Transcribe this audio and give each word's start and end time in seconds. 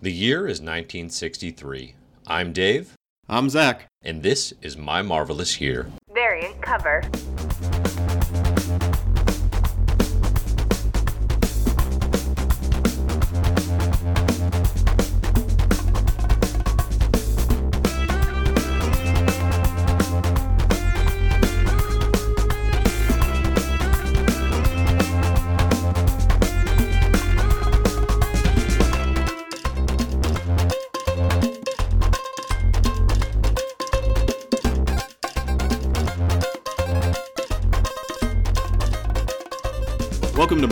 The 0.00 0.12
year 0.12 0.46
is 0.46 0.60
1963. 0.60 1.96
I'm 2.28 2.52
Dave, 2.52 2.94
I'm 3.28 3.50
Zach. 3.50 3.86
and 4.00 4.22
this 4.22 4.54
is 4.62 4.76
My 4.76 5.02
Marvelous 5.02 5.60
Year. 5.60 5.90
Variant 6.14 6.62
cover. 6.62 7.02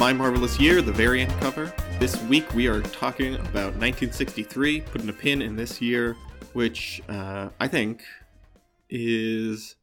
My 0.07 0.13
Marvelous 0.13 0.61
Year, 0.61 0.83
the 0.83 0.93
variant 0.93 1.33
cover. 1.41 1.75
This 1.99 2.23
week 2.27 2.55
we 2.55 2.69
are 2.69 2.81
talking 2.81 3.35
about 3.35 3.75
1963, 3.75 4.83
putting 4.83 5.09
a 5.09 5.13
pin 5.13 5.43
in 5.43 5.57
this 5.57 5.83
year, 5.83 6.17
which 6.53 7.03
uh, 7.09 7.49
I 7.59 7.67
think 7.67 8.05
is, 8.89 9.75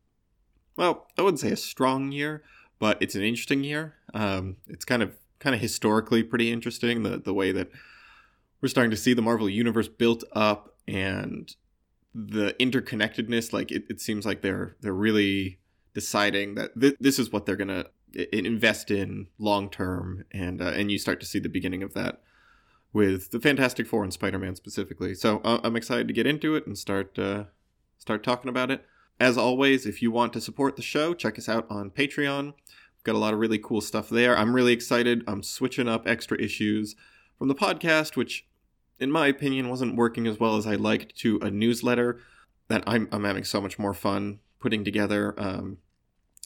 well, 0.77 1.07
I 1.17 1.23
wouldn't 1.23 1.41
say 1.41 1.51
a 1.51 1.57
strong 1.57 2.13
year, 2.13 2.41
but 2.79 2.97
it's 3.01 3.15
an 3.15 3.21
interesting 3.21 3.65
year. 3.65 3.95
Um, 4.13 4.55
it's 4.69 4.85
kind 4.85 5.03
of 5.03 5.11
kind 5.39 5.53
of 5.53 5.59
historically 5.59 6.23
pretty 6.23 6.53
interesting 6.53 7.03
the 7.03 7.17
the 7.17 7.33
way 7.33 7.51
that 7.51 7.69
we're 8.61 8.69
starting 8.69 8.91
to 8.91 8.95
see 8.95 9.13
the 9.13 9.21
Marvel 9.21 9.49
universe 9.49 9.89
built 9.89 10.23
up 10.31 10.77
and 10.87 11.53
the 12.15 12.55
interconnectedness. 12.61 13.51
Like 13.51 13.73
it, 13.73 13.83
it 13.89 13.99
seems 13.99 14.25
like 14.25 14.41
they're 14.41 14.77
they're 14.79 14.93
really 14.93 15.59
deciding 15.93 16.55
that 16.55 16.79
th- 16.79 16.95
this 17.01 17.19
is 17.19 17.33
what 17.33 17.45
they're 17.45 17.57
gonna 17.57 17.87
invest 18.31 18.91
in 18.91 19.27
long 19.37 19.69
term, 19.69 20.25
and 20.31 20.61
uh, 20.61 20.71
and 20.75 20.91
you 20.91 20.97
start 20.97 21.19
to 21.21 21.25
see 21.25 21.39
the 21.39 21.49
beginning 21.49 21.83
of 21.83 21.93
that 21.93 22.21
with 22.91 23.31
the 23.31 23.39
Fantastic 23.39 23.87
Four 23.87 24.03
and 24.03 24.13
Spider 24.13 24.39
Man 24.39 24.55
specifically. 24.55 25.15
So 25.15 25.41
uh, 25.43 25.59
I'm 25.63 25.75
excited 25.75 26.07
to 26.07 26.13
get 26.13 26.27
into 26.27 26.55
it 26.55 26.67
and 26.67 26.77
start 26.77 27.17
uh, 27.17 27.45
start 27.97 28.23
talking 28.23 28.49
about 28.49 28.71
it. 28.71 28.85
As 29.19 29.37
always, 29.37 29.85
if 29.85 30.01
you 30.01 30.11
want 30.11 30.33
to 30.33 30.41
support 30.41 30.75
the 30.75 30.81
show, 30.81 31.13
check 31.13 31.37
us 31.37 31.47
out 31.47 31.65
on 31.69 31.91
Patreon. 31.91 32.45
We've 32.45 33.03
got 33.03 33.15
a 33.15 33.19
lot 33.19 33.33
of 33.33 33.39
really 33.39 33.59
cool 33.59 33.81
stuff 33.81 34.09
there. 34.09 34.37
I'm 34.37 34.55
really 34.55 34.73
excited. 34.73 35.23
I'm 35.27 35.43
switching 35.43 35.87
up 35.87 36.07
extra 36.07 36.39
issues 36.41 36.95
from 37.37 37.47
the 37.47 37.55
podcast, 37.55 38.15
which, 38.15 38.47
in 38.99 39.11
my 39.11 39.27
opinion, 39.27 39.69
wasn't 39.69 39.95
working 39.95 40.25
as 40.25 40.39
well 40.39 40.57
as 40.57 40.65
I 40.65 40.75
liked, 40.75 41.15
to 41.17 41.39
a 41.41 41.51
newsletter 41.51 42.19
that 42.69 42.83
I'm, 42.87 43.07
I'm 43.11 43.23
having 43.23 43.43
so 43.43 43.61
much 43.61 43.77
more 43.77 43.93
fun 43.93 44.39
putting 44.59 44.83
together. 44.83 45.35
Um, 45.37 45.77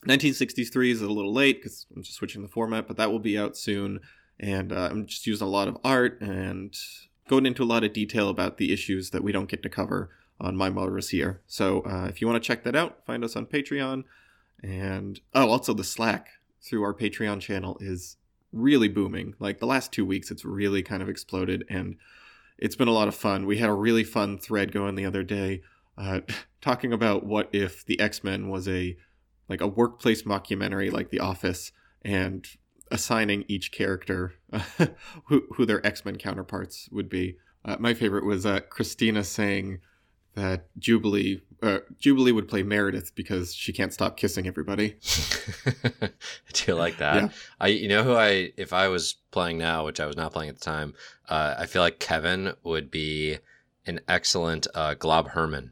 1963 0.03 0.91
is 0.91 1.01
a 1.01 1.07
little 1.07 1.33
late 1.33 1.57
because 1.57 1.85
I'm 1.95 2.03
just 2.03 2.17
switching 2.17 2.43
the 2.43 2.47
format, 2.47 2.87
but 2.87 2.97
that 2.97 3.11
will 3.11 3.19
be 3.19 3.37
out 3.37 3.57
soon. 3.57 3.99
And 4.39 4.71
uh, 4.71 4.89
I'm 4.91 5.05
just 5.07 5.25
using 5.25 5.47
a 5.47 5.49
lot 5.49 5.67
of 5.67 5.77
art 5.83 6.21
and 6.21 6.75
going 7.27 7.45
into 7.45 7.63
a 7.63 7.65
lot 7.65 7.83
of 7.83 7.93
detail 7.93 8.29
about 8.29 8.57
the 8.57 8.71
issues 8.71 9.09
that 9.09 9.23
we 9.23 9.31
don't 9.31 9.49
get 9.49 9.63
to 9.63 9.69
cover 9.69 10.09
on 10.39 10.55
My 10.55 10.69
Marvelous 10.69 11.11
Year. 11.13 11.41
So 11.47 11.81
uh, 11.81 12.05
if 12.05 12.21
you 12.21 12.27
want 12.27 12.41
to 12.41 12.47
check 12.47 12.63
that 12.63 12.75
out, 12.75 13.05
find 13.05 13.23
us 13.23 13.35
on 13.35 13.47
Patreon. 13.47 14.03
And 14.63 15.19
oh, 15.33 15.49
also 15.49 15.73
the 15.73 15.83
Slack 15.83 16.29
through 16.61 16.83
our 16.83 16.93
Patreon 16.93 17.41
channel 17.41 17.77
is 17.79 18.17
really 18.51 18.87
booming. 18.87 19.35
Like 19.39 19.59
the 19.59 19.65
last 19.65 19.91
two 19.91 20.05
weeks, 20.05 20.31
it's 20.31 20.45
really 20.45 20.83
kind 20.83 21.01
of 21.01 21.09
exploded, 21.09 21.65
and 21.69 21.97
it's 22.57 22.75
been 22.75 22.87
a 22.87 22.93
lot 22.93 23.07
of 23.07 23.15
fun. 23.15 23.45
We 23.45 23.57
had 23.57 23.69
a 23.69 23.73
really 23.73 24.03
fun 24.03 24.37
thread 24.37 24.71
going 24.71 24.95
the 24.95 25.05
other 25.05 25.23
day, 25.23 25.61
uh, 25.97 26.21
talking 26.61 26.93
about 26.93 27.25
what 27.25 27.49
if 27.51 27.85
the 27.85 27.99
X 27.99 28.23
Men 28.23 28.49
was 28.49 28.67
a 28.67 28.97
like 29.49 29.61
a 29.61 29.67
workplace 29.67 30.23
mockumentary 30.23 30.91
like 30.91 31.09
The 31.09 31.19
Office, 31.19 31.71
and 32.01 32.47
assigning 32.91 33.45
each 33.47 33.71
character 33.71 34.33
who 35.25 35.43
who 35.55 35.65
their 35.65 35.85
X 35.85 36.05
Men 36.05 36.17
counterparts 36.17 36.89
would 36.91 37.09
be. 37.09 37.37
Uh, 37.65 37.75
my 37.79 37.93
favorite 37.93 38.25
was 38.25 38.45
uh, 38.45 38.61
Christina 38.69 39.23
saying 39.23 39.79
that 40.35 40.67
Jubilee 40.77 41.41
uh, 41.61 41.79
Jubilee 41.99 42.31
would 42.31 42.47
play 42.47 42.63
Meredith 42.63 43.15
because 43.15 43.53
she 43.53 43.73
can't 43.73 43.91
stop 43.93 44.17
kissing 44.17 44.47
everybody. 44.47 44.95
Do 46.53 46.63
you 46.67 46.75
like 46.75 46.97
that? 46.97 47.23
Yeah. 47.23 47.29
I, 47.59 47.67
you 47.67 47.87
know 47.87 48.03
who 48.03 48.15
I, 48.15 48.51
if 48.57 48.73
I 48.73 48.87
was 48.87 49.15
playing 49.31 49.57
now, 49.57 49.85
which 49.85 49.99
I 49.99 50.05
was 50.05 50.15
not 50.15 50.33
playing 50.33 50.49
at 50.49 50.55
the 50.59 50.65
time, 50.65 50.93
uh, 51.29 51.55
I 51.57 51.65
feel 51.65 51.81
like 51.81 51.99
Kevin 51.99 52.53
would 52.63 52.91
be 52.91 53.39
an 53.87 54.01
excellent 54.07 54.67
uh, 54.75 54.93
Glob 54.93 55.29
Herman. 55.29 55.71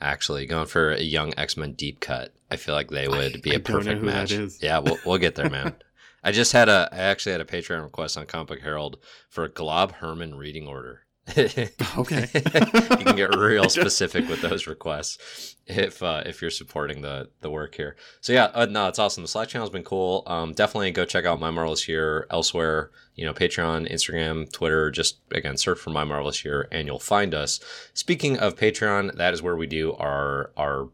Actually, 0.00 0.46
going 0.46 0.66
for 0.66 0.92
a 0.92 1.00
young 1.00 1.32
X 1.38 1.56
Men 1.56 1.72
deep 1.72 2.00
cut, 2.00 2.32
I 2.50 2.56
feel 2.56 2.74
like 2.74 2.90
they 2.90 3.08
would 3.08 3.36
I- 3.36 3.40
be 3.40 3.52
I 3.52 3.54
a 3.54 3.58
know 3.58 3.64
perfect 3.64 4.02
match. 4.02 4.32
Yeah, 4.60 4.78
we'll 4.80 4.98
we'll 5.06 5.18
get 5.18 5.34
there, 5.36 5.48
man. 5.50 5.74
I 6.24 6.32
just 6.32 6.52
had 6.52 6.68
a, 6.68 6.88
I 6.92 6.96
actually 6.96 7.32
had 7.32 7.40
a 7.40 7.44
Patreon 7.44 7.82
request 7.84 8.18
on 8.18 8.26
Comic 8.26 8.48
Book 8.48 8.60
Herald 8.60 8.98
for 9.28 9.44
a 9.44 9.48
Glob 9.48 9.92
Herman 9.92 10.34
reading 10.34 10.66
order. 10.66 11.02
Okay. 11.98 12.28
you 12.34 13.04
can 13.04 13.16
get 13.16 13.34
real 13.34 13.68
specific 13.68 14.28
with 14.28 14.42
those 14.42 14.66
requests 14.66 15.56
if 15.66 16.02
uh, 16.02 16.22
if 16.26 16.40
you're 16.40 16.50
supporting 16.50 17.02
the 17.02 17.28
the 17.40 17.50
work 17.50 17.74
here. 17.74 17.96
So 18.20 18.32
yeah, 18.32 18.50
uh, 18.54 18.66
no, 18.66 18.88
it's 18.88 18.98
awesome. 18.98 19.24
The 19.24 19.28
Slack 19.28 19.48
channel's 19.48 19.70
been 19.70 19.82
cool. 19.82 20.22
Um, 20.26 20.52
definitely 20.52 20.90
go 20.92 21.04
check 21.04 21.24
out 21.24 21.40
My 21.40 21.50
Marvelous 21.50 21.88
Year 21.88 22.26
elsewhere. 22.30 22.90
You 23.14 23.24
know, 23.24 23.32
Patreon, 23.32 23.90
Instagram, 23.90 24.50
Twitter. 24.52 24.90
Just 24.90 25.18
again, 25.32 25.56
search 25.56 25.78
for 25.78 25.90
My 25.90 26.04
Marvelous 26.04 26.44
Year, 26.44 26.68
and 26.70 26.86
you'll 26.86 26.98
find 26.98 27.34
us. 27.34 27.60
Speaking 27.94 28.38
of 28.38 28.56
Patreon, 28.56 29.16
that 29.16 29.34
is 29.34 29.42
where 29.42 29.56
we 29.56 29.66
do 29.66 29.94
our 29.94 30.52
our 30.56 30.90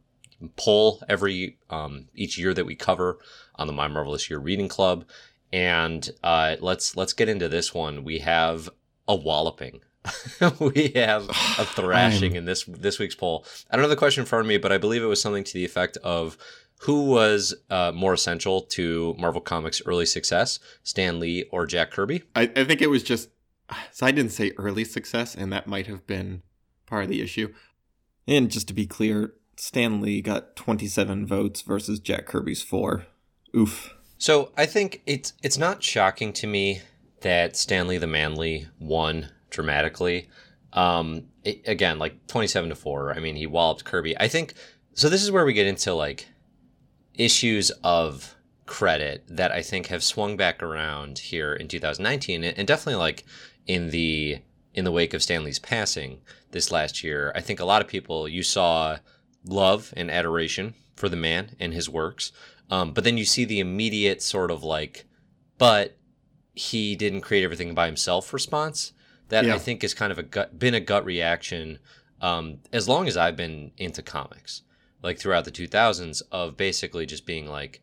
poll 0.57 1.03
every 1.09 1.59
um, 1.71 2.07
each 2.15 2.39
year 2.39 2.55
that 2.55 2.67
we 2.67 2.75
cover 2.75 3.19
on 3.57 3.67
the 3.67 3.73
My 3.73 3.89
Marvelous 3.89 4.31
Year 4.31 4.39
Reading 4.39 4.69
Club. 4.69 5.05
And 5.53 6.09
uh, 6.23 6.57
let's 6.61 6.97
let's 6.97 7.13
get 7.13 7.29
into 7.29 7.49
this 7.49 7.75
one. 7.75 8.05
We 8.05 8.21
have 8.21 8.71
a 9.07 9.15
walloping. 9.17 9.81
we 10.59 10.93
have 10.95 11.29
a 11.29 11.65
thrashing 11.65 12.35
in 12.35 12.45
this 12.45 12.65
this 12.65 12.99
week's 12.99 13.15
poll. 13.15 13.45
I 13.71 13.77
don't 13.77 13.85
have 13.85 13.91
the 13.91 13.97
question 13.97 14.23
in 14.23 14.27
front 14.27 14.45
of 14.45 14.49
me, 14.49 14.59
but 14.59 14.73
I 14.73 14.79
believe 14.79 15.03
it 15.03 15.07
was 15.07 15.23
something 15.23 15.45
to 15.45 15.55
the 15.55 15.65
effect 15.65 15.97
of 15.99 16.37
who 16.81 17.05
was 17.05 17.55
uh, 17.71 17.93
more 17.95 18.13
essential 18.13 18.63
to 18.63 19.15
Marvel 19.17 19.41
Comics' 19.41 19.81
early 19.87 20.07
success, 20.07 20.59
Stan 20.83 21.21
Lee 21.21 21.45
or 21.53 21.65
Jack 21.65 21.93
Kirby? 21.93 22.25
I, 22.35 22.51
I 22.57 22.65
think 22.65 22.83
it 22.83 22.91
was 22.91 23.03
just 23.05 23.29
so 23.93 24.07
I 24.07 24.11
didn't 24.11 24.33
say 24.33 24.53
early 24.57 24.85
success, 24.85 25.35
and 25.35 25.53
that 25.53 25.67
might 25.67 25.87
have 25.87 26.07
been 26.07 26.43
part 26.87 27.05
of 27.05 27.11
the 27.11 27.23
issue. 27.23 27.53
And 28.27 28.51
just 28.51 28.69
to 28.69 28.75
be 28.75 28.87
clear, 28.87 29.35
Stan 29.57 30.01
Lee 30.01 30.21
got 30.21 30.57
27 30.57 31.27
votes 31.27 31.63
versus 31.63 32.01
Jack 32.01 32.27
Kirby's 32.27 32.63
four. 32.63 33.07
Oof. 33.57 33.95
So 34.19 34.53
I 34.57 34.67
think 34.67 35.03
it's 35.07 35.35
it's 35.43 35.59
not 35.59 35.83
shocking 35.83 36.33
to 36.35 36.47
me 36.47 36.83
that 37.21 37.57
Stan 37.57 37.89
Lee 37.89 37.99
the 37.99 38.07
Manly 38.07 38.69
won 38.79 39.31
dramatically. 39.53 40.29
Um, 40.73 41.29
it- 41.45 41.63
again, 41.67 41.99
like 41.99 42.27
twenty-seven 42.27 42.71
to 42.71 42.75
four. 42.77 43.15
I 43.15 43.21
mean, 43.21 43.37
he 43.37 43.47
walloped 43.47 43.85
Kirby. 43.85 44.19
I 44.19 44.27
think 44.27 44.55
so. 44.95 45.09
This 45.09 45.23
is 45.23 45.31
where 45.31 45.45
we 45.45 45.53
get 45.53 45.67
into 45.67 45.95
like 45.95 46.27
issues 47.15 47.71
of 47.85 48.35
credit 48.67 49.25
that 49.29 49.53
I 49.53 49.61
think 49.63 49.89
have 49.89 50.03
swung 50.03 50.37
back 50.37 50.63
around 50.63 51.19
here 51.19 51.53
in 51.55 51.69
2019, 51.69 52.43
and 52.43 52.59
and 52.59 52.67
definitely 52.67 52.99
like 52.99 53.25
in 53.67 53.91
the 53.91 54.39
in 54.75 54.85
the 54.85 54.93
wake 54.93 55.13
of 55.15 55.23
Stan 55.23 55.45
Lee's 55.45 55.59
passing 55.59 56.21
this 56.53 56.73
last 56.73 57.05
year. 57.05 57.33
I 57.35 57.41
think 57.43 57.61
a 57.61 57.65
lot 57.67 57.83
of 57.83 57.89
people 57.89 58.27
you 58.27 58.43
saw 58.43 58.99
love 59.45 59.93
and 59.97 60.11
adoration 60.11 60.75
for 60.97 61.09
the 61.09 61.17
man 61.17 61.55
and 61.61 61.75
his 61.75 61.89
works. 61.89 62.33
Um, 62.71 62.93
but 62.93 63.05
then 63.05 63.19
you 63.19 63.25
see 63.27 63.45
the 63.45 63.61
immediate 63.61 64.23
sort 64.23 64.51
of 64.51 64.65
like, 64.65 65.05
but 65.59 65.99
he 66.55 66.97
didn't 66.97 67.21
create 67.21 67.45
everything 67.45 67.75
by 67.75 67.85
himself 67.87 68.33
response. 68.33 68.93
That 69.33 69.47
Yeah. 69.47 69.55
I 69.55 69.59
think 69.59 69.83
is 69.83 69.95
kind 69.95 70.13
of 70.13 70.19
a 70.19 70.23
gut, 70.23 70.59
been 70.59 70.75
a 70.75 70.81
gut 70.81 71.07
reaction 71.07 71.79
um, 72.21 72.59
as 72.71 72.87
long 72.87 73.09
as 73.09 73.17
I've 73.17 73.37
been 73.37 73.73
into 73.77 74.03
comics, 74.03 74.63
like 75.03 75.19
throughout 75.19 75.45
the 75.45 75.51
2000s, 75.51 76.23
of 76.31 76.57
basically 76.57 77.05
just 77.05 77.27
being 77.27 77.47
like, 77.47 77.83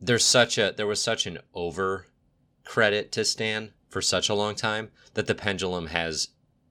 there's 0.00 0.24
such 0.24 0.58
a 0.58 0.74
there 0.76 0.86
was 0.86 1.02
such 1.02 1.26
an 1.26 1.38
over 1.54 2.06
credit 2.64 3.12
to 3.12 3.24
Stan 3.24 3.72
for 3.88 4.00
such 4.00 4.28
a 4.28 4.34
long 4.34 4.54
time 4.54 4.90
that 5.14 5.26
the 5.26 5.34
pendulum 5.34 5.88
has 5.88 6.28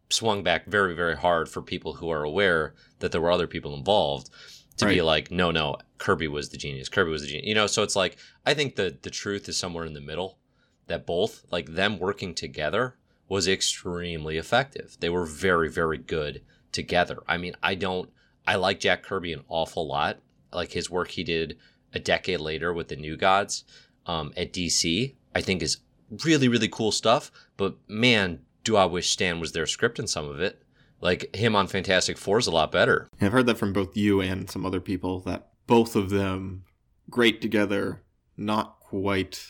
swung 0.09 0.41
back 0.43 0.65
very 0.65 0.95
very 0.95 1.15
hard 1.15 1.47
for 1.47 1.61
people 1.61 1.93
who 1.95 2.09
are 2.09 2.23
aware 2.23 2.73
that 2.97 3.11
there 3.11 3.21
were 3.21 3.31
other 3.31 3.45
people 3.45 3.75
involved 3.75 4.29
to 4.77 4.87
be 4.87 5.01
like 5.03 5.29
no 5.29 5.51
no 5.51 5.75
Kirby 5.99 6.27
was 6.27 6.49
the 6.49 6.57
genius 6.57 6.89
Kirby 6.89 7.11
was 7.11 7.21
the 7.21 7.27
genius 7.27 7.45
you 7.47 7.53
know 7.53 7.67
so 7.67 7.83
it's 7.83 7.95
like 7.95 8.17
I 8.45 8.55
think 8.55 8.75
the 8.75 8.97
the 8.99 9.11
truth 9.11 9.47
is 9.47 9.57
somewhere 9.57 9.85
in 9.85 9.93
the 9.93 10.01
middle 10.01 10.39
that 10.87 11.05
both 11.05 11.45
like 11.51 11.67
them 11.67 11.99
working 11.99 12.33
together 12.33 12.97
was 13.29 13.47
extremely 13.47 14.37
effective 14.37 14.97
they 14.99 15.09
were 15.09 15.25
very 15.25 15.69
very 15.69 15.97
good 15.97 16.41
together 16.71 17.19
I 17.27 17.37
mean 17.37 17.55
I 17.63 17.75
don't 17.75 18.09
I 18.45 18.55
like 18.55 18.79
Jack 18.79 19.03
Kirby 19.03 19.31
an 19.31 19.43
awful 19.47 19.87
lot 19.87 20.19
like 20.51 20.73
his 20.73 20.89
work 20.89 21.11
he 21.11 21.23
did 21.23 21.57
a 21.93 21.99
decade 21.99 22.41
later 22.41 22.73
with 22.73 22.89
the 22.89 22.95
New 22.95 23.15
Gods 23.15 23.63
um, 24.05 24.33
at 24.35 24.51
DC 24.51 25.15
I 25.33 25.41
think 25.41 25.61
is 25.61 25.77
really 26.25 26.47
really 26.49 26.67
cool 26.67 26.91
stuff 26.91 27.31
but 27.55 27.75
man 27.87 28.41
do 28.63 28.75
I 28.75 28.85
wish 28.85 29.09
Stan 29.09 29.39
was 29.39 29.51
there 29.51 29.65
scripting 29.65 30.07
some 30.07 30.29
of 30.29 30.39
it. 30.39 30.61
Like 31.01 31.35
him 31.35 31.55
on 31.55 31.67
Fantastic 31.67 32.17
Four 32.17 32.39
is 32.39 32.47
a 32.47 32.51
lot 32.51 32.71
better. 32.71 33.07
I've 33.21 33.31
heard 33.31 33.45
that 33.47 33.57
from 33.57 33.73
both 33.73 33.95
you 33.95 34.21
and 34.21 34.49
some 34.49 34.65
other 34.65 34.81
people 34.81 35.19
that 35.21 35.49
both 35.65 35.95
of 35.95 36.09
them 36.09 36.65
great 37.09 37.41
together, 37.41 38.03
not 38.35 38.79
quite, 38.79 39.43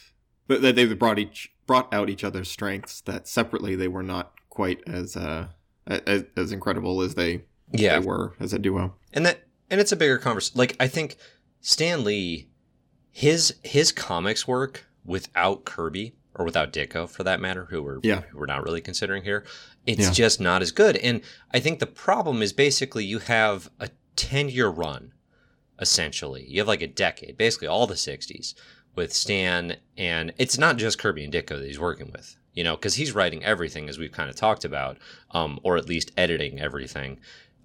but 0.49 0.61
that 0.63 0.75
they've 0.75 0.99
brought 0.99 1.17
each 1.19 1.53
brought 1.65 1.93
out 1.93 2.09
each 2.09 2.25
other's 2.25 2.49
strengths. 2.51 2.99
That 3.01 3.25
separately 3.27 3.75
they 3.77 3.87
were 3.87 4.03
not 4.03 4.33
quite 4.49 4.81
as 4.87 5.15
uh 5.15 5.47
as, 5.87 6.25
as 6.35 6.51
incredible 6.51 7.01
as 7.01 7.15
they 7.15 7.43
Yeah, 7.71 7.99
they 7.99 8.05
were 8.05 8.35
as 8.41 8.51
a 8.51 8.59
duo. 8.59 8.95
and 9.13 9.25
that 9.25 9.43
and 9.69 9.79
it's 9.79 9.91
a 9.93 9.95
bigger 9.95 10.17
conversation. 10.17 10.57
Like 10.57 10.75
I 10.79 10.87
think 10.87 11.15
Stan 11.61 12.03
Lee, 12.03 12.49
his 13.11 13.55
his 13.63 13.91
comics 13.93 14.47
work 14.47 14.85
without 15.05 15.63
Kirby 15.65 16.15
or 16.35 16.45
without 16.45 16.71
Ditko 16.73 17.09
for 17.09 17.23
that 17.23 17.39
matter, 17.39 17.65
who 17.69 17.81
we're 17.83 17.99
Yeah. 18.03 18.21
who 18.31 18.39
we're 18.39 18.45
not 18.45 18.63
really 18.63 18.81
considering 18.81 19.23
here, 19.23 19.45
it's 19.85 20.01
Yeah. 20.07 20.11
just 20.11 20.39
not 20.41 20.61
as 20.61 20.71
good. 20.71 20.97
And 20.97 21.21
I 21.53 21.59
think 21.59 21.79
the 21.79 21.85
problem 21.85 22.41
is 22.41 22.53
basically 22.53 23.03
you 23.05 23.19
have 23.19 23.69
a 23.79 23.89
ten 24.15 24.49
year 24.49 24.69
run, 24.69 25.11
essentially. 25.79 26.45
You 26.47 26.59
have 26.61 26.67
like 26.67 26.81
a 26.81 26.87
decade, 26.87 27.37
basically 27.37 27.67
all 27.67 27.87
the 27.87 27.95
'60s 27.95 28.53
with 28.99 29.13
Stan, 29.13 29.77
and 29.97 30.33
it's 30.37 30.57
not 30.57 30.77
just 30.77 30.99
Kirby 30.99 31.23
and 31.23 31.33
Ditko 31.33 31.57
that 31.59 31.65
he's 31.65 31.79
working 31.79 32.11
with. 32.11 32.35
You 32.53 32.63
know, 32.63 32.75
because 32.75 32.95
he's 32.95 33.15
writing 33.15 33.43
everything 33.43 33.87
as 33.87 33.97
we've 33.97 34.11
kind 34.11 34.29
of 34.29 34.35
talked 34.35 34.65
about, 34.65 34.97
um, 35.31 35.59
or 35.63 35.77
at 35.77 35.87
least 35.87 36.11
editing 36.17 36.59
everything 36.59 37.19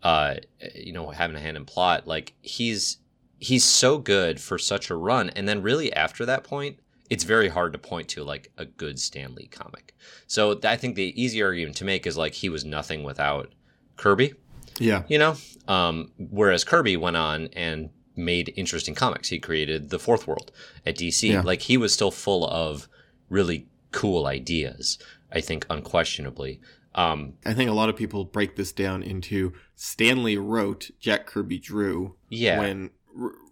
uh, 0.04 0.34
you 0.74 0.92
know, 0.92 1.10
having 1.10 1.34
a 1.34 1.40
hand 1.40 1.56
in 1.56 1.64
plot. 1.64 2.06
Like 2.06 2.34
he's 2.42 2.98
he's 3.38 3.64
so 3.64 3.98
good 3.98 4.40
for 4.40 4.58
such 4.58 4.90
a 4.90 4.94
run, 4.94 5.30
and 5.30 5.48
then 5.48 5.62
really 5.62 5.92
after 5.92 6.24
that 6.26 6.44
point, 6.44 6.78
it's 7.10 7.24
very 7.24 7.48
hard 7.48 7.72
to 7.72 7.78
point 7.78 8.08
to 8.10 8.22
like 8.22 8.52
a 8.58 8.66
good 8.66 9.00
Stan 9.00 9.34
Lee 9.34 9.48
comic. 9.48 9.94
So 10.26 10.60
I 10.62 10.76
think 10.76 10.94
the 10.94 11.20
easy 11.20 11.42
argument 11.42 11.76
to 11.76 11.84
make 11.84 12.06
is 12.06 12.16
like 12.16 12.34
he 12.34 12.50
was 12.50 12.64
nothing 12.64 13.02
without 13.02 13.52
Kirby. 13.96 14.34
Yeah, 14.78 15.04
You 15.08 15.18
know, 15.18 15.36
um, 15.68 16.10
whereas 16.18 16.64
Kirby 16.64 16.96
went 16.96 17.16
on 17.16 17.48
and 17.54 17.90
made 18.16 18.52
interesting 18.56 18.94
comics. 18.94 19.28
He 19.28 19.38
created 19.38 19.90
the 19.90 19.98
Fourth 19.98 20.26
World 20.26 20.52
at 20.86 20.96
DC. 20.96 21.28
Yeah. 21.30 21.40
Like 21.42 21.62
he 21.62 21.76
was 21.76 21.92
still 21.92 22.10
full 22.10 22.46
of 22.46 22.88
really 23.28 23.66
cool 23.92 24.26
ideas. 24.26 24.98
I 25.32 25.40
think 25.40 25.66
unquestionably. 25.70 26.60
Um, 26.94 27.34
I 27.44 27.54
think 27.54 27.68
a 27.68 27.72
lot 27.74 27.88
of 27.88 27.96
people 27.96 28.24
break 28.24 28.54
this 28.54 28.70
down 28.72 29.02
into 29.02 29.52
Stan 29.74 30.22
Lee 30.22 30.36
wrote, 30.36 30.90
Jack 31.00 31.26
Kirby 31.26 31.58
drew. 31.58 32.14
yeah. 32.28 32.58
When 32.60 32.90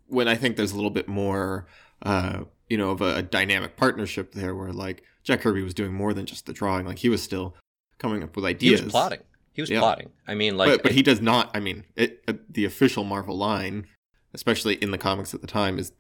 when 0.07 0.29
I 0.29 0.35
think 0.37 0.57
there's 0.57 0.73
a 0.73 0.77
little 0.77 0.91
bit 0.91 1.09
more, 1.09 1.67
uh, 2.03 2.41
you 2.69 2.77
know, 2.77 2.91
of 2.91 3.01
a, 3.01 3.17
a 3.17 3.23
dynamic 3.23 3.77
partnership 3.77 4.33
there, 4.33 4.55
where 4.55 4.73
like 4.73 5.03
Jack 5.25 5.41
Kirby 5.41 5.63
was 5.63 5.75
doing 5.75 5.93
more 5.95 6.13
than 6.15 6.27
just 6.27 6.47
the 6.47 6.53
drawing. 6.53 6.87
Like 6.87 6.99
he 6.99 7.09
was 7.09 7.23
still 7.23 7.57
coming 7.99 8.23
up 8.23 8.37
with 8.37 8.45
ideas. 8.45 8.81
he 8.81 8.85
was 8.85 8.93
plotting. 8.93 9.21
He 9.55 9.61
was 9.63 9.71
Yeah. 9.71 9.81
plotting. 9.81 10.11
I 10.29 10.35
mean, 10.35 10.57
like, 10.57 10.71
but, 10.71 10.83
but 10.85 10.93
he 10.93 11.03
does 11.03 11.21
not. 11.21 11.51
I 11.55 11.61
mean, 11.61 11.85
it, 11.97 12.23
uh, 12.29 12.35
the 12.49 12.65
official 12.65 13.05
Marvel 13.05 13.37
line, 13.37 13.87
especially 14.35 14.75
in 14.75 14.91
the 14.91 14.99
comics 14.99 15.35
at 15.35 15.41
the 15.41 15.47
time, 15.47 15.79
is 15.79 15.93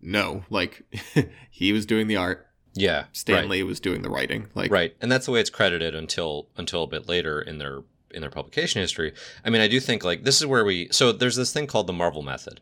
no. 0.00 0.44
Like 0.50 0.82
he 1.50 1.72
was 1.72 1.86
doing 1.86 2.06
the 2.06 2.16
art. 2.16 2.46
yeah, 2.74 3.04
Stan 3.12 3.48
Lee 3.48 3.62
was 3.62 3.80
doing 3.80 4.02
the 4.02 4.10
writing. 4.10 4.48
Like 4.54 4.70
right, 4.70 4.78
right, 4.78 4.96
and 5.00 5.10
that's 5.10 5.26
the 5.26 5.32
way 5.32 5.40
it's 5.40 5.50
credited 5.50 5.94
until 5.94 6.48
until 6.56 6.82
a 6.84 6.88
bit 6.88 7.08
later 7.08 7.40
in 7.40 7.58
their 7.58 7.82
in 8.12 8.20
their 8.20 8.30
publication 8.30 8.80
history. 8.80 9.12
I 9.44 9.50
mean, 9.50 9.60
I 9.60 9.68
do 9.68 9.80
think 9.80 10.04
like 10.04 10.24
this 10.24 10.40
is 10.40 10.46
where 10.46 10.64
we. 10.64 10.88
So 10.90 11.12
there's 11.12 11.36
this 11.36 11.52
thing 11.52 11.66
called 11.66 11.86
the 11.86 11.92
Marvel 11.92 12.22
method, 12.22 12.60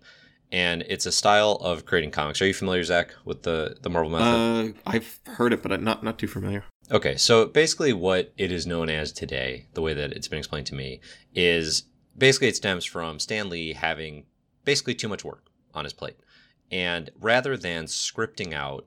and 0.53 0.83
it's 0.89 1.07
a 1.07 1.12
style 1.12 1.53
of 1.61 1.87
creating 1.87 2.11
comics. 2.11 2.41
Are 2.41 2.47
you 2.47 2.55
familiar, 2.55 2.85
Zach, 2.85 3.15
with 3.25 3.43
the 3.43 3.77
the 3.83 3.91
Marvel 3.91 4.11
method? 4.11 4.77
Uh, 4.77 4.91
I've 4.91 5.21
heard 5.27 5.53
it, 5.53 5.62
but 5.62 5.73
I'm 5.73 5.85
not 5.85 6.03
not 6.03 6.19
too 6.19 6.29
familiar. 6.29 6.65
Okay, 6.91 7.17
so 7.17 7.47
basically, 7.47 7.93
what 7.93 8.33
it 8.37 8.51
is 8.51 8.67
known 8.67 8.89
as 8.91 9.12
today, 9.12 9.67
the 9.75 9.83
way 9.83 9.95
that 9.95 10.12
it's 10.12 10.27
been 10.27 10.41
explained 10.41 10.67
to 10.67 10.75
me, 10.75 11.01
is 11.35 11.85
basically 12.19 12.49
it 12.49 12.57
stems 12.57 12.85
from 12.85 13.21
Stan 13.21 13.49
Lee 13.49 13.75
having 13.75 14.25
basically 14.65 14.95
too 14.95 15.09
much 15.09 15.25
work 15.25 15.47
on 15.75 15.85
his 15.85 15.93
plate, 15.93 16.17
and 16.71 17.11
rather 17.21 17.57
than 17.57 17.85
scripting 17.87 18.53
out 18.53 18.87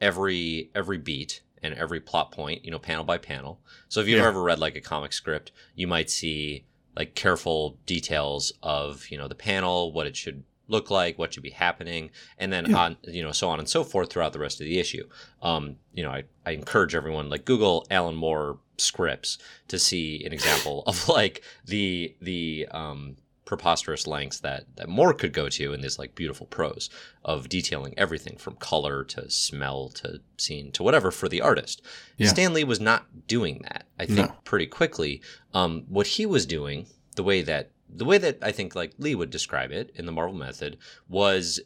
every 0.00 0.70
every 0.74 0.98
beat 0.98 1.42
and 1.62 1.74
every 1.74 2.00
plot 2.00 2.32
point, 2.32 2.64
you 2.64 2.70
know, 2.70 2.78
panel 2.78 3.04
by 3.04 3.18
panel. 3.18 3.60
So 3.88 4.00
if 4.00 4.08
you've 4.08 4.18
Yeah. 4.18 4.28
ever 4.28 4.42
read 4.42 4.58
like 4.58 4.76
a 4.76 4.80
comic 4.80 5.12
script, 5.12 5.52
you 5.74 5.86
might 5.86 6.08
see 6.10 6.64
like 6.96 7.14
careful 7.14 7.78
details 7.86 8.52
of 8.62 9.08
you 9.10 9.18
know 9.18 9.28
the 9.28 9.34
panel, 9.34 9.92
what 9.92 10.06
it 10.06 10.16
should 10.16 10.42
look 10.68 10.88
like, 10.90 11.18
what 11.18 11.34
should 11.34 11.42
be 11.42 11.50
happening, 11.50 12.10
and 12.38 12.52
then 12.52 12.70
Yeah. 12.70 12.78
on 12.78 12.96
you 13.04 13.22
know 13.22 13.32
so 13.32 13.48
on 13.48 13.58
and 13.58 13.68
so 13.68 13.84
forth 13.84 14.10
throughout 14.10 14.32
the 14.32 14.38
rest 14.38 14.60
of 14.60 14.64
the 14.66 14.78
issue. 14.78 15.06
Um, 15.42 15.76
you 15.92 16.02
know, 16.02 16.10
I, 16.10 16.24
I 16.46 16.52
encourage 16.52 16.94
everyone 16.94 17.28
like 17.28 17.44
Google 17.44 17.86
Alan 17.90 18.14
Moore 18.16 18.58
scripts 18.78 19.36
to 19.68 19.78
see 19.78 20.24
an 20.24 20.32
example 20.32 20.82
of 20.86 21.08
like 21.08 21.42
the 21.66 22.16
the 22.22 22.66
um, 22.70 23.16
preposterous 23.50 24.06
lengths 24.06 24.38
that 24.38 24.64
that 24.76 24.88
Moore 24.88 25.12
could 25.12 25.32
go 25.32 25.48
to 25.48 25.72
in 25.72 25.80
this 25.80 25.98
like 25.98 26.14
beautiful 26.14 26.46
prose 26.46 26.88
of 27.24 27.48
detailing 27.48 27.92
everything 27.98 28.36
from 28.38 28.54
color 28.54 29.02
to 29.02 29.28
smell 29.28 29.88
to 29.88 30.20
scene 30.38 30.70
to 30.70 30.84
whatever 30.84 31.10
for 31.10 31.28
the 31.28 31.40
artist. 31.40 31.82
Yeah. 32.16 32.28
Stan 32.28 32.54
Lee 32.54 32.62
was 32.62 32.78
not 32.78 33.26
doing 33.26 33.62
that. 33.64 33.88
I 33.98 34.06
think 34.06 34.28
No. 34.28 34.36
pretty 34.44 34.66
quickly. 34.66 35.20
Um, 35.52 35.84
what 35.88 36.06
he 36.06 36.26
was 36.26 36.46
doing, 36.46 36.86
the 37.16 37.24
way 37.24 37.42
that 37.42 37.72
the 37.88 38.04
way 38.04 38.18
that 38.18 38.38
I 38.40 38.52
think 38.52 38.76
like 38.76 38.92
Lee 38.98 39.16
would 39.16 39.30
describe 39.30 39.72
it 39.72 39.90
in 39.96 40.06
the 40.06 40.12
Marvel 40.12 40.38
method 40.38 40.78
was 41.08 41.58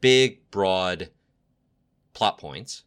big, 0.00 0.40
broad 0.50 1.10
plot 2.14 2.36
points. 2.38 2.82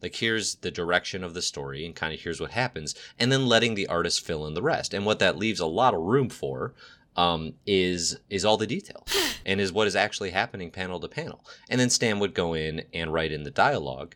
Like 0.00 0.14
here's 0.16 0.54
the 0.54 0.70
direction 0.70 1.22
of 1.22 1.34
the 1.34 1.42
story 1.42 1.84
and 1.84 1.94
kind 1.94 2.14
of 2.14 2.20
here's 2.20 2.40
what 2.40 2.52
happens, 2.52 2.94
and 3.18 3.30
then 3.30 3.44
letting 3.44 3.74
the 3.74 3.86
artist 3.88 4.24
fill 4.24 4.46
in 4.46 4.54
the 4.54 4.62
rest. 4.62 4.94
And 4.94 5.04
what 5.04 5.18
that 5.18 5.36
leaves 5.36 5.60
a 5.60 5.66
lot 5.66 5.92
of 5.92 6.00
room 6.00 6.30
for 6.30 6.72
um, 7.20 7.52
is 7.66 8.18
is 8.30 8.46
all 8.46 8.56
the 8.56 8.66
detail 8.66 9.06
and 9.46 9.60
is 9.60 9.72
what 9.72 9.86
is 9.86 9.94
actually 9.94 10.30
happening 10.30 10.70
panel 10.70 10.98
to 11.00 11.08
panel. 11.08 11.44
And 11.68 11.78
then 11.78 11.90
Stan 11.90 12.18
would 12.18 12.34
go 12.34 12.54
in 12.54 12.84
and 12.94 13.12
write 13.12 13.30
in 13.30 13.42
the 13.42 13.50
dialogue, 13.50 14.14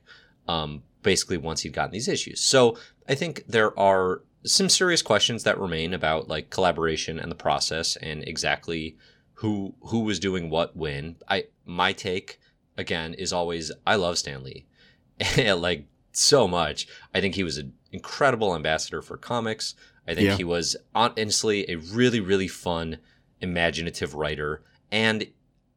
um, 0.49 0.83
basically 1.03 1.37
once 1.37 1.61
he'd 1.61 1.75
gotten 1.75 1.93
these 1.93 2.09
issues. 2.09 2.41
So 2.41 2.79
I 3.07 3.15
think 3.15 3.45
there 3.47 3.79
are 3.79 4.23
some 4.45 4.71
serious 4.71 5.03
questions 5.03 5.45
that 5.45 5.59
remain 5.59 5.93
about 5.93 6.29
like 6.29 6.49
collaboration 6.49 7.19
and 7.19 7.31
the 7.31 7.37
process 7.37 7.97
and 7.97 8.27
exactly 8.27 8.97
who 9.35 9.75
who 9.83 10.01
was 10.01 10.19
doing 10.19 10.49
what 10.49 10.75
when. 10.75 11.17
I 11.29 11.45
my 11.67 11.93
take 11.93 12.41
again 12.79 13.13
is 13.13 13.35
always 13.35 13.71
I 13.87 13.97
love 13.97 14.17
Stan 14.17 14.43
Lee. 14.43 14.65
like 15.37 15.87
so 16.13 16.49
much. 16.49 16.89
I 17.13 17.21
think 17.21 17.35
he 17.35 17.45
was 17.45 17.59
an 17.59 17.75
incredible 17.93 18.55
ambassador 18.55 19.03
for 19.03 19.19
comics. 19.19 19.75
I 20.07 20.15
think 20.15 20.27
Yeah. 20.27 20.37
he 20.37 20.45
was 20.45 20.77
honestly 20.95 21.65
a 21.71 21.77
really 21.77 22.21
really 22.21 22.49
fun 22.49 22.99
imaginative 23.41 24.15
writer 24.15 24.63
and 24.91 25.27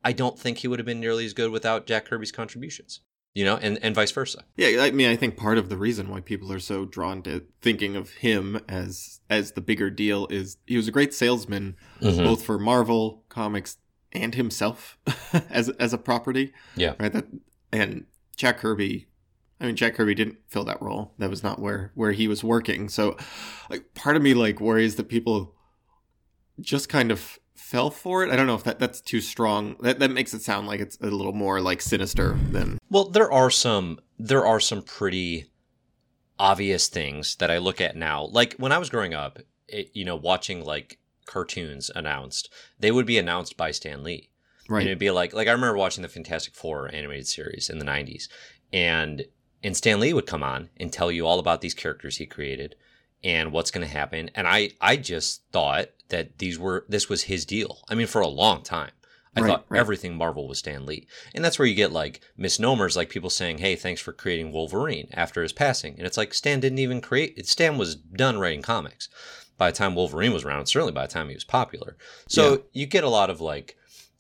I 0.04 0.14
don't 0.14 0.40
think 0.40 0.60
he 0.60 0.68
would 0.68 0.80
have 0.80 0.86
been 0.86 1.00
nearly 1.02 1.26
as 1.26 1.34
good 1.34 1.52
without 1.52 1.86
Jack 1.86 2.06
Kirby's 2.06 2.32
contributions. 2.32 3.02
You 3.34 3.46
know, 3.46 3.58
and 3.58 3.78
and 3.84 3.94
vice 3.94 4.10
versa. 4.12 4.46
Yeah, 4.56 4.82
I 4.82 4.90
mean, 4.90 5.10
I 5.10 5.16
think 5.16 5.38
part 5.38 5.60
of 5.60 5.70
the 5.70 5.78
reason 5.78 6.10
why 6.10 6.22
people 6.22 6.52
are 6.52 6.60
so 6.60 6.86
drawn 6.86 7.22
to 7.24 7.46
thinking 7.62 7.96
of 7.96 8.10
him 8.16 8.60
as 8.68 9.20
as 9.30 9.52
the 9.52 9.62
bigger 9.62 9.92
deal 9.92 10.26
is 10.32 10.58
he 10.66 10.76
was 10.76 10.88
a 10.88 10.92
great 10.92 11.14
salesman, 11.14 11.76
Mhm. 12.02 12.24
both 12.24 12.44
for 12.44 12.58
Marvel 12.58 13.24
comics 13.30 13.78
and 14.12 14.34
himself 14.34 14.98
as 15.52 15.70
as 15.70 15.94
a 15.94 16.00
property. 16.00 16.52
Yeah. 16.76 16.96
right. 17.00 17.14
That 17.14 17.26
and 17.72 18.06
Jack 18.36 18.58
Kirby. 18.58 19.08
I 19.60 19.66
mean, 19.66 19.76
Jack 19.76 19.96
Kirby 19.96 20.14
didn't 20.14 20.38
fill 20.48 20.66
that 20.66 20.82
role. 20.82 21.14
That 21.18 21.30
was 21.30 21.44
not 21.44 21.60
where 21.60 21.92
where 21.96 22.12
he 22.12 22.28
was 22.28 22.44
working. 22.44 22.90
So, 22.90 23.18
like, 23.70 23.94
part 23.96 24.16
of 24.16 24.22
me 24.22 24.34
like 24.34 24.60
worries 24.60 24.96
that 24.96 25.10
people 25.10 25.56
just 26.60 26.90
kind 26.90 27.12
of 27.12 27.40
fell 27.56 27.90
for 27.90 28.24
it. 28.24 28.30
I 28.32 28.36
don't 28.36 28.48
know 28.48 28.56
if 28.56 28.64
that 28.64 28.80
that's 28.80 29.02
too 29.02 29.20
strong. 29.20 29.76
That 29.82 30.00
that 30.00 30.12
makes 30.12 30.34
it 30.34 30.42
sound 30.42 30.68
like 30.68 30.80
it's 30.80 30.98
a 31.02 31.08
little 31.08 31.34
more 31.34 31.60
like 31.60 31.82
sinister 31.82 32.38
than 32.52 32.78
Well, 32.90 33.10
there 33.10 33.32
are 33.32 33.50
some 33.50 34.00
there 34.20 34.46
are 34.46 34.60
some 34.60 34.84
pretty 34.84 35.52
obvious 36.40 36.88
things 36.88 37.36
that 37.38 37.50
I 37.50 37.58
look 37.58 37.82
at 37.82 37.96
now. 37.96 38.26
Like 38.26 38.54
when 38.58 38.72
I 38.72 38.78
was 38.78 38.90
growing 38.90 39.14
up, 39.14 39.40
it, 39.68 39.90
you 39.94 40.06
know, 40.06 40.16
watching 40.16 40.64
like 40.64 41.00
cartoons 41.26 41.90
announced, 41.96 42.54
they 42.80 42.92
would 42.92 43.08
be 43.08 43.18
announced 43.18 43.58
by 43.58 43.72
Stan 43.72 44.04
Lee. 44.04 44.30
right. 44.70 44.82
And 44.82 44.88
it'd 44.88 45.00
be 45.00 45.12
like 45.12 45.34
like 45.34 45.48
I 45.48 45.52
remember 45.52 45.78
watching 45.78 46.04
the 46.04 46.10
Fantastic 46.10 46.54
Four 46.54 46.94
animated 46.94 47.28
series 47.28 47.70
in 47.70 47.80
the 47.80 47.86
90s 47.86 48.28
and 48.72 49.26
and 49.68 49.76
Stan 49.78 50.00
Lee 50.00 50.14
would 50.14 50.26
come 50.26 50.44
on 50.44 50.70
and 50.78 50.92
tell 50.92 51.12
you 51.12 51.28
all 51.28 51.40
about 51.40 51.60
these 51.62 51.74
characters 51.74 52.18
he 52.18 52.26
created 52.26 52.76
and 53.24 53.52
what's 53.52 53.72
going 53.72 53.86
to 53.86 53.94
happen 53.94 54.30
and 54.34 54.48
I 54.48 54.72
I 54.80 54.96
just 54.96 55.44
thought 55.52 55.90
that 56.10 56.38
these 56.38 56.58
were 56.58 56.86
this 56.88 57.10
was 57.10 57.24
his 57.24 57.46
deal. 57.46 57.80
I 57.90 57.96
mean 57.96 58.08
for 58.08 58.22
a 58.22 58.28
long 58.28 58.64
time. 58.64 58.92
I 59.36 59.42
Right, 59.42 59.50
thought 59.50 59.66
right. 59.70 59.80
everything 59.80 60.16
Marvel 60.16 60.48
was 60.48 60.58
Stan 60.60 60.86
Lee. 60.88 61.06
And 61.36 61.46
that's 61.46 61.60
where 61.60 61.68
you 61.68 61.76
get 61.76 61.92
like 61.92 62.22
misnomers 62.38 62.96
like 62.98 63.10
people 63.10 63.30
saying, 63.30 63.60
"Hey, 63.60 63.76
thanks 63.76 64.02
for 64.02 64.12
creating 64.14 64.52
Wolverine" 64.52 65.10
after 65.14 65.44
his 65.44 65.54
passing. 65.54 65.94
And 65.98 66.08
it's 66.08 66.18
like 66.18 66.34
Stan 66.34 66.60
didn't 66.60 66.80
even 66.80 67.02
create 67.02 67.46
Stan 67.48 67.78
was 67.78 67.96
done 67.96 68.40
writing 68.40 68.64
comics 68.64 69.10
by 69.58 69.70
the 69.72 69.78
time 69.78 69.94
Wolverine 69.96 70.34
was 70.34 70.44
around, 70.44 70.66
certainly 70.68 70.94
by 70.94 71.06
the 71.06 71.14
time 71.14 71.28
he 71.30 71.36
was 71.36 71.44
popular. 71.44 71.98
So 72.28 72.44
Yeah. 72.52 72.58
you 72.74 72.86
get 72.88 73.04
a 73.04 73.10
lot 73.10 73.30
of 73.30 73.40
like 73.42 73.77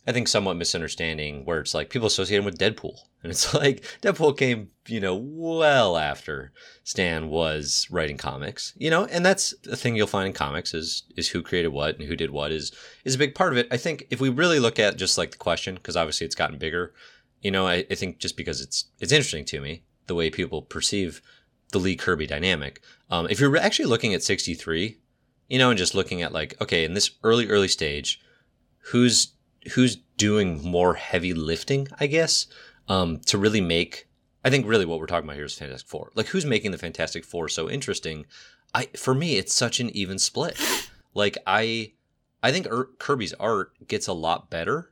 I 0.08 0.14
think 0.14 0.30
somewhat 0.30 0.56
misunderstanding 0.56 1.44
where 1.44 1.60
it's 1.60 1.74
like 1.74 1.90
people 1.90 2.08
associate 2.08 2.38
him 2.38 2.46
with 2.46 2.58
Deadpool. 2.58 2.98
And 3.22 3.32
it's 3.32 3.54
like 3.54 3.84
Deadpool 4.02 4.38
came, 4.38 4.70
you 4.88 5.02
know, 5.02 5.16
well 5.16 5.98
after 5.98 6.54
Stan 6.84 7.28
was 7.28 7.88
writing 7.92 8.18
comics. 8.18 8.74
You 8.78 8.90
know, 8.90 9.06
and 9.06 9.26
that's 9.26 9.54
the 9.64 9.76
thing 9.76 9.96
you'll 9.96 10.08
find 10.08 10.28
in 10.28 10.34
comics 10.34 10.74
is 10.74 11.04
is 11.18 11.30
who 11.30 11.44
created 11.44 11.70
what 11.70 11.98
and 11.98 12.08
who 12.08 12.16
did 12.16 12.32
what 12.32 12.52
is 12.52 12.72
is 13.04 13.16
a 13.16 13.20
big 13.20 13.36
part 13.36 13.52
of 13.52 13.58
it. 13.58 13.68
I 13.70 13.78
think 13.78 14.08
if 14.10 14.22
we 14.22 14.30
really 14.30 14.60
look 14.60 14.80
at 14.80 14.98
just 14.98 15.18
like 15.18 15.32
the 15.32 15.38
question, 15.38 15.76
because 15.76 15.98
obviously 15.98 16.26
it's 16.26 16.36
gotten 16.36 16.58
bigger, 16.58 16.94
you 17.42 17.52
know, 17.52 17.68
I, 17.68 17.86
I 17.92 17.96
think 17.96 18.20
just 18.20 18.38
because 18.38 18.62
it's 18.62 18.86
it's 19.00 19.12
interesting 19.12 19.46
to 19.46 19.60
me 19.60 19.84
the 20.08 20.16
way 20.16 20.30
people 20.30 20.62
perceive 20.62 21.22
the 21.72 21.80
Lee 21.80 21.98
Kirby 21.98 22.28
dynamic. 22.28 22.82
Um, 23.10 23.28
if 23.30 23.42
you're 23.42 23.58
actually 23.58 23.88
looking 23.88 24.14
at 24.14 24.24
63, 24.24 24.98
you 25.50 25.60
know, 25.60 25.70
and 25.70 25.78
just 25.78 25.96
looking 25.96 26.22
at 26.22 26.32
like, 26.32 26.56
okay, 26.62 26.86
in 26.86 26.94
this 26.94 27.12
early, 27.24 27.50
early 27.50 27.68
stage, 27.68 28.22
who's 28.92 29.34
who's 29.74 29.98
doing 30.18 30.64
more 30.64 30.96
heavy 30.96 31.34
lifting, 31.34 31.88
I 32.00 32.08
guess, 32.08 32.48
um, 32.88 33.20
to 33.28 33.38
really 33.38 33.62
make. 33.62 34.08
I 34.46 34.50
think 34.50 34.66
really 34.66 34.86
what 34.86 35.00
we're 35.00 35.08
talking 35.08 35.28
about 35.28 35.36
here 35.36 35.46
is 35.46 35.56
Fantastic 35.56 35.90
Four. 35.90 36.12
Like, 36.16 36.28
who's 36.28 36.46
making 36.46 36.72
the 36.72 36.78
Fantastic 36.78 37.26
Four 37.26 37.50
so 37.50 37.70
interesting? 37.70 38.26
I 38.74 38.86
for 38.98 39.14
me, 39.14 39.38
it's 39.38 39.54
such 39.54 39.80
an 39.80 39.90
even 39.96 40.20
split. 40.20 40.58
Like, 41.14 41.38
I 41.48 41.94
I 42.44 42.52
think 42.52 42.68
er- 42.68 42.90
Kirby's 43.00 43.34
art 43.34 43.72
gets 43.88 44.08
a 44.08 44.14
lot 44.14 44.50
better 44.50 44.92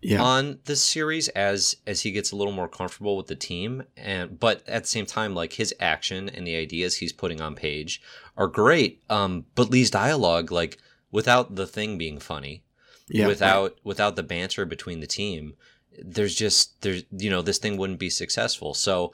Yeah. 0.00 0.22
on 0.22 0.58
this 0.64 0.82
series 0.82 1.28
as 1.28 1.76
as 1.86 2.00
he 2.02 2.10
gets 2.10 2.32
a 2.32 2.36
little 2.36 2.52
more 2.52 2.68
comfortable 2.68 3.16
with 3.16 3.26
the 3.26 3.34
team 3.36 3.82
and 3.96 4.38
but 4.40 4.66
at 4.68 4.82
the 4.84 4.88
same 4.88 5.06
time 5.06 5.34
like 5.34 5.54
his 5.54 5.74
action 5.80 6.28
and 6.28 6.46
the 6.46 6.56
ideas 6.56 6.96
he's 6.96 7.12
putting 7.12 7.40
on 7.40 7.54
page 7.54 8.00
are 8.36 8.46
great 8.46 9.02
um 9.10 9.46
but 9.54 9.70
Lee's 9.70 9.90
dialogue 9.90 10.50
like 10.52 10.78
without 11.10 11.54
the 11.56 11.66
thing 11.66 11.96
being 11.98 12.18
funny 12.18 12.62
yeah. 13.08 13.26
without 13.26 13.76
without 13.84 14.16
the 14.16 14.22
banter 14.22 14.64
between 14.64 15.00
the 15.00 15.06
team 15.06 15.54
there's 16.02 16.34
just 16.34 16.82
there's 16.82 17.04
you 17.10 17.30
know 17.30 17.42
this 17.42 17.58
thing 17.58 17.76
wouldn't 17.76 17.98
be 17.98 18.10
successful 18.10 18.74
so 18.74 19.12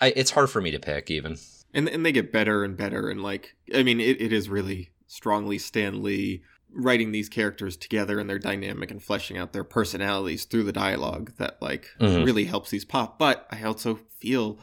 I, 0.00 0.12
it's 0.16 0.32
hard 0.32 0.50
for 0.50 0.60
me 0.60 0.70
to 0.72 0.78
pick 0.78 1.10
even 1.10 1.36
and 1.72 1.88
and 1.88 2.04
they 2.04 2.12
get 2.12 2.32
better 2.32 2.64
and 2.64 2.76
better 2.76 3.08
and 3.08 3.22
like 3.22 3.56
i 3.74 3.82
mean 3.82 4.00
it, 4.00 4.20
it 4.20 4.32
is 4.32 4.48
really 4.48 4.90
strongly 5.06 5.58
stan 5.58 6.02
lee 6.02 6.42
writing 6.76 7.12
these 7.12 7.28
characters 7.28 7.76
together 7.76 8.18
and 8.18 8.28
their 8.28 8.38
dynamic 8.40 8.90
and 8.90 9.00
fleshing 9.02 9.38
out 9.38 9.52
their 9.52 9.62
personalities 9.62 10.44
through 10.44 10.64
the 10.64 10.72
dialogue 10.72 11.32
that 11.38 11.60
like 11.62 11.90
Mhm. 12.00 12.24
really 12.24 12.46
helps 12.46 12.70
these 12.70 12.84
pop 12.84 13.16
but 13.18 13.46
i 13.50 13.62
also 13.62 14.00
feel 14.18 14.58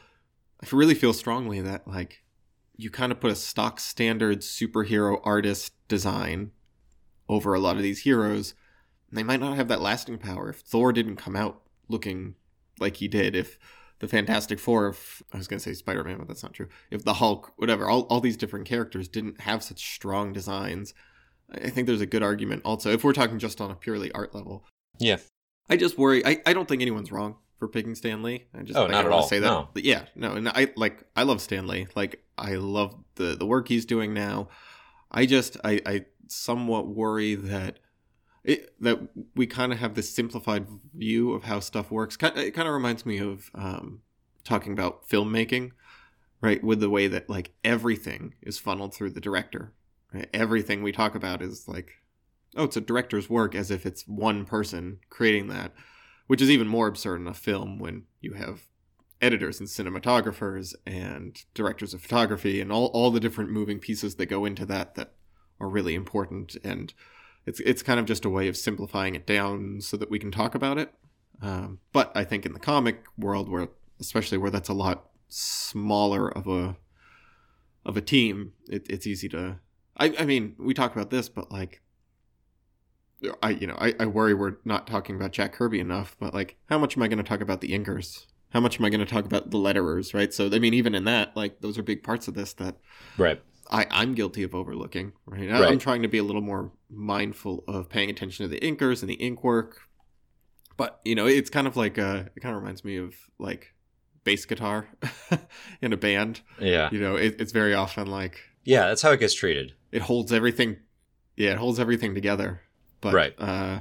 i 0.61 0.67
really 0.73 0.95
feel 0.95 1.13
strongly 1.13 1.61
that 1.61 1.88
like 1.88 2.23
you 2.75 2.89
kind 2.89 3.11
of 3.13 3.19
put 3.21 3.31
a 3.31 3.35
stock 3.35 3.79
standard 3.79 4.39
superhero 4.41 5.21
artist 5.23 5.71
design 5.88 6.51
over 7.29 7.53
a 7.53 7.59
lot 7.59 7.77
of 7.77 7.83
these 7.83 8.00
heroes 8.00 8.55
they 9.11 9.23
might 9.23 9.39
not 9.39 9.55
have 9.55 9.67
that 9.67 9.81
lasting 9.81 10.17
power 10.17 10.49
if 10.49 10.59
thor 10.59 10.91
didn't 10.93 11.15
come 11.17 11.35
out 11.35 11.61
looking 11.89 12.35
like 12.79 12.97
he 12.97 13.07
did 13.07 13.35
if 13.35 13.57
the 13.99 14.07
Fantastic 14.07 14.57
Four, 14.57 14.87
if 14.87 15.21
I 15.31 15.37
was 15.37 15.47
going 15.47 15.59
to 15.59 15.63
say 15.63 15.73
Spider 15.75 16.03
Man, 16.03 16.17
but 16.17 16.27
that's 16.27 16.41
not 16.41 16.53
true. 16.53 16.67
If 16.89 17.03
the 17.05 17.13
Hulk, 17.13 17.53
whatever, 17.57 17.87
all, 17.87 18.01
all 18.03 18.19
these 18.19 18.35
different 18.35 18.65
characters 18.65 19.07
didn't 19.07 19.41
have 19.41 19.61
such 19.61 19.93
strong 19.93 20.33
designs, 20.33 20.95
I 21.53 21.69
think 21.69 21.85
there's 21.85 22.01
a 22.01 22.07
good 22.07 22.23
argument 22.23 22.63
also, 22.65 22.89
if 22.91 23.03
we're 23.03 23.13
talking 23.13 23.37
just 23.37 23.61
on 23.61 23.69
a 23.69 23.75
purely 23.75 24.11
art 24.13 24.33
level. 24.33 24.65
yeah 24.97 25.17
I 25.69 25.77
just 25.77 25.99
worry, 25.99 26.25
I, 26.25 26.41
I 26.47 26.53
don't 26.53 26.67
think 26.67 26.81
anyone's 26.81 27.11
wrong 27.11 27.35
for 27.59 27.67
picking 27.67 27.93
Stan 27.93 28.23
Lee. 28.23 28.45
I 28.55 28.63
just 28.63 28.75
Oh, 28.75 28.87
not 28.87 29.03
I 29.05 29.07
at 29.07 29.11
all. 29.13 29.21
say 29.27 29.37
that. 29.37 29.45
No. 29.45 29.69
But 29.71 29.83
yeah, 29.83 30.05
no, 30.15 30.31
and 30.33 30.49
I 30.49 30.69
like 30.75 31.03
I 31.15 31.21
love 31.21 31.39
Stan 31.39 31.67
Lee. 31.67 31.85
Like 31.95 32.23
I 32.39 32.55
love 32.55 32.95
the 33.15 33.35
the 33.35 33.45
work 33.45 33.67
he's 33.67 33.85
doing 33.85 34.15
now. 34.15 34.49
I 35.11 35.27
just 35.27 35.57
I, 35.63 35.79
I 35.85 36.05
somewhat 36.27 36.87
worry 36.87 37.35
that 37.35 37.77
it, 38.43 38.74
that 38.81 39.00
we 39.36 39.45
kind 39.45 39.71
of 39.71 39.79
have 39.79 39.93
this 39.93 40.13
simplified 40.13 40.67
view 40.95 41.33
of 41.33 41.43
how 41.43 41.60
stuff 41.60 41.91
works. 41.91 42.17
It 42.21 42.51
kind 42.51 42.67
of 42.67 42.74
reminds 42.74 43.05
me 43.05 43.19
of 43.19 43.51
um, 43.53 44.01
talking 44.43 44.74
about 44.74 45.07
filmmaking, 45.07 45.71
right? 46.41 46.63
With 46.63 46.79
the 46.79 46.89
way 46.89 47.07
that 47.07 47.29
like 47.29 47.51
everything 47.63 48.33
is 48.41 48.57
funneled 48.57 48.93
through 48.93 49.12
the 49.12 49.21
director. 49.21 49.74
Right? 50.13 50.29
Everything 50.33 50.81
we 50.81 50.91
talk 50.91 51.15
about 51.15 51.41
is 51.41 51.67
like, 51.67 51.91
oh, 52.55 52.65
it's 52.65 52.77
a 52.77 52.81
director's 52.81 53.29
work, 53.29 53.55
as 53.55 53.71
if 53.71 53.86
it's 53.86 54.07
one 54.07 54.45
person 54.45 55.00
creating 55.10 55.48
that, 55.48 55.71
which 56.27 56.41
is 56.41 56.50
even 56.50 56.67
more 56.67 56.88
absurd 56.88 57.21
in 57.21 57.27
a 57.27 57.33
film 57.33 57.77
when 57.77 58.03
you 58.19 58.33
have 58.33 58.62
editors 59.21 59.60
and 59.60 59.69
cinematographers 59.69 60.74
and 60.86 61.45
directors 61.53 61.93
of 61.93 62.01
photography 62.01 62.60
and 62.60 62.71
all, 62.71 62.88
all 62.88 63.12
the 63.12 63.19
different 63.19 63.51
moving 63.51 63.77
pieces 63.77 64.15
that 64.15 64.25
go 64.25 64.45
into 64.45 64.65
that 64.65 64.95
that 64.95 65.13
are 65.60 65.69
really 65.69 65.93
important 65.93 66.57
and 66.63 66.93
it's 67.45 67.60
it's 67.62 67.83
kind 67.83 68.00
of 68.00 68.05
just 68.05 68.25
a 68.25 68.29
way 68.29 68.48
of 68.48 68.57
simplifying 68.57 69.15
it 69.15 69.25
down 69.25 69.81
so 69.81 69.98
that 69.98 70.12
we 70.12 70.19
can 70.19 70.31
talk 70.31 70.55
about 70.55 70.77
it. 70.77 70.93
Um, 71.41 71.79
but 71.91 72.12
I 72.15 72.24
think 72.24 72.45
in 72.45 72.53
the 72.53 72.60
comic 72.60 73.03
world, 73.17 73.50
where 73.50 73.69
especially 74.00 74.38
where 74.38 74.51
that's 74.51 74.69
a 74.69 74.74
lot 74.74 75.10
smaller 75.27 76.29
of 76.29 76.48
a 76.48 76.77
of 77.86 77.98
a 77.98 78.01
team, 78.01 78.53
it, 78.67 78.86
it's 78.89 79.07
easy 79.07 79.27
to. 79.29 79.60
I, 79.98 80.13
I 80.19 80.25
mean, 80.25 80.55
we 80.57 80.74
talk 80.74 80.95
about 80.95 81.10
this, 81.10 81.29
but 81.29 81.51
like, 81.51 81.81
I 83.41 83.51
you 83.51 83.67
know 83.67 83.77
I, 83.79 83.95
I 84.00 84.05
worry 84.05 84.33
we're 84.33 84.57
not 84.65 84.86
talking 84.86 85.15
about 85.15 85.31
Jack 85.31 85.53
Kirby 85.53 85.79
enough. 85.79 86.15
But 86.19 86.33
like, 86.33 86.57
how 86.69 86.77
much 86.77 86.95
am 86.95 87.03
I 87.03 87.07
going 87.07 87.17
to 87.17 87.24
talk 87.24 87.41
about 87.41 87.62
the 87.62 87.69
inkers? 87.69 88.25
How 88.50 88.60
much 88.60 88.79
am 88.79 88.86
I 88.86 88.89
going 88.89 89.00
to 89.00 89.12
talk 89.12 89.25
about 89.25 89.50
the 89.50 89.57
letterers? 89.57 90.13
Right. 90.13 90.33
So 90.33 90.48
I 90.51 90.60
mean, 90.60 90.75
even 90.75 90.93
in 90.93 91.05
that, 91.05 91.36
like, 91.36 91.62
those 91.62 91.77
are 91.79 91.83
big 91.83 92.03
parts 92.03 92.27
of 92.27 92.36
this 92.36 92.53
that 92.53 92.75
right 93.17 93.41
I, 93.71 93.87
I'm 93.89 94.13
guilty 94.15 94.43
of 94.43 94.53
overlooking, 94.53 95.13
right? 95.25 95.49
I, 95.49 95.61
Right. 95.61 95.71
I'm 95.71 95.79
trying 95.79 96.01
to 96.01 96.07
be 96.07 96.17
a 96.17 96.23
little 96.23 96.41
more 96.41 96.71
mindful 96.89 97.63
of 97.67 97.89
paying 97.89 98.09
attention 98.09 98.43
to 98.43 98.49
the 98.49 98.59
inkers 98.59 99.01
and 99.01 99.09
the 99.09 99.15
ink 99.15 99.43
work. 99.43 99.81
But, 100.77 100.99
you 101.05 101.15
know, 101.15 101.27
it's 101.27 101.49
kind 101.49 101.67
of 101.67 101.77
like, 101.77 101.97
uh, 101.99 102.23
it 102.35 102.39
kind 102.41 102.55
of 102.55 102.61
reminds 102.61 102.83
me 102.83 102.97
of 102.97 103.13
like 103.39 103.73
bass 104.23 104.45
guitar 104.45 104.87
in 105.81 105.93
a 105.93 105.97
band. 105.97 106.41
yeah 106.59 106.89
You 106.91 106.99
know, 106.99 107.15
it, 107.15 107.35
it's 107.39 107.51
very 107.51 107.73
often 107.73 108.07
like 108.07 108.41
yeah 108.63 108.87
that's 108.87 109.01
how 109.01 109.11
it 109.11 109.19
gets 109.19 109.33
treated 109.33 109.73
it 109.91 110.03
holds 110.03 110.31
everything, 110.31 110.77
yeah, 111.35 111.51
it 111.51 111.57
holds 111.57 111.79
everything 111.79 112.13
together. 112.15 112.61
But, 113.01 113.13
Right. 113.13 113.33
uh, 113.37 113.79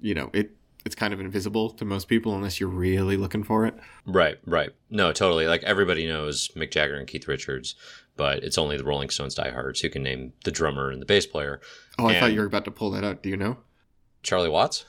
you 0.00 0.14
know, 0.14 0.30
it, 0.32 0.52
it's 0.84 0.94
kind 0.94 1.12
of 1.14 1.20
invisible 1.20 1.70
to 1.70 1.84
most 1.84 2.08
people 2.08 2.34
unless 2.34 2.58
you're 2.58 2.68
really 2.68 3.16
looking 3.16 3.44
for 3.44 3.66
it. 3.66 3.74
Right, 4.06 4.38
right. 4.46 4.70
No, 4.90 5.12
totally. 5.12 5.46
Like 5.46 5.62
everybody 5.64 6.06
knows 6.06 6.48
Mick 6.56 6.70
Jagger 6.70 6.94
and 6.96 7.06
Keith 7.06 7.28
Richards, 7.28 7.74
but 8.16 8.42
it's 8.44 8.58
only 8.58 8.76
the 8.76 8.84
Rolling 8.84 9.10
Stones 9.10 9.34
diehards 9.34 9.80
who 9.80 9.88
can 9.88 10.02
name 10.02 10.32
the 10.44 10.50
drummer 10.50 10.90
and 10.90 11.00
the 11.00 11.06
bass 11.06 11.26
player. 11.26 11.60
Oh, 11.98 12.06
I 12.06 12.18
thought 12.20 12.32
you 12.32 12.40
were 12.40 12.46
about 12.46 12.64
to 12.66 12.70
pull 12.70 12.90
that 12.92 13.04
out. 13.04 13.22
Do 13.22 13.28
you 13.28 13.36
know? 13.36 13.56
Charlie 14.22 14.48
Watts? 14.48 14.84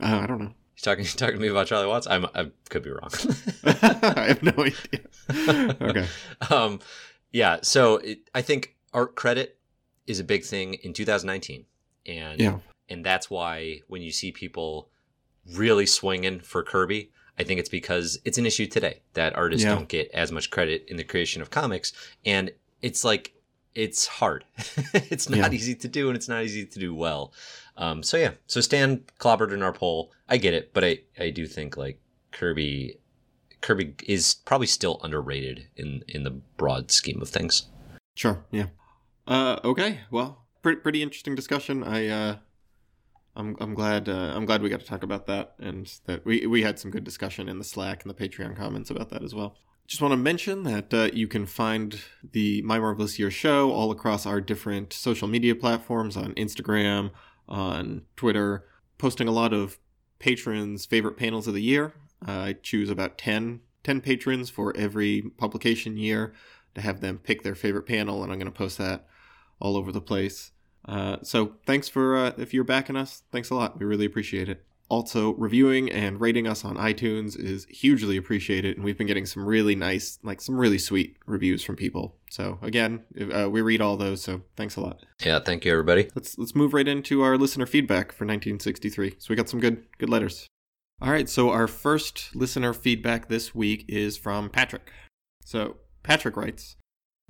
Uh, 0.00 0.20
I 0.22 0.26
don't 0.26 0.38
know. 0.40 0.52
You 0.78 0.82
talking 0.82 1.04
you 1.04 1.10
talking 1.10 1.34
to 1.34 1.40
me 1.42 1.48
about 1.48 1.66
Charlie 1.66 1.88
Watts? 1.88 2.06
I'm, 2.06 2.26
I 2.36 2.52
could 2.68 2.84
be 2.84 2.90
wrong. 2.90 3.10
I 3.64 4.26
have 4.28 4.42
no 4.44 4.52
idea. 4.58 5.76
okay. 5.80 6.06
Um, 6.50 6.78
yeah. 7.32 7.58
So 7.62 7.96
it, 7.96 8.30
I 8.32 8.42
think 8.42 8.76
art 8.94 9.16
credit 9.16 9.58
is 10.06 10.20
a 10.20 10.24
big 10.24 10.44
thing 10.44 10.74
in 10.74 10.92
2019, 10.92 11.64
and 12.06 12.40
Yeah. 12.40 12.58
and 12.88 13.04
that's 13.04 13.28
why 13.28 13.80
when 13.88 14.02
you 14.02 14.12
see 14.12 14.30
people 14.30 14.88
really 15.56 15.84
swinging 15.84 16.38
for 16.38 16.62
Kirby, 16.62 17.10
I 17.36 17.42
think 17.42 17.58
it's 17.58 17.68
because 17.68 18.20
it's 18.24 18.38
an 18.38 18.46
issue 18.46 18.66
today 18.66 19.02
that 19.14 19.34
artists 19.34 19.64
Yeah. 19.64 19.74
don't 19.74 19.88
get 19.88 20.08
as 20.14 20.30
much 20.30 20.48
credit 20.48 20.84
in 20.86 20.96
the 20.96 21.02
creation 21.02 21.42
of 21.42 21.50
comics, 21.50 21.92
and 22.24 22.52
it's 22.82 23.04
like 23.04 23.34
it's 23.74 24.06
hard. 24.06 24.44
it's 24.94 25.28
not 25.28 25.38
Yeah. 25.38 25.50
easy 25.52 25.74
to 25.76 25.88
do, 25.88 26.08
and 26.08 26.16
it's 26.16 26.28
not 26.28 26.42
easy 26.42 26.64
to 26.66 26.78
do 26.78 26.94
well. 26.94 27.32
Um, 27.76 28.02
so 28.02 28.16
yeah, 28.16 28.32
so 28.46 28.60
Stan 28.60 29.04
clobbered 29.20 29.52
in 29.52 29.62
our 29.62 29.72
poll. 29.72 30.12
I 30.28 30.36
get 30.36 30.54
it, 30.54 30.72
but 30.74 30.84
I 30.84 31.00
I 31.18 31.30
do 31.30 31.46
think 31.46 31.76
like 31.76 32.00
Kirby. 32.32 32.98
Kirby 33.60 33.94
is 34.06 34.34
probably 34.44 34.66
still 34.68 35.00
underrated 35.02 35.66
in 35.76 36.02
in 36.08 36.22
the 36.24 36.30
broad 36.30 36.90
scheme 36.90 37.20
of 37.20 37.28
things. 37.28 37.66
Sure. 38.14 38.44
Yeah. 38.52 38.66
Uh, 39.26 39.58
okay. 39.64 40.00
Well, 40.10 40.44
pretty 40.62 40.80
pretty 40.80 41.02
interesting 41.02 41.34
discussion. 41.34 41.82
I 41.84 42.06
uh, 42.08 42.36
I'm 43.36 43.56
I'm 43.60 43.74
glad 43.74 44.08
uh, 44.08 44.32
I'm 44.34 44.46
glad 44.46 44.62
we 44.62 44.68
got 44.68 44.80
to 44.80 44.86
talk 44.86 45.02
about 45.02 45.26
that 45.26 45.54
and 45.58 45.92
that 46.06 46.24
we 46.24 46.46
we 46.46 46.62
had 46.62 46.78
some 46.78 46.90
good 46.90 47.04
discussion 47.04 47.48
in 47.48 47.58
the 47.58 47.64
Slack 47.64 48.04
and 48.04 48.10
the 48.12 48.28
Patreon 48.28 48.56
comments 48.56 48.90
about 48.90 49.10
that 49.10 49.22
as 49.22 49.34
well. 49.34 49.56
Just 49.88 50.02
want 50.02 50.12
to 50.12 50.18
mention 50.18 50.64
that 50.64 50.92
uh, 50.92 51.08
you 51.14 51.26
can 51.26 51.46
find 51.46 51.98
the 52.32 52.60
My 52.60 52.78
Marvelous 52.78 53.18
Year 53.18 53.30
show 53.30 53.72
all 53.72 53.90
across 53.90 54.26
our 54.26 54.38
different 54.38 54.92
social 54.92 55.26
media 55.26 55.54
platforms 55.54 56.14
on 56.14 56.34
Instagram, 56.34 57.10
on 57.48 58.02
Twitter, 58.14 58.66
posting 58.98 59.28
a 59.28 59.32
lot 59.32 59.54
of 59.54 59.78
patrons' 60.18 60.84
favorite 60.84 61.16
panels 61.16 61.48
of 61.48 61.54
the 61.54 61.62
year. 61.62 61.94
Uh, 62.26 62.32
I 62.32 62.52
choose 62.52 62.90
about 62.90 63.16
10, 63.16 63.60
10 63.82 64.02
patrons 64.02 64.50
for 64.50 64.76
every 64.76 65.22
publication 65.38 65.96
year 65.96 66.34
to 66.74 66.82
have 66.82 67.00
them 67.00 67.16
pick 67.16 67.42
their 67.42 67.54
favorite 67.54 67.86
panel, 67.86 68.22
and 68.22 68.30
I'm 68.30 68.38
going 68.38 68.52
to 68.52 68.58
post 68.58 68.76
that 68.76 69.06
all 69.58 69.74
over 69.74 69.90
the 69.90 70.02
place. 70.02 70.50
Uh, 70.84 71.16
so 71.22 71.54
thanks 71.64 71.88
for 71.88 72.14
uh, 72.14 72.32
if 72.36 72.52
you're 72.52 72.62
backing 72.62 72.96
us, 72.96 73.22
thanks 73.32 73.48
a 73.48 73.54
lot. 73.54 73.78
We 73.78 73.86
really 73.86 74.04
appreciate 74.04 74.50
it. 74.50 74.67
Also, 74.90 75.34
reviewing 75.34 75.90
and 75.90 76.18
rating 76.18 76.46
us 76.46 76.64
on 76.64 76.76
iTunes 76.76 77.38
is 77.38 77.66
hugely 77.66 78.16
appreciated, 78.16 78.76
and 78.76 78.84
we've 78.84 78.96
been 78.96 79.06
getting 79.06 79.26
some 79.26 79.44
really 79.44 79.74
nice, 79.74 80.18
like 80.22 80.40
some 80.40 80.56
really 80.56 80.78
sweet 80.78 81.18
reviews 81.26 81.62
from 81.62 81.76
people. 81.76 82.16
So 82.30 82.58
again, 82.62 83.04
uh, 83.34 83.50
we 83.50 83.60
read 83.60 83.82
all 83.82 83.98
those, 83.98 84.22
so 84.22 84.42
thanks 84.56 84.76
a 84.76 84.80
lot. 84.80 85.04
Yeah, 85.22 85.40
thank 85.40 85.66
you 85.66 85.72
everybody. 85.72 86.08
Let's 86.14 86.38
let's 86.38 86.54
move 86.54 86.72
right 86.72 86.88
into 86.88 87.20
our 87.22 87.36
listener 87.36 87.66
feedback 87.66 88.12
for 88.12 88.24
1963. 88.24 89.16
So 89.18 89.26
we 89.28 89.36
got 89.36 89.50
some 89.50 89.60
good 89.60 89.84
good 89.98 90.08
letters. 90.08 90.46
All 91.00 91.10
right, 91.10 91.28
so 91.28 91.50
our 91.50 91.68
first 91.68 92.34
listener 92.34 92.72
feedback 92.72 93.28
this 93.28 93.54
week 93.54 93.84
is 93.88 94.16
from 94.16 94.50
Patrick. 94.50 94.90
So, 95.44 95.76
Patrick 96.02 96.36
writes 96.36 96.74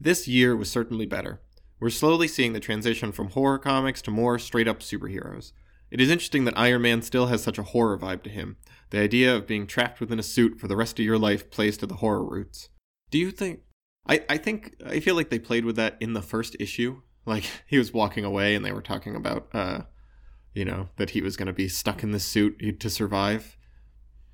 This 0.00 0.26
year 0.26 0.56
was 0.56 0.70
certainly 0.70 1.04
better. 1.04 1.42
We're 1.78 1.90
slowly 1.90 2.28
seeing 2.28 2.54
the 2.54 2.60
transition 2.60 3.12
from 3.12 3.30
horror 3.30 3.58
comics 3.58 4.00
to 4.02 4.10
more 4.10 4.38
straight 4.38 4.66
up 4.68 4.80
superheroes. 4.80 5.52
It 5.90 6.00
is 6.00 6.11
interesting 6.11 6.45
that 6.45 6.59
Iron 6.59 6.83
Man 6.83 7.02
still 7.02 7.26
has 7.26 7.42
such 7.42 7.59
a 7.59 7.62
horror 7.62 7.99
vibe 7.99 8.23
to 8.25 8.30
him. 8.30 8.57
The 8.90 9.00
idea 9.00 9.35
of 9.35 9.47
being 9.47 9.66
trapped 9.66 10.00
within 10.00 10.18
a 10.18 10.23
suit 10.23 10.61
for 10.61 10.68
the 10.68 10.76
rest 10.76 10.99
of 10.99 11.04
your 11.04 11.18
life 11.18 11.50
plays 11.50 11.76
to 11.78 11.87
the 11.87 11.97
horror 11.97 12.25
roots. 12.25 12.68
Do 13.11 13.18
you 13.18 13.30
think. 13.30 13.61
I, 14.07 14.25
I 14.28 14.37
think. 14.37 14.75
I 14.85 15.00
feel 15.00 15.14
like 15.14 15.30
they 15.30 15.38
played 15.38 15.64
with 15.64 15.76
that 15.76 15.97
in 16.00 16.12
the 16.12 16.23
first 16.23 16.57
issue. 16.61 17.02
Like, 17.26 17.45
he 17.66 17.78
was 17.78 17.92
walking 17.92 18.25
away 18.25 18.54
and 18.54 18.64
they 18.64 18.73
were 18.73 18.83
talking 18.83 19.14
about, 19.14 19.49
uh, 19.52 19.83
you 20.54 20.64
know, 20.64 20.88
that 20.97 21.11
he 21.11 21.23
was 21.23 21.37
going 21.37 21.47
to 21.47 21.52
be 21.52 21.68
stuck 21.68 22.02
in 22.02 22.12
this 22.12 22.25
suit 22.25 22.80
to 22.80 22.90
survive. 22.90 23.57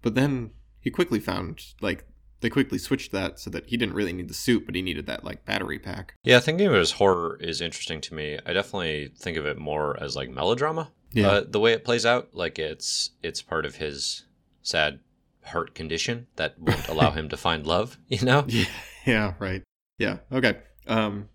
But 0.03 0.15
then 0.15 0.51
he 0.81 0.91
quickly 0.91 1.21
found, 1.21 1.63
like, 1.81 2.07
they 2.41 2.51
quickly 2.51 2.77
switched 2.77 3.11
that 3.13 3.41
so 3.41 3.49
that 3.51 3.67
he 3.71 3.79
didn't 3.79 3.95
really 3.95 4.13
need 4.13 4.29
the 4.29 4.35
suit, 4.35 4.67
but 4.67 4.75
he 4.75 4.83
needed 4.83 5.07
that, 5.07 5.25
like, 5.25 5.47
battery 5.47 5.79
pack. 5.79 6.15
Yeah, 6.25 6.41
thinking 6.41 6.67
of 6.67 6.75
it 6.75 6.79
as 6.79 6.93
horror 6.93 7.39
is 7.41 7.63
interesting 7.63 8.03
to 8.03 8.15
me. 8.15 8.39
I 8.45 8.53
definitely 8.53 9.13
think 9.19 9.39
of 9.39 9.47
it 9.47 9.57
more 9.57 9.99
as, 10.03 10.15
like, 10.15 10.29
melodrama. 10.29 10.93
Yeah. 11.15 11.29
Uh, 11.29 11.45
the 11.49 11.61
way 11.61 11.73
it 11.73 11.85
plays 11.85 12.05
out, 12.05 12.31
like, 12.33 12.59
it's 12.59 13.11
it's 13.23 13.41
part 13.41 13.65
of 13.65 13.77
his 13.77 14.25
sad 14.63 15.01
heart 15.45 15.75
condition 15.75 16.27
that 16.37 16.59
won't 16.59 16.89
allow 16.89 17.11
him 17.19 17.29
to 17.29 17.37
find 17.37 17.67
love, 17.67 17.99
you 18.09 18.25
know? 18.25 18.45
Yeah, 18.49 18.67
yeah, 19.07 19.35
right. 19.39 19.63
Yeah, 19.99 20.19
okay. 20.33 20.59
Um, 20.87 21.29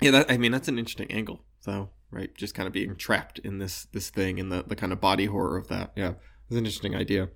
yeah, 0.00 0.12
that, 0.12 0.30
I 0.30 0.36
mean, 0.36 0.52
that's 0.52 0.68
an 0.68 0.78
interesting 0.78 1.10
angle, 1.10 1.44
though, 1.64 1.90
right? 2.10 2.34
Just 2.34 2.54
kind 2.54 2.66
of 2.66 2.72
being 2.72 2.96
trapped 2.96 3.38
in 3.40 3.58
this 3.58 3.86
this 3.92 4.10
thing 4.10 4.38
and 4.38 4.50
the, 4.50 4.62
the 4.66 4.76
kind 4.76 4.92
of 4.92 5.00
body 5.00 5.26
horror 5.26 5.56
of 5.56 5.68
that. 5.68 5.92
Yeah, 5.96 6.12
it's 6.46 6.52
an 6.52 6.58
interesting 6.58 6.94
idea. 6.94 7.28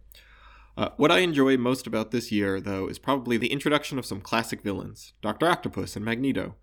Uh, 0.76 0.88
what 0.96 1.12
I 1.12 1.18
enjoy 1.18 1.56
most 1.56 1.86
about 1.86 2.10
this 2.10 2.32
year, 2.32 2.60
though, 2.60 2.88
is 2.88 2.98
probably 2.98 3.36
the 3.36 3.52
introduction 3.52 3.98
of 3.98 4.06
some 4.06 4.20
classic 4.20 4.62
villains 4.62 5.12
Dr. 5.22 5.46
Octopus 5.46 5.96
and 5.96 6.04
Magneto. 6.04 6.56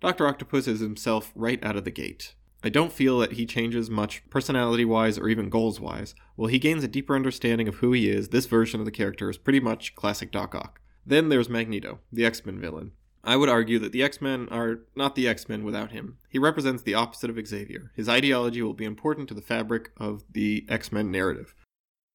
Dr. 0.00 0.28
Octopus 0.28 0.68
is 0.68 0.80
himself 0.80 1.32
right 1.34 1.62
out 1.64 1.76
of 1.76 1.84
the 1.84 1.90
gate. 1.90 2.34
I 2.62 2.68
don't 2.68 2.92
feel 2.92 3.20
that 3.20 3.32
he 3.32 3.46
changes 3.46 3.88
much 3.88 4.28
personality 4.30 4.84
wise 4.84 5.16
or 5.16 5.28
even 5.28 5.48
goals 5.48 5.78
wise. 5.78 6.14
While 6.34 6.48
he 6.48 6.58
gains 6.58 6.82
a 6.82 6.88
deeper 6.88 7.14
understanding 7.14 7.68
of 7.68 7.76
who 7.76 7.92
he 7.92 8.08
is, 8.08 8.28
this 8.28 8.46
version 8.46 8.80
of 8.80 8.86
the 8.86 8.92
character 8.92 9.30
is 9.30 9.38
pretty 9.38 9.60
much 9.60 9.94
classic 9.94 10.32
Doc 10.32 10.54
Ock. 10.54 10.80
Then 11.06 11.28
there's 11.28 11.48
Magneto, 11.48 12.00
the 12.12 12.26
X 12.26 12.44
Men 12.44 12.60
villain. 12.60 12.92
I 13.22 13.36
would 13.36 13.48
argue 13.48 13.78
that 13.78 13.92
the 13.92 14.02
X 14.02 14.20
Men 14.20 14.48
are 14.50 14.80
not 14.96 15.14
the 15.14 15.28
X 15.28 15.48
Men 15.48 15.62
without 15.62 15.92
him. 15.92 16.18
He 16.28 16.38
represents 16.38 16.82
the 16.82 16.94
opposite 16.94 17.30
of 17.30 17.46
Xavier. 17.46 17.92
His 17.94 18.08
ideology 18.08 18.62
will 18.62 18.74
be 18.74 18.84
important 18.84 19.28
to 19.28 19.34
the 19.34 19.42
fabric 19.42 19.90
of 19.96 20.24
the 20.30 20.66
X 20.68 20.90
Men 20.90 21.10
narrative. 21.10 21.54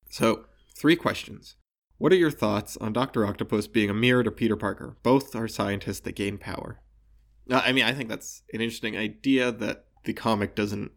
So, 0.09 0.45
three 0.75 0.95
questions. 0.95 1.55
What 1.97 2.11
are 2.11 2.17
your 2.17 2.31
thoughts 2.31 2.75
on 2.77 2.91
Dr. 2.91 3.25
Octopus 3.25 3.67
being 3.67 3.89
a 3.89 3.93
mirror 3.93 4.23
to 4.23 4.31
Peter 4.31 4.57
Parker? 4.57 4.97
Both 5.03 5.35
are 5.35 5.47
scientists 5.47 6.01
that 6.01 6.15
gain 6.15 6.37
power. 6.37 6.81
Uh, 7.49 7.61
I 7.63 7.71
mean, 7.71 7.85
I 7.85 7.93
think 7.93 8.09
that's 8.09 8.43
an 8.53 8.61
interesting 8.61 8.97
idea 8.97 9.51
that 9.51 9.85
the 10.03 10.13
comic 10.13 10.55
doesn't 10.55 10.91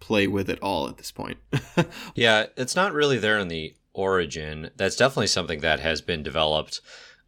play 0.00 0.26
with 0.26 0.50
at 0.50 0.60
all 0.62 0.88
at 0.88 0.96
this 0.98 1.10
point. 1.10 1.38
yeah, 2.14 2.46
it's 2.56 2.76
not 2.76 2.92
really 2.92 3.18
there 3.18 3.38
in 3.38 3.48
the 3.48 3.74
origin. 3.94 4.70
That's 4.76 4.96
definitely 4.96 5.28
something 5.28 5.60
that 5.60 5.80
has 5.80 6.00
been 6.00 6.22
developed 6.22 6.80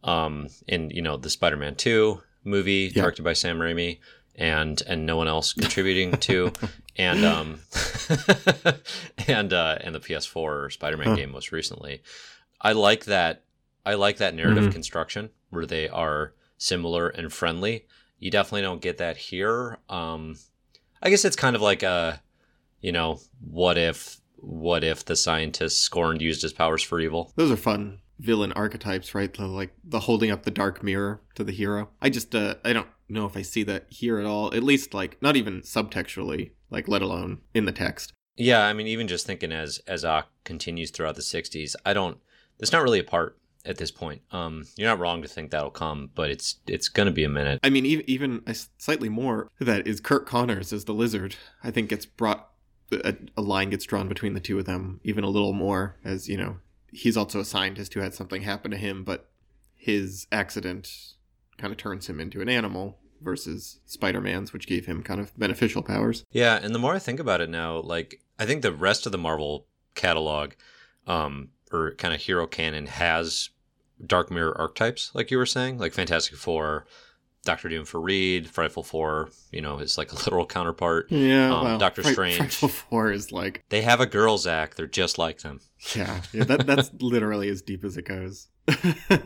um, 0.03 0.47
in 0.67 0.89
you 0.91 1.01
know 1.01 1.17
the 1.17 1.29
Spider-Man 1.29 1.75
Two 1.75 2.21
movie 2.43 2.91
Yeah. 2.93 3.01
directed 3.01 3.23
by 3.23 3.33
Sam 3.33 3.59
Raimi 3.59 3.99
and 4.35 4.81
and 4.87 5.05
no 5.05 5.17
one 5.17 5.27
else 5.27 5.53
contributing 5.53 6.11
to 6.13 6.53
and 6.97 7.25
um 7.25 7.59
and 9.27 9.51
uh 9.53 9.77
and 9.81 9.95
the 9.95 9.99
PS4 9.99 10.71
Spider-Man 10.71 11.07
Huh. 11.07 11.15
game 11.15 11.31
most 11.31 11.51
recently. 11.51 12.01
I 12.61 12.73
like 12.73 13.05
that 13.05 13.43
I 13.85 13.95
like 13.95 14.17
that 14.17 14.35
narrative 14.35 14.65
Mhm. 14.65 14.71
construction 14.71 15.29
where 15.49 15.65
they 15.65 15.87
are 15.89 16.33
similar 16.57 17.07
and 17.09 17.31
friendly. 17.31 17.85
You 18.19 18.29
definitely 18.31 18.61
don't 18.63 18.81
get 18.81 18.97
that 18.97 19.17
here. 19.17 19.77
Um 19.89 20.37
I 21.01 21.09
guess 21.09 21.25
it's 21.25 21.35
kind 21.35 21.55
of 21.55 21.61
like 21.61 21.83
a 21.83 22.21
you 22.81 22.91
know, 22.91 23.19
what 23.39 23.77
if 23.77 24.21
what 24.35 24.83
if 24.83 25.03
the 25.03 25.15
scientist 25.15 25.81
scorned 25.81 26.21
used 26.21 26.41
his 26.41 26.53
powers 26.53 26.83
for 26.83 26.99
evil? 26.99 27.33
Those 27.35 27.51
are 27.51 27.57
fun 27.57 27.99
villain 28.19 28.51
archetypes, 28.53 29.13
right? 29.13 29.33
The, 29.33 29.47
like 29.47 29.73
the 29.83 30.01
holding 30.01 30.31
up 30.31 30.43
the 30.43 30.51
dark 30.51 30.83
mirror 30.83 31.21
to 31.35 31.43
the 31.43 31.51
hero. 31.51 31.89
I 32.01 32.09
just 32.09 32.33
uh, 32.33 32.55
I 32.63 32.73
don't 32.73 32.87
know 33.09 33.25
if 33.25 33.37
I 33.37 33.41
see 33.41 33.63
that 33.63 33.85
here 33.89 34.19
at 34.19 34.25
all. 34.25 34.53
At 34.53 34.63
least 34.63 34.93
like 34.93 35.21
not 35.21 35.35
even 35.35 35.61
subtextually, 35.61 36.51
like 36.69 36.87
let 36.87 37.01
alone 37.01 37.41
in 37.53 37.65
the 37.65 37.71
text. 37.71 38.13
Yeah, 38.35 38.65
I 38.65 38.73
mean, 38.73 38.87
even 38.87 39.07
just 39.07 39.25
thinking 39.25 39.51
as 39.51 39.79
as 39.87 40.05
Ock 40.05 40.29
continues 40.43 40.91
throughout 40.91 41.15
the 41.15 41.21
'60s, 41.21 41.75
I 41.85 41.93
don't. 41.93 42.17
It's 42.59 42.71
not 42.71 42.83
really 42.83 42.99
a 42.99 43.03
part 43.03 43.37
at 43.65 43.77
this 43.77 43.91
point. 43.91 44.21
Um, 44.31 44.65
you're 44.75 44.89
not 44.89 44.99
wrong 44.99 45.21
to 45.21 45.27
think 45.27 45.51
that'll 45.51 45.69
come, 45.69 46.09
but 46.15 46.29
it's 46.29 46.57
it's 46.67 46.89
gonna 46.89 47.11
be 47.11 47.23
a 47.23 47.29
minute. 47.29 47.59
I 47.63 47.69
mean, 47.69 47.85
even 47.85 48.09
even 48.09 48.43
slightly 48.77 49.09
more 49.09 49.49
that 49.59 49.87
is 49.87 49.99
Curt 49.99 50.25
Connors 50.25 50.73
as 50.73 50.85
the 50.85 50.93
lizard. 50.93 51.35
I 51.63 51.71
think 51.71 51.89
gets 51.89 52.05
brought 52.05 52.49
a, 52.91 53.15
a 53.35 53.41
line 53.41 53.69
gets 53.69 53.85
drawn 53.85 54.07
between 54.07 54.33
the 54.33 54.39
two 54.39 54.57
of 54.57 54.65
them 54.65 55.01
even 55.03 55.25
a 55.25 55.29
little 55.29 55.51
more 55.51 55.97
as 56.05 56.29
you 56.29 56.37
know 56.37 56.57
he's 56.91 57.17
also 57.17 57.39
a 57.39 57.45
scientist 57.45 57.93
who 57.93 57.99
had 57.99 58.13
something 58.13 58.41
happen 58.41 58.71
to 58.71 58.77
him, 58.77 59.03
but 59.03 59.29
his 59.75 60.27
accident 60.31 61.13
kind 61.57 61.71
of 61.71 61.77
turns 61.77 62.07
him 62.07 62.19
into 62.19 62.41
an 62.41 62.49
animal 62.49 62.97
versus 63.21 63.79
Spider-Man's, 63.85 64.53
which 64.53 64.67
gave 64.67 64.85
him 64.85 65.03
kind 65.03 65.19
of 65.19 65.37
beneficial 65.37 65.81
powers. 65.81 66.23
Yeah, 66.31 66.59
and 66.61 66.73
the 66.73 66.79
more 66.79 66.93
I 66.93 66.99
think 66.99 67.19
about 67.19 67.41
it 67.41 67.49
now, 67.49 67.79
like 67.79 68.21
I 68.37 68.45
think 68.45 68.61
the 68.61 68.71
rest 68.71 69.05
of 69.05 69.11
the 69.11 69.17
Marvel 69.17 69.67
catalog, 69.95 70.53
um, 71.07 71.49
or 71.71 71.91
kind 71.95 72.13
of 72.13 72.21
hero 72.21 72.47
canon 72.47 72.85
has 72.87 73.49
Dark 74.05 74.29
Mirror 74.31 74.57
archetypes, 74.59 75.11
like 75.13 75.31
you 75.31 75.37
were 75.37 75.45
saying, 75.45 75.77
like 75.79 75.93
Fantastic 75.93 76.35
Four, 76.37 76.85
Doctor 77.43 77.69
Doom 77.69 77.85
for 77.85 77.99
Reed, 78.01 78.49
Frightful 78.49 78.83
Four, 78.83 79.29
you 79.51 79.61
know, 79.61 79.79
is 79.79 79.97
like 79.97 80.11
a 80.11 80.15
literal 80.17 80.45
counterpart. 80.45 81.11
Yeah, 81.11 81.53
Um, 81.55 81.63
well, 81.65 81.77
Doctor 81.77 82.03
Fri- 82.03 82.13
Strange. 82.13 82.37
Frightful 82.37 82.69
Four 82.69 83.11
is 83.11 83.31
like, 83.31 83.63
They 83.69 83.81
have 83.81 83.99
a 84.01 84.05
girls 84.05 84.45
act. 84.45 84.77
they're 84.77 84.85
just 84.87 85.17
like 85.17 85.39
them. 85.39 85.61
yeah, 85.95 86.21
yeah 86.33 86.43
that, 86.43 86.65
that's 86.67 86.91
literally 86.99 87.49
as 87.49 87.61
deep 87.61 87.83
as 87.83 87.97
it 87.97 88.05
goes. 88.05 88.47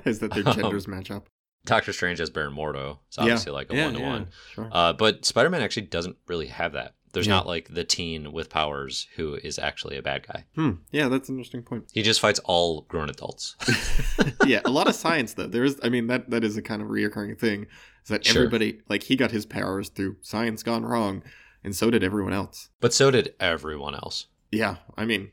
is 0.05 0.19
that 0.19 0.31
their 0.33 0.47
Um, 0.47 0.55
genders 0.55 0.87
match 0.87 1.09
up? 1.11 1.27
Doctor 1.65 1.93
Strange 1.93 2.17
has 2.19 2.29
Baron 2.31 2.55
Mordo. 2.55 2.97
It's 3.07 3.17
obviously 3.19 3.51
like 3.51 3.71
a 3.71 3.75
one 3.83 3.93
to 3.93 3.99
one. 3.99 4.27
Uh, 4.71 4.93
but 4.93 5.25
Spider 5.25 5.49
Man 5.49 5.61
actually 5.61 5.83
doesn't 5.87 6.17
really 6.27 6.47
have 6.47 6.73
that. 6.73 6.95
There's 7.13 7.27
Yeah. 7.27 7.33
not 7.35 7.47
like 7.47 7.73
the 7.73 7.83
teen 7.83 8.31
with 8.31 8.49
powers 8.49 9.07
who 9.15 9.35
is 9.35 9.59
actually 9.59 9.97
a 9.97 10.01
bad 10.01 10.25
guy. 10.27 10.45
hmm. 10.55 10.71
Yeah, 10.91 11.09
that's 11.09 11.27
an 11.29 11.35
interesting 11.35 11.63
point. 11.63 11.85
He 11.93 12.01
just 12.03 12.19
fights 12.21 12.39
all 12.45 12.81
grown 12.83 13.09
adults. 13.09 13.55
yeah, 14.45 14.61
a 14.65 14.69
lot 14.71 14.87
of 14.87 14.95
science 14.95 15.33
though. 15.33 15.47
There 15.47 15.63
is, 15.63 15.79
I 15.83 15.89
mean, 15.89 16.07
that 16.07 16.29
that 16.29 16.43
is 16.43 16.55
a 16.57 16.61
kind 16.61 16.81
of 16.81 16.87
reoccurring 16.87 17.37
thing. 17.39 17.63
Is 18.03 18.09
that 18.09 18.25
Sure. 18.25 18.37
everybody 18.43 18.81
like 18.89 19.03
he 19.03 19.15
got 19.15 19.31
his 19.31 19.45
powers 19.45 19.89
through 19.89 20.17
science 20.21 20.63
gone 20.63 20.83
wrong, 20.85 21.21
and 21.63 21.75
so 21.75 21.91
did 21.91 22.03
everyone 22.03 22.33
else. 22.33 22.69
but 22.79 22.93
so 22.93 23.11
did 23.11 23.33
everyone 23.39 23.93
else, 23.93 24.27
Yeah, 24.51 24.77
I 24.97 25.05
mean, 25.05 25.31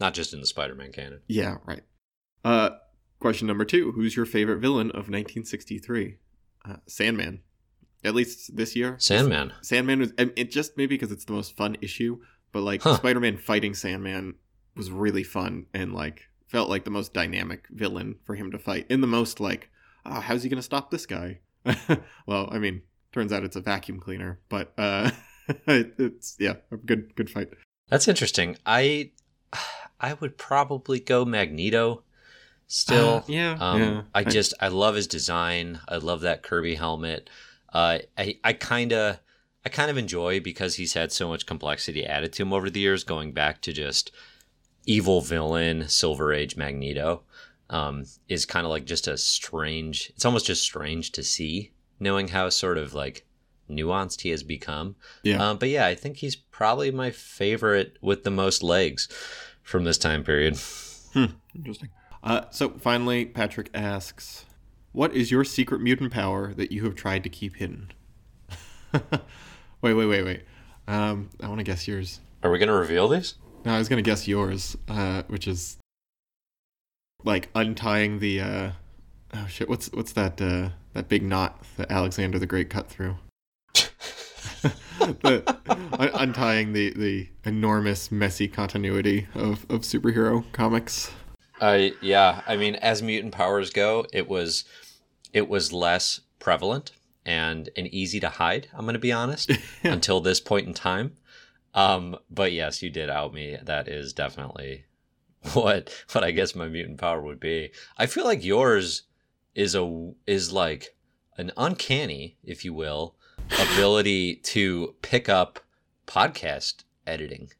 not 0.00 0.14
just 0.14 0.32
in 0.34 0.40
the 0.40 0.46
Spider 0.46 0.74
Man 0.74 0.92
canon. 0.92 1.20
yeah, 1.28 1.58
right. 1.66 1.82
Uh, 2.44 2.70
question 3.20 3.46
number 3.46 3.64
two: 3.64 3.92
Who's 3.92 4.16
your 4.16 4.26
favorite 4.26 4.58
villain 4.60 4.88
of 4.90 5.08
1963? 5.10 6.16
Uh, 6.68 6.76
Sandman. 6.88 7.42
At 8.04 8.14
least 8.14 8.56
this 8.56 8.74
year. 8.74 8.96
Sandman. 8.98 9.52
Sandman 9.62 10.00
was 10.00 10.12
it 10.18 10.50
just 10.50 10.76
maybe 10.76 10.94
because 10.94 11.12
it's 11.12 11.24
the 11.24 11.32
most 11.32 11.56
fun 11.56 11.76
issue, 11.80 12.18
but 12.52 12.62
like 12.62 12.82
Huh. 12.82 12.96
Spider-Man 12.96 13.36
fighting 13.36 13.74
Sandman 13.74 14.34
was 14.76 14.90
really 14.90 15.22
fun 15.22 15.66
and 15.72 15.92
like 15.94 16.22
felt 16.48 16.68
like 16.68 16.84
the 16.84 16.90
most 16.90 17.14
dynamic 17.14 17.66
villain 17.70 18.16
for 18.24 18.34
him 18.34 18.50
to 18.52 18.58
fight. 18.58 18.86
In 18.90 19.00
the 19.00 19.06
most 19.06 19.38
like, 19.40 19.70
oh, 20.04 20.20
how's 20.20 20.42
he 20.42 20.48
gonna 20.48 20.62
stop 20.62 20.90
this 20.90 21.06
guy? 21.06 21.38
well, 22.26 22.48
I 22.50 22.58
mean, 22.58 22.82
turns 23.12 23.32
out 23.32 23.44
it's 23.44 23.56
a 23.56 23.60
vacuum 23.60 24.00
cleaner, 24.00 24.40
but 24.48 24.72
uh, 24.76 25.10
it's 25.66 26.36
yeah, 26.40 26.54
a 26.72 26.76
good 26.76 27.14
good 27.14 27.30
fight. 27.30 27.50
That's 27.88 28.08
interesting. 28.08 28.56
I 28.66 29.12
I 30.00 30.14
would 30.14 30.36
probably 30.36 30.98
go 30.98 31.24
Magneto 31.24 32.02
still. 32.66 33.18
Uh, 33.18 33.22
yeah, 33.28 33.56
Um, 33.60 33.80
yeah. 33.80 34.02
I 34.12 34.24
just 34.24 34.54
I 34.60 34.68
love 34.68 34.96
his 34.96 35.06
design. 35.06 35.78
I 35.88 35.96
love 35.98 36.22
that 36.22 36.42
Kirby 36.42 36.74
helmet. 36.74 37.30
Uh, 37.72 37.98
I 38.18 38.38
I 38.44 38.52
kind 38.52 38.92
of 38.92 39.18
I 39.64 39.68
kind 39.68 39.90
of 39.90 39.96
enjoy 39.96 40.40
because 40.40 40.74
he's 40.74 40.94
had 40.94 41.12
so 41.12 41.28
much 41.28 41.46
complexity 41.46 42.04
added 42.04 42.32
to 42.34 42.42
him 42.42 42.52
over 42.52 42.68
the 42.68 42.80
years, 42.80 43.04
going 43.04 43.32
back 43.32 43.60
to 43.62 43.72
just 43.72 44.10
evil 44.86 45.20
villain 45.20 45.88
Silver 45.88 46.32
Age 46.32 46.56
Magneto. 46.56 47.22
Um, 47.70 48.04
is 48.28 48.44
kind 48.44 48.66
of 48.66 48.70
like 48.70 48.84
just 48.84 49.08
a 49.08 49.16
strange. 49.16 50.12
It's 50.14 50.26
almost 50.26 50.46
just 50.46 50.62
strange 50.62 51.10
to 51.12 51.22
see, 51.22 51.72
knowing 51.98 52.28
how 52.28 52.50
sort 52.50 52.76
of 52.76 52.92
like 52.92 53.24
nuanced 53.70 54.20
he 54.20 54.30
has 54.30 54.42
become. 54.42 54.96
yeah. 55.22 55.42
Um, 55.42 55.56
but 55.56 55.70
yeah, 55.70 55.86
I 55.86 55.94
think 55.94 56.18
he's 56.18 56.36
probably 56.36 56.90
my 56.90 57.10
favorite 57.10 57.96
with 58.02 58.24
the 58.24 58.30
most 58.30 58.62
legs 58.62 59.08
from 59.62 59.84
this 59.84 59.96
time 59.96 60.22
period. 60.22 60.58
Interesting. 61.54 61.88
Uh, 62.22 62.42
so 62.50 62.70
finally, 62.70 63.24
Patrick 63.24 63.70
asks, 63.74 64.44
"What 64.92 65.14
is 65.14 65.30
your 65.30 65.44
secret 65.44 65.80
mutant 65.80 66.12
power 66.12 66.54
that 66.54 66.72
you 66.72 66.84
have 66.84 66.94
tried 66.94 67.24
to 67.24 67.28
keep 67.28 67.56
hidden?" 67.56 67.92
wait, 68.92 69.94
wait, 69.94 70.06
wait, 70.06 70.22
wait. 70.22 70.42
Um, 70.86 71.30
I 71.40 71.48
want 71.48 71.58
to 71.58 71.64
guess 71.64 71.88
yours. 71.88 72.20
Are 72.42 72.50
we 72.50 72.58
gonna 72.58 72.72
reveal 72.72 73.08
these? 73.08 73.34
No, 73.64 73.74
I 73.74 73.78
was 73.78 73.88
gonna 73.88 74.02
guess 74.02 74.26
yours, 74.26 74.76
uh, 74.88 75.22
which 75.28 75.46
is 75.46 75.78
like 77.24 77.48
untying 77.54 78.18
the 78.18 78.40
uh 78.40 78.70
oh 79.34 79.46
shit, 79.48 79.68
what's 79.68 79.90
what's 79.92 80.12
that 80.12 80.40
uh 80.40 80.70
that 80.94 81.08
big 81.08 81.22
knot 81.22 81.62
that 81.76 81.90
Alexander 81.90 82.38
the 82.38 82.46
Great 82.46 82.70
cut 82.70 82.88
through? 82.88 83.16
the, 83.74 85.42
un- 85.98 86.10
untying 86.14 86.72
the 86.72 86.90
the 86.94 87.28
enormous 87.44 88.10
messy 88.10 88.48
continuity 88.48 89.28
of 89.34 89.64
of 89.70 89.82
superhero 89.82 90.44
comics. 90.52 91.12
Uh, 91.60 91.90
yeah, 92.00 92.42
I 92.48 92.56
mean, 92.56 92.74
as 92.76 93.02
mutant 93.02 93.32
powers 93.32 93.70
go, 93.70 94.04
it 94.12 94.28
was 94.28 94.64
it 95.32 95.48
was 95.48 95.72
less 95.72 96.20
prevalent 96.38 96.92
and 97.24 97.70
and 97.76 97.86
easy 97.88 98.20
to 98.20 98.28
hide. 98.28 98.68
I'm 98.72 98.84
going 98.84 98.94
to 98.94 98.98
be 98.98 99.12
honest 99.12 99.52
until 99.82 100.20
this 100.20 100.40
point 100.40 100.66
in 100.66 100.74
time. 100.74 101.14
Um, 101.74 102.16
but 102.30 102.52
yes, 102.52 102.82
you 102.82 102.90
did 102.90 103.08
out 103.08 103.32
me. 103.32 103.56
That 103.62 103.88
is 103.88 104.12
definitely 104.12 104.84
what 105.52 106.04
what 106.12 106.24
I 106.24 106.30
guess 106.30 106.54
my 106.54 106.68
mutant 106.68 106.98
power 106.98 107.20
would 107.20 107.40
be. 107.40 107.70
I 107.96 108.06
feel 108.06 108.24
like 108.24 108.44
yours 108.44 109.04
is 109.54 109.74
a 109.74 110.12
is 110.26 110.52
like 110.52 110.96
an 111.38 111.52
uncanny, 111.56 112.36
if 112.44 112.64
you 112.64 112.74
will, 112.74 113.16
ability 113.72 114.36
to 114.36 114.94
pick 115.02 115.28
up 115.28 115.60
podcast 116.06 116.84
editing. 117.06 117.50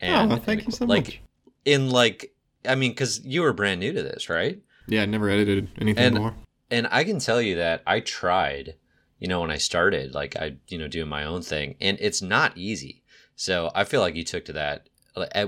And, 0.00 0.32
oh, 0.32 0.36
thank 0.36 0.60
and, 0.60 0.68
you 0.68 0.72
so 0.72 0.84
like, 0.84 1.04
much. 1.06 1.20
In 1.64 1.90
like, 1.90 2.32
I 2.64 2.76
mean, 2.76 2.92
because 2.92 3.24
you 3.24 3.42
were 3.42 3.52
brand 3.52 3.80
new 3.80 3.92
to 3.92 4.02
this, 4.02 4.28
right? 4.28 4.60
Yeah, 4.86 5.02
I 5.02 5.06
never 5.06 5.28
edited 5.28 5.68
anything 5.80 6.04
and, 6.04 6.14
before. 6.14 6.34
And 6.70 6.86
I 6.90 7.04
can 7.04 7.18
tell 7.18 7.40
you 7.40 7.56
that 7.56 7.82
I 7.86 8.00
tried, 8.00 8.74
you 9.18 9.28
know, 9.28 9.40
when 9.40 9.50
I 9.50 9.56
started, 9.56 10.14
like 10.14 10.36
I, 10.36 10.56
you 10.68 10.78
know, 10.78 10.88
doing 10.88 11.08
my 11.08 11.24
own 11.24 11.42
thing, 11.42 11.76
and 11.80 11.96
it's 12.00 12.20
not 12.20 12.56
easy. 12.56 13.02
So 13.36 13.70
I 13.74 13.84
feel 13.84 14.00
like 14.00 14.14
you 14.14 14.24
took 14.24 14.44
to 14.46 14.52
that 14.54 14.88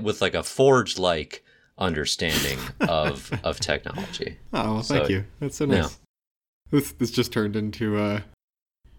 with 0.01 0.21
like 0.21 0.33
a 0.33 0.43
forged 0.43 0.97
like 0.97 1.43
understanding 1.77 2.59
of 2.81 3.31
of 3.43 3.59
technology. 3.59 4.37
Oh, 4.53 4.75
well, 4.75 4.83
thank 4.83 5.05
so, 5.05 5.09
you. 5.09 5.25
That's 5.39 5.57
so 5.57 5.65
nice. 5.65 5.77
Yeah. 5.77 5.89
This 6.71 6.91
this 6.93 7.11
just 7.11 7.31
turned 7.31 7.55
into 7.55 7.97
uh 7.97 8.21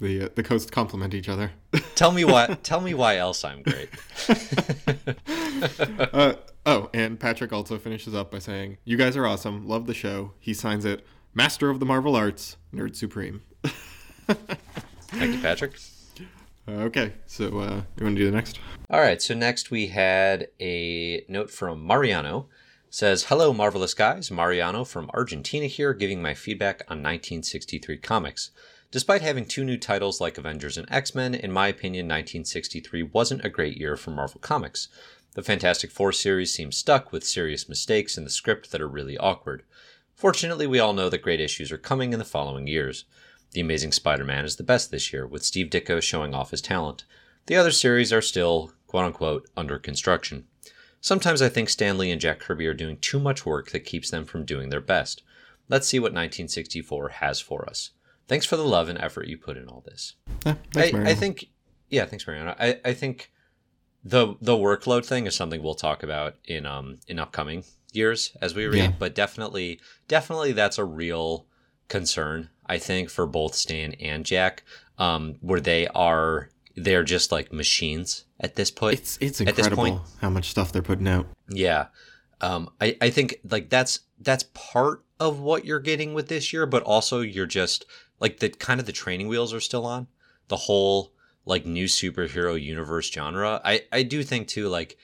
the 0.03 0.25
uh, 0.25 0.29
the 0.35 0.43
coasts 0.43 0.71
compliment 0.71 1.15
each 1.15 1.29
other. 1.29 1.53
tell 1.95 2.13
me 2.13 2.25
why. 2.25 2.59
Tell 2.63 2.81
me 2.81 2.93
why 2.93 3.17
else 3.17 3.45
I'm 3.45 3.63
great. 3.63 3.89
uh, 6.13 6.35
oh, 6.67 6.91
and 6.93 7.19
Patrick 7.19 7.53
also 7.53 7.79
finishes 7.79 8.15
up 8.15 8.31
by 8.31 8.41
saying, 8.41 8.77
"You 8.85 8.99
guys 8.99 9.17
are 9.17 9.27
awesome. 9.27 9.67
Love 9.67 9.87
the 9.87 9.95
show." 9.95 10.33
He 10.39 10.53
signs 10.53 10.85
it, 10.85 11.07
"Master 11.35 11.71
of 11.71 11.81
the 11.81 11.87
Marvel 11.87 12.17
Arts, 12.17 12.57
Nerd 12.75 12.97
Supreme." 12.97 13.43
Thank 14.27 15.35
you, 15.35 15.41
Patrick. 15.41 15.79
Okay, 16.69 17.13
so 17.27 17.47
uh, 17.59 17.83
you 17.97 18.05
want 18.05 18.17
to 18.17 18.23
do 18.23 18.25
the 18.25 18.37
next? 18.37 18.61
All 18.89 19.01
right. 19.01 19.21
So 19.21 19.35
next 19.35 19.71
we 19.71 19.89
had 19.89 20.49
a 20.61 21.25
note 21.29 21.51
from 21.51 21.85
Mariano. 21.85 22.49
Says, 22.89 23.25
Hello, 23.25 23.53
marvelous 23.53 23.95
guys. 23.95 24.31
Mariano 24.31 24.85
from 24.85 25.11
Argentina 25.15 25.67
here, 25.67 25.95
giving 25.95 26.23
my 26.23 26.35
feedback 26.35 26.83
on 26.89 26.99
1963 26.99 27.97
comics. 27.99 28.51
Despite 28.91 29.23
having 29.23 29.47
two 29.47 29.65
new 29.65 29.79
titles 29.79 30.21
like 30.21 30.37
Avengers 30.37 30.77
and 30.77 30.87
X 30.91 31.15
Men, 31.15 31.35
in 31.35 31.51
my 31.51 31.69
opinion, 31.69 32.05
1963 32.05 33.03
wasn't 33.05 33.45
a 33.45 33.49
great 33.49 33.79
year 33.79 33.97
for 33.97 34.11
Marvel 34.11 34.41
Comics. 34.41 34.89
The 35.35 35.43
Fantastic 35.43 35.91
Four 35.91 36.13
series 36.13 36.53
seems 36.53 36.77
stuck 36.77 37.11
with 37.11 37.25
serious 37.25 37.69
mistakes 37.69 38.19
in 38.19 38.25
the 38.25 38.31
script 38.31 38.71
that 38.71 38.83
are 38.83 38.89
really 38.89 39.17
awkward. 39.17 39.63
Fortunately, 40.23 40.69
we 40.69 40.79
all 40.79 40.93
know 40.93 41.09
that 41.09 41.21
great 41.21 41.41
issues 41.41 41.73
are 41.73 41.79
coming 41.79 42.13
in 42.13 42.21
the 42.21 42.25
following 42.25 42.69
years. 42.69 43.07
The 43.51 43.61
Amazing 43.61 43.91
Spider 43.91 44.25
Man 44.25 44.45
is 44.45 44.55
the 44.55 44.63
best 44.63 44.93
this 44.93 45.13
year, 45.13 45.27
with 45.27 45.45
Steve 45.45 45.67
Ditko 45.67 46.01
showing 46.01 46.33
off 46.33 46.53
his 46.53 46.63
talent. 46.63 47.05
The 47.47 47.57
other 47.57 47.73
series 47.73 48.13
are 48.13 48.23
still, 48.23 48.73
quote 48.87 49.05
unquote, 49.05 49.51
under 49.57 49.81
construction. 49.81 50.47
Sometimes 51.01 51.43
I 51.43 51.49
think 51.49 51.69
Stan 51.69 51.99
Lee 51.99 52.13
and 52.13 52.21
Jack 52.21 52.39
Kirby 52.39 52.69
are 52.69 52.73
doing 52.73 52.99
too 52.99 53.19
much 53.19 53.45
work 53.45 53.73
that 53.73 53.81
keeps 53.81 54.11
them 54.11 54.25
from 54.25 54.45
doing 54.45 54.69
their 54.69 54.81
best. 54.81 55.25
Let's 55.69 55.89
see 55.89 55.99
what 55.99 56.13
1964 56.13 57.09
has 57.09 57.41
for 57.41 57.69
us 57.69 57.91
thanks 58.29 58.47
for 58.47 58.57
the 58.57 58.65
love 58.65 58.89
and 58.89 58.99
effort 58.99 59.27
you 59.27 59.37
put 59.37 59.57
in 59.57 59.69
all 59.69 59.83
this. 59.85 60.15
Yeah, 60.47 60.55
thanks, 60.73 60.97
I, 60.97 61.11
I, 61.11 61.15
think, 61.15 61.49
yeah, 61.91 62.07
thanks, 62.07 62.27
Mariana. 62.27 62.57
I, 62.59 62.81
I 62.85 62.95
think 62.95 63.33
the 64.05 64.37
the 64.41 64.55
workload 64.55 65.05
thing 65.05 65.27
is 65.27 65.37
something 65.37 65.63
we'll 65.63 65.75
talk 65.75 66.03
about 66.03 66.35
in 66.45 66.67
um 66.67 66.99
in 67.07 67.19
upcoming 67.19 67.63
years 67.97 68.37
as 68.41 68.55
we 68.55 68.67
read, 68.67 68.79
yeah. 68.79 68.93
but 68.99 69.15
definitely, 69.15 69.81
definitely 70.09 70.53
that's 70.53 70.79
a 70.79 70.85
real 70.85 71.47
concern. 71.89 72.51
I 72.67 72.79
think 72.79 73.11
for 73.11 73.27
both 73.27 73.55
Stan 73.55 73.95
and 73.95 74.25
Jack, 74.25 74.63
um, 74.99 75.37
where 75.41 75.61
they 75.61 75.89
are 75.89 76.49
they're 76.75 77.05
just 77.05 77.31
like 77.31 77.53
machines 77.53 78.25
at 78.41 78.57
this 78.57 78.71
point. 78.71 78.95
It's 78.99 79.19
it's 79.21 79.41
incredible 79.41 79.77
point, 79.77 80.01
how 80.21 80.31
much 80.31 80.51
stuff 80.51 80.73
they're 80.73 80.83
putting 80.83 81.09
out. 81.09 81.27
Yeah, 81.49 81.87
um, 82.41 82.71
I 82.81 82.97
I 83.01 83.11
think 83.11 83.37
like 83.49 83.69
that's 83.69 84.01
that's 84.21 84.45
part 84.55 85.05
of 85.21 85.41
what 85.41 85.65
you're 85.65 85.81
getting 85.81 86.15
with 86.15 86.29
this 86.29 86.53
year, 86.53 86.67
but 86.67 86.83
also 86.83 87.21
you're 87.21 87.47
just 87.47 87.85
like 88.21 88.41
the 88.41 88.49
kind 88.49 88.81
of 88.81 88.87
the 88.87 88.93
training 88.93 89.29
wheels 89.29 89.53
are 89.53 89.61
still 89.61 89.87
on 89.87 90.07
the 90.49 90.57
whole 90.57 91.13
like 91.45 91.67
new 91.67 91.87
superhero 91.87 92.61
universe 92.61 93.11
genre. 93.11 93.61
I 93.65 93.83
I 93.93 94.03
do 94.03 94.23
think 94.23 94.49
too 94.49 94.69
like 94.69 94.97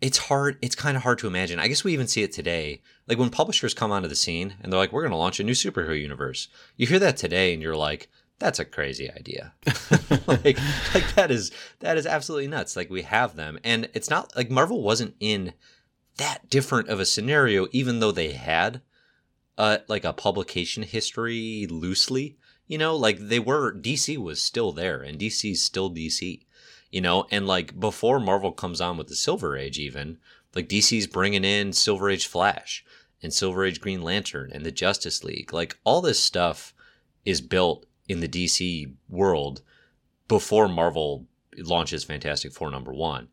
it's 0.00 0.18
hard 0.18 0.58
it's 0.60 0.74
kind 0.74 0.96
of 0.96 1.02
hard 1.02 1.18
to 1.18 1.26
imagine. 1.26 1.58
I 1.58 1.68
guess 1.68 1.84
we 1.84 1.92
even 1.92 2.06
see 2.06 2.22
it 2.22 2.32
today. 2.32 2.82
Like 3.08 3.18
when 3.18 3.30
publishers 3.30 3.74
come 3.74 3.92
onto 3.92 4.08
the 4.08 4.16
scene 4.16 4.54
and 4.60 4.72
they're 4.72 4.78
like 4.78 4.92
we're 4.92 5.02
going 5.02 5.12
to 5.12 5.16
launch 5.16 5.40
a 5.40 5.44
new 5.44 5.52
superhero 5.52 6.00
universe. 6.00 6.48
You 6.76 6.86
hear 6.86 6.98
that 6.98 7.16
today 7.16 7.52
and 7.52 7.62
you're 7.62 7.76
like 7.76 8.08
that's 8.38 8.58
a 8.58 8.64
crazy 8.64 9.10
idea. 9.10 9.54
like 10.26 10.58
like 10.94 11.14
that 11.14 11.28
is 11.30 11.50
that 11.80 11.96
is 11.96 12.06
absolutely 12.06 12.48
nuts. 12.48 12.76
Like 12.76 12.90
we 12.90 13.02
have 13.02 13.36
them 13.36 13.58
and 13.64 13.88
it's 13.94 14.10
not 14.10 14.34
like 14.36 14.50
Marvel 14.50 14.82
wasn't 14.82 15.14
in 15.20 15.54
that 16.18 16.48
different 16.50 16.88
of 16.88 17.00
a 17.00 17.06
scenario 17.06 17.66
even 17.72 18.00
though 18.00 18.12
they 18.12 18.32
had 18.32 18.80
uh, 19.58 19.78
like 19.88 20.04
a 20.04 20.12
publication 20.12 20.82
history 20.82 21.66
loosely. 21.68 22.36
You 22.66 22.78
know, 22.78 22.96
like 22.96 23.18
they 23.18 23.38
were 23.38 23.72
DC 23.72 24.16
was 24.18 24.42
still 24.42 24.72
there, 24.72 25.00
and 25.00 25.18
DC's 25.18 25.62
still 25.62 25.90
DC. 25.90 26.44
You 26.90 27.00
know, 27.00 27.26
and 27.30 27.46
like 27.46 27.78
before 27.78 28.20
Marvel 28.20 28.52
comes 28.52 28.80
on 28.80 28.96
with 28.96 29.08
the 29.08 29.16
Silver 29.16 29.56
Age, 29.56 29.78
even 29.78 30.18
like 30.54 30.68
DC's 30.68 31.06
bringing 31.06 31.44
in 31.44 31.72
Silver 31.72 32.08
Age 32.08 32.26
Flash 32.26 32.84
and 33.22 33.32
Silver 33.32 33.64
Age 33.64 33.80
Green 33.80 34.02
Lantern 34.02 34.50
and 34.52 34.64
the 34.64 34.70
Justice 34.70 35.24
League. 35.24 35.52
Like 35.52 35.78
all 35.84 36.00
this 36.00 36.22
stuff 36.22 36.72
is 37.24 37.40
built 37.40 37.86
in 38.08 38.20
the 38.20 38.28
DC 38.28 38.92
world 39.08 39.62
before 40.28 40.68
Marvel 40.68 41.26
launches 41.58 42.04
Fantastic 42.04 42.52
Four 42.52 42.70
number 42.70 42.92
one. 42.92 43.28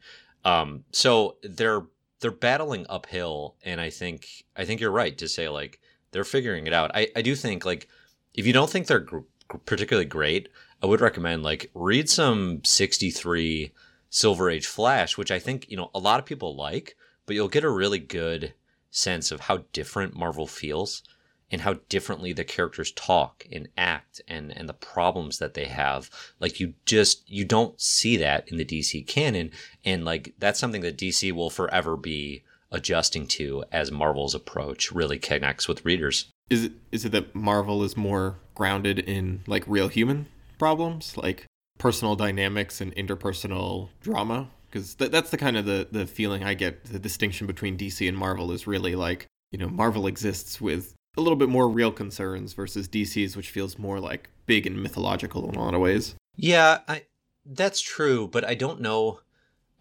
Um, 0.45 0.83
so 0.91 1.37
they're 1.43 1.83
they're 2.19 2.31
battling 2.31 2.85
uphill, 2.89 3.55
and 3.63 3.79
I 3.79 3.89
think 3.89 4.45
I 4.55 4.65
think 4.65 4.81
you're 4.81 4.91
right 4.91 5.17
to 5.17 5.27
say 5.27 5.49
like 5.49 5.79
they're 6.11 6.23
figuring 6.23 6.67
it 6.67 6.73
out. 6.73 6.91
I, 6.93 7.07
I 7.15 7.21
do 7.21 7.35
think 7.35 7.65
like 7.65 7.87
if 8.33 8.45
you 8.45 8.53
don't 8.53 8.69
think 8.69 8.87
they're 8.87 8.99
gr- 8.99 9.19
particularly 9.65 10.05
great, 10.05 10.49
I 10.84 10.86
would 10.86 11.00
recommend 11.00 11.43
like 11.43 11.72
read 11.74 12.10
some 12.10 12.62
63 12.65 13.72
Silver 14.10 14.50
Age 14.50 14.67
Flash, 14.67 15.17
which 15.17 15.32
I 15.32 15.39
think, 15.39 15.65
you 15.69 15.78
know, 15.78 15.89
a 15.96 16.00
lot 16.00 16.19
of 16.19 16.26
people 16.26 16.58
like, 16.58 16.98
but 17.26 17.36
you'll 17.36 17.48
get 17.48 17.63
a 17.63 17.69
really 17.69 18.00
good 18.00 18.54
sense 18.91 19.32
of 19.32 19.39
how 19.39 19.63
different 19.72 20.13
Marvel 20.13 20.46
feels 20.46 21.02
and 21.50 21.62
how 21.62 21.76
differently 21.88 22.34
the 22.34 22.43
characters 22.43 22.91
talk 22.91 23.48
and 23.52 23.69
act 23.78 24.22
and 24.28 24.56
and 24.56 24.67
the 24.67 24.74
problems 24.74 25.39
that 25.39 25.54
they 25.54 25.65
have 25.65 26.10
like 26.39 26.60
you 26.60 26.74
just 26.86 27.30
you 27.30 27.43
don't 27.46 27.80
see 27.82 28.17
that 28.17 28.48
in 28.50 28.58
the 28.58 28.65
DC 28.65 29.06
canon 29.08 29.52
and 29.84 30.06
like 30.06 30.34
that's 30.38 30.60
something 30.60 30.82
that 30.82 30.98
DC 30.98 31.32
will 31.32 31.50
forever 31.50 31.96
be 31.98 32.43
adjusting 32.72 33.28
to 33.28 33.63
as 33.72 33.91
Marvel's 33.91 34.36
approach 34.36 34.91
really 34.91 35.19
connects 35.19 35.67
with 35.67 35.86
readers. 35.86 36.30
Is 36.50 36.65
it 36.65 36.74
is 36.91 37.06
it 37.06 37.12
that 37.13 37.34
Marvel 37.34 37.84
is 37.84 37.98
more 37.98 38.39
grounded 38.56 39.00
in 39.00 39.43
like 39.48 39.63
real 39.67 39.88
human 39.88 40.28
problems, 40.63 41.17
like 41.17 41.45
personal 41.78 42.15
dynamics 42.15 42.80
and 42.80 42.95
interpersonal 42.95 43.89
drama? 43.99 44.47
Because 44.69 44.95
th- 44.95 45.12
that's 45.12 45.30
the 45.30 45.38
kind 45.38 45.58
of 45.58 45.65
the 45.65 45.89
the 45.91 46.06
feeling 46.08 46.41
I 46.41 46.54
get. 46.54 46.86
The 46.86 46.99
distinction 46.99 47.47
between 47.47 47.78
DC 47.78 48.08
and 48.08 48.17
Marvel 48.17 48.49
is 48.54 48.65
really 48.65 48.95
like 48.95 49.28
you 49.52 49.60
know 49.60 49.67
Marvel 49.67 50.08
exists 50.08 50.62
with 50.62 50.95
a 51.17 51.21
little 51.21 51.36
bit 51.36 51.49
more 51.49 51.67
real 51.67 51.91
concerns 51.91 52.54
versus 52.54 52.88
DC's, 52.88 53.36
which 53.36 53.49
feels 53.49 53.78
more 53.78 53.99
like 53.99 54.30
big 54.45 54.65
and 54.65 54.82
mythological 54.82 55.49
in 55.49 55.56
a 55.56 55.62
lot 55.62 55.73
of 55.73 55.82
ways. 55.82 56.15
Yeah, 56.38 56.80
I, 56.88 57.04
that's 57.45 57.82
true, 57.82 58.30
but 58.30 58.45
I 58.45 58.56
don't 58.56 58.80
know. 58.80 59.19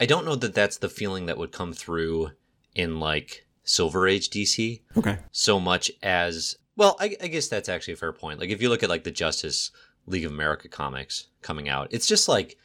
I 0.00 0.06
don't 0.06 0.24
know 0.24 0.34
that 0.34 0.54
that's 0.54 0.78
the 0.78 0.88
feeling 0.88 1.26
that 1.26 1.38
would 1.38 1.52
come 1.52 1.72
through 1.72 2.32
in 2.74 2.98
like 2.98 3.46
Silver 3.62 4.08
Age 4.08 4.30
DC. 4.30 4.80
Okay. 4.96 5.18
So 5.30 5.60
much 5.60 5.92
as 6.02 6.56
well, 6.76 6.96
I, 6.98 7.16
I, 7.22 7.28
guess 7.28 7.48
that's 7.48 7.68
actually 7.68 7.94
a 7.94 7.98
fair 7.98 8.12
point. 8.12 8.40
Like 8.40 8.50
if 8.50 8.60
you 8.60 8.68
look 8.68 8.82
at 8.82 8.88
like 8.88 9.04
the 9.04 9.10
Justice 9.10 9.70
League 10.06 10.24
of 10.24 10.32
America 10.32 10.68
comics 10.68 11.28
coming 11.42 11.68
out, 11.68 11.88
it's 11.90 12.06
just 12.06 12.28
like 12.28 12.56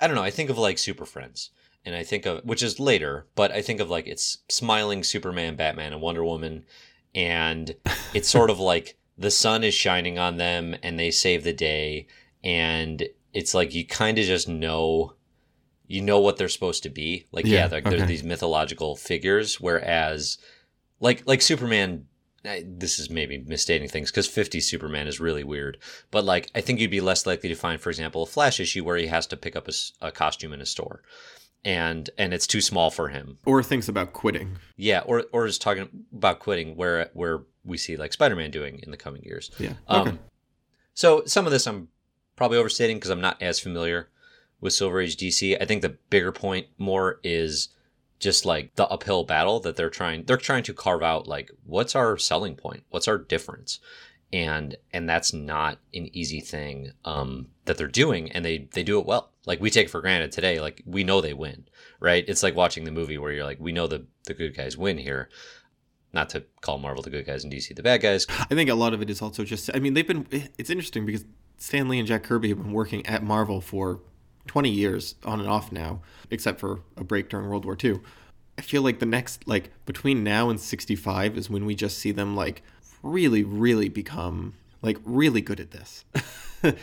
I 0.00 0.06
don't 0.06 0.16
know. 0.16 0.22
I 0.22 0.30
think 0.30 0.50
of 0.50 0.58
like 0.58 0.78
Super 0.78 1.06
Friends, 1.06 1.50
and 1.84 1.94
I 1.94 2.02
think 2.02 2.26
of 2.26 2.44
which 2.44 2.62
is 2.62 2.80
later, 2.80 3.26
but 3.34 3.52
I 3.52 3.62
think 3.62 3.80
of 3.80 3.90
like 3.90 4.06
it's 4.06 4.38
smiling 4.48 5.04
Superman, 5.04 5.56
Batman, 5.56 5.92
and 5.92 6.02
Wonder 6.02 6.24
Woman, 6.24 6.64
and 7.14 7.74
it's 8.14 8.28
sort 8.28 8.50
of 8.50 8.58
like 8.58 8.96
the 9.16 9.30
sun 9.30 9.64
is 9.64 9.74
shining 9.74 10.18
on 10.18 10.36
them, 10.36 10.74
and 10.82 10.98
they 10.98 11.10
save 11.10 11.44
the 11.44 11.52
day, 11.52 12.06
and 12.42 13.08
it's 13.32 13.54
like 13.54 13.74
you 13.74 13.86
kind 13.86 14.18
of 14.18 14.24
just 14.24 14.48
know 14.48 15.14
you 15.86 16.00
know 16.00 16.18
what 16.18 16.36
they're 16.36 16.48
supposed 16.48 16.82
to 16.82 16.88
be. 16.88 17.26
Like, 17.32 17.46
yeah, 17.46 17.60
yeah 17.60 17.68
they're, 17.68 17.80
okay. 17.80 17.90
they're 17.96 18.06
these 18.06 18.24
mythological 18.24 18.96
figures. 18.96 19.60
Whereas, 19.60 20.38
like, 21.00 21.22
like 21.26 21.42
Superman 21.42 22.06
this 22.44 22.98
is 22.98 23.10
maybe 23.10 23.38
misstating 23.38 23.88
things 23.88 24.10
because 24.10 24.26
50 24.26 24.60
Superman 24.60 25.06
is 25.06 25.20
really 25.20 25.44
weird. 25.44 25.78
But 26.10 26.24
like, 26.24 26.50
I 26.54 26.60
think 26.60 26.78
you'd 26.78 26.90
be 26.90 27.00
less 27.00 27.26
likely 27.26 27.48
to 27.48 27.54
find, 27.54 27.80
for 27.80 27.90
example, 27.90 28.22
a 28.22 28.26
Flash 28.26 28.60
issue 28.60 28.84
where 28.84 28.96
he 28.96 29.06
has 29.06 29.26
to 29.28 29.36
pick 29.36 29.56
up 29.56 29.68
a, 29.68 29.72
a 30.00 30.12
costume 30.12 30.52
in 30.52 30.60
a 30.60 30.66
store 30.66 31.02
and 31.64 32.10
and 32.18 32.34
it's 32.34 32.46
too 32.46 32.60
small 32.60 32.90
for 32.90 33.08
him. 33.08 33.38
Or 33.46 33.62
thinks 33.62 33.88
about 33.88 34.12
quitting. 34.12 34.58
Yeah, 34.76 35.00
or 35.00 35.24
or 35.32 35.46
is 35.46 35.58
talking 35.58 35.88
about 36.12 36.38
quitting 36.38 36.76
where 36.76 37.10
where 37.14 37.42
we 37.64 37.78
see 37.78 37.96
like 37.96 38.12
Spider-Man 38.12 38.50
doing 38.50 38.80
in 38.82 38.90
the 38.90 38.96
coming 38.96 39.22
years. 39.22 39.50
Yeah. 39.58 39.72
Okay. 39.88 40.10
Um, 40.10 40.18
so 40.92 41.24
some 41.24 41.46
of 41.46 41.52
this 41.52 41.66
I'm 41.66 41.88
probably 42.36 42.58
overstating 42.58 42.98
because 42.98 43.10
I'm 43.10 43.20
not 43.20 43.40
as 43.40 43.58
familiar 43.58 44.08
with 44.60 44.72
Silver 44.72 45.00
Age 45.00 45.16
DC. 45.16 45.60
I 45.60 45.64
think 45.64 45.82
the 45.82 45.96
bigger 46.10 46.32
point 46.32 46.66
more 46.78 47.20
is 47.22 47.68
just 48.18 48.44
like 48.44 48.74
the 48.76 48.86
uphill 48.88 49.24
battle 49.24 49.60
that 49.60 49.76
they're 49.76 49.90
trying 49.90 50.24
they're 50.24 50.36
trying 50.36 50.62
to 50.62 50.72
carve 50.74 51.02
out 51.02 51.26
like 51.26 51.50
what's 51.64 51.94
our 51.94 52.16
selling 52.16 52.56
point? 52.56 52.84
What's 52.90 53.08
our 53.08 53.18
difference? 53.18 53.80
And 54.32 54.76
and 54.92 55.08
that's 55.08 55.32
not 55.32 55.78
an 55.92 56.08
easy 56.16 56.40
thing 56.40 56.92
um 57.04 57.48
that 57.64 57.78
they're 57.78 57.86
doing 57.88 58.30
and 58.32 58.44
they 58.44 58.68
they 58.72 58.82
do 58.82 58.98
it 58.98 59.06
well 59.06 59.30
like 59.46 59.60
we 59.60 59.70
take 59.70 59.88
for 59.88 60.00
granted 60.00 60.32
today 60.32 60.60
like 60.60 60.82
we 60.86 61.04
know 61.04 61.20
they 61.20 61.34
win 61.34 61.64
right 62.00 62.24
it's 62.28 62.42
like 62.42 62.54
watching 62.54 62.84
the 62.84 62.90
movie 62.90 63.18
where 63.18 63.32
you're 63.32 63.44
like 63.44 63.60
we 63.60 63.72
know 63.72 63.86
the 63.86 64.04
the 64.26 64.34
good 64.34 64.56
guys 64.56 64.76
win 64.76 64.98
here 64.98 65.28
not 66.12 66.28
to 66.30 66.44
call 66.60 66.78
marvel 66.78 67.02
the 67.02 67.10
good 67.10 67.26
guys 67.26 67.44
and 67.44 67.52
dc 67.52 67.74
the 67.74 67.82
bad 67.82 68.00
guys 68.00 68.26
i 68.28 68.54
think 68.54 68.70
a 68.70 68.74
lot 68.74 68.94
of 68.94 69.02
it 69.02 69.10
is 69.10 69.22
also 69.22 69.44
just 69.44 69.70
i 69.74 69.78
mean 69.78 69.94
they've 69.94 70.06
been 70.06 70.26
it's 70.58 70.70
interesting 70.70 71.06
because 71.06 71.24
stan 71.58 71.88
lee 71.88 71.98
and 71.98 72.08
jack 72.08 72.22
kirby 72.22 72.48
have 72.48 72.58
been 72.58 72.72
working 72.72 73.04
at 73.06 73.22
marvel 73.22 73.60
for 73.60 74.00
20 74.46 74.70
years 74.70 75.14
on 75.24 75.40
and 75.40 75.48
off 75.48 75.72
now 75.72 76.00
except 76.30 76.60
for 76.60 76.80
a 76.96 77.04
break 77.04 77.28
during 77.28 77.48
world 77.48 77.64
war 77.64 77.76
ii 77.82 77.98
i 78.58 78.62
feel 78.62 78.82
like 78.82 78.98
the 78.98 79.06
next 79.06 79.46
like 79.48 79.70
between 79.86 80.22
now 80.22 80.50
and 80.50 80.60
65 80.60 81.36
is 81.36 81.48
when 81.48 81.64
we 81.64 81.74
just 81.74 81.98
see 81.98 82.12
them 82.12 82.36
like 82.36 82.62
really 83.02 83.42
really 83.42 83.88
become 83.88 84.54
like 84.82 84.98
really 85.04 85.40
good 85.40 85.60
at 85.60 85.70
this 85.70 86.04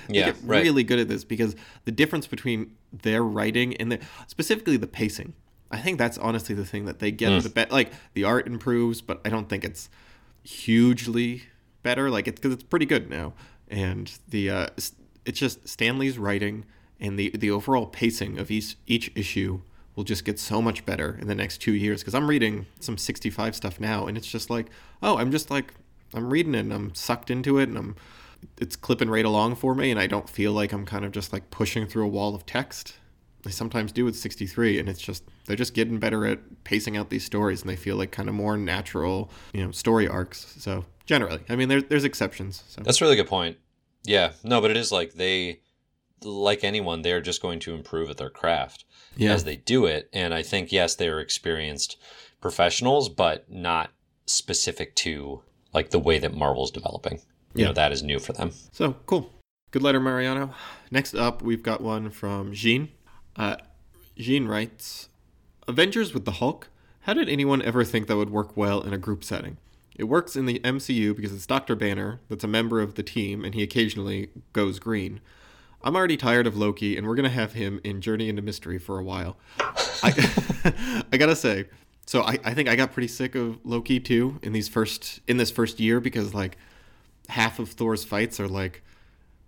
yeah, 0.10 0.32
get 0.32 0.38
right. 0.43 0.63
really 0.63 0.84
good 0.84 1.00
at 1.00 1.08
this 1.08 1.24
because 1.24 1.56
the 1.86 1.91
difference 1.91 2.28
between 2.28 2.76
their 2.91 3.24
writing 3.24 3.76
and 3.78 3.91
the, 3.91 4.00
specifically 4.28 4.78
the 4.78 4.88
pacing. 4.88 5.34
I 5.69 5.78
think 5.78 5.97
that's 5.97 6.17
honestly 6.17 6.54
the 6.54 6.65
thing 6.65 6.86
that 6.86 7.00
they 7.00 7.12
get 7.12 7.32
mm. 7.32 7.41
the 7.41 7.50
best. 7.50 7.71
Like 7.71 7.93
the 8.13 8.26
art 8.26 8.45
improves, 8.45 9.02
but 9.02 9.21
I 9.24 9.30
don't 9.30 9.47
think 9.47 9.63
it's 9.63 9.89
hugely 10.43 11.43
better. 11.82 12.10
Like 12.10 12.28
it's 12.28 12.39
because 12.39 12.54
it's 12.54 12.63
pretty 12.63 12.86
good 12.86 13.10
now, 13.10 13.34
and 13.69 14.12
the 14.28 14.50
uh, 14.50 14.67
it's 15.26 15.39
just 15.39 15.67
Stan 15.67 15.97
Lee's 15.97 16.17
writing 16.17 16.65
and 17.02 17.18
the 17.20 17.32
the 17.32 17.52
overall 17.52 17.88
pacing 17.88 18.40
of 18.40 18.50
each 18.52 18.78
each 18.88 19.12
issue 19.16 19.62
will 19.96 20.04
just 20.06 20.24
get 20.24 20.40
so 20.40 20.62
much 20.62 20.86
better 20.86 21.18
in 21.20 21.28
the 21.28 21.36
next 21.36 21.58
two 21.58 21.74
years. 21.74 22.02
Because 22.02 22.16
I'm 22.16 22.30
reading 22.30 22.66
some 22.80 22.98
65 22.98 23.56
stuff 23.56 23.80
now, 23.80 24.08
and 24.08 24.18
it's 24.18 24.28
just 24.28 24.50
like, 24.50 24.68
oh, 25.04 25.18
I'm 25.18 25.32
just 25.32 25.52
like 25.52 25.74
I'm 26.14 26.32
reading 26.32 26.56
it, 26.56 26.60
and 26.60 26.74
I'm 26.74 26.96
sucked 26.96 27.30
into 27.30 27.58
it, 27.58 27.68
and 27.68 27.78
I'm 27.78 27.96
it's 28.60 28.76
clipping 28.76 29.10
right 29.10 29.26
along 29.26 29.56
for 29.56 29.76
me 29.76 29.92
and 29.92 30.00
I 30.00 30.08
don't 30.08 30.30
feel 30.30 30.52
like 30.52 30.72
I'm 30.72 30.86
kind 30.86 31.06
of 31.06 31.12
just 31.12 31.34
like 31.34 31.50
pushing 31.50 31.88
through 31.88 32.06
a 32.06 32.10
wall 32.10 32.36
of 32.36 32.46
text. 32.46 32.96
I 33.46 33.50
sometimes 33.50 33.92
do 33.92 34.06
with 34.06 34.16
63 34.16 34.80
and 34.80 34.90
it's 34.90 35.02
just 35.02 35.24
they're 35.46 35.56
just 35.56 35.74
getting 35.74 36.00
better 36.00 36.26
at 36.26 36.64
pacing 36.64 36.96
out 36.96 37.10
these 37.10 37.26
stories 37.26 37.62
and 37.62 37.70
they 37.70 37.76
feel 37.76 37.96
like 37.96 38.12
kind 38.12 38.30
of 38.30 38.36
more 38.36 38.58
natural, 38.58 39.32
you 39.54 39.66
know, 39.66 39.72
story 39.72 40.08
arcs. 40.08 40.56
So, 40.60 40.86
generally, 41.06 41.42
I 41.50 41.56
mean 41.56 41.70
there, 41.70 41.82
there's 41.82 42.04
exceptions. 42.04 42.64
So. 42.68 42.82
That's 42.84 43.02
a 43.02 43.04
really 43.04 43.16
good 43.16 43.28
point. 43.28 43.58
Yeah. 44.04 44.34
No, 44.44 44.62
but 44.62 44.72
it 44.72 44.78
is 44.78 44.92
like 44.92 45.14
they 45.14 45.62
like 46.23 46.63
anyone, 46.63 47.01
they're 47.01 47.21
just 47.21 47.41
going 47.41 47.60
to 47.62 47.73
improve 47.73 48.10
at 48.10 48.17
their 48.17 48.29
craft 48.29 48.86
yeah. 49.15 49.31
as 49.31 49.43
they 49.43 49.55
do 49.55 49.86
it. 49.86 50.10
And 50.13 50.34
I 50.34 50.43
think 50.43 50.71
yes, 50.71 50.95
they're 50.95 51.19
experienced 51.19 51.97
professionals, 52.41 53.10
but 53.10 53.49
not 53.51 53.91
specific 54.25 54.95
to 54.95 55.41
like 55.73 55.89
the 55.89 55.99
way 55.99 56.19
that 56.19 56.34
Marvel's 56.34 56.71
developing 56.71 57.19
you 57.53 57.62
yeah. 57.62 57.67
know 57.67 57.73
that 57.73 57.91
is 57.91 58.03
new 58.03 58.19
for 58.19 58.34
them. 58.34 58.51
So 58.71 58.93
cool. 59.05 59.31
Good 59.71 59.81
letter, 59.81 59.99
Mariano. 59.99 60.53
Next 60.89 61.15
up, 61.15 61.41
we've 61.41 61.63
got 61.63 61.81
one 61.81 62.10
from 62.10 62.53
Jean. 62.53 62.89
Uh, 63.36 63.55
Jean 64.17 64.47
writes 64.47 65.10
Avengers 65.67 66.13
with 66.13 66.25
the 66.25 66.34
Hulk. 66.34 66.69
How 67.01 67.13
did 67.13 67.29
anyone 67.29 67.62
ever 67.62 67.84
think 67.84 68.07
that 68.07 68.17
would 68.17 68.29
work 68.29 68.55
well 68.57 68.81
in 68.81 68.93
a 68.93 68.97
group 68.97 69.23
setting? 69.23 69.57
It 69.95 70.05
works 70.05 70.36
in 70.36 70.45
the 70.45 70.60
MCU 70.60 71.15
because 71.15 71.34
it's 71.34 71.47
Dr. 71.47 71.75
Banner 71.75 72.19
that's 72.29 72.43
a 72.43 72.47
member 72.47 72.81
of 72.81 72.95
the 72.95 73.03
team 73.03 73.45
and 73.45 73.55
he 73.55 73.63
occasionally 73.63 74.29
goes 74.53 74.79
green. 74.79 75.21
I'm 75.84 75.96
already 75.96 76.17
tired 76.17 76.48
of 76.48 76.58
Loki 76.58 76.98
and 76.98 77.08
we're 77.08 77.15
going 77.15 77.30
to 77.30 77.30
have 77.30 77.54
him 77.54 77.80
in 77.84 78.02
Journey 78.02 78.30
into 78.30 78.41
Mystery 78.41 78.78
for 78.78 79.00
a 79.00 79.04
while. 79.04 79.38
I, 80.04 81.04
I 81.12 81.17
gotta 81.17 81.36
say, 81.36 81.65
so 82.06 82.22
I, 82.24 82.38
I 82.44 82.54
think 82.54 82.70
I 82.70 82.76
got 82.76 82.91
pretty 82.91 83.08
sick 83.08 83.36
of 83.36 83.60
Loki 83.63 84.00
too 84.00 84.39
in 84.41 84.54
these 84.54 84.67
first 84.67 85.20
in 85.28 85.38
this 85.38 85.52
first 85.52 85.80
year 85.80 86.00
because 86.00 86.34
like 86.34 86.58
half 87.30 87.60
of 87.60 87.70
Thor's 87.70 88.04
fights 88.04 88.39
are 88.39 88.48
like 88.48 88.84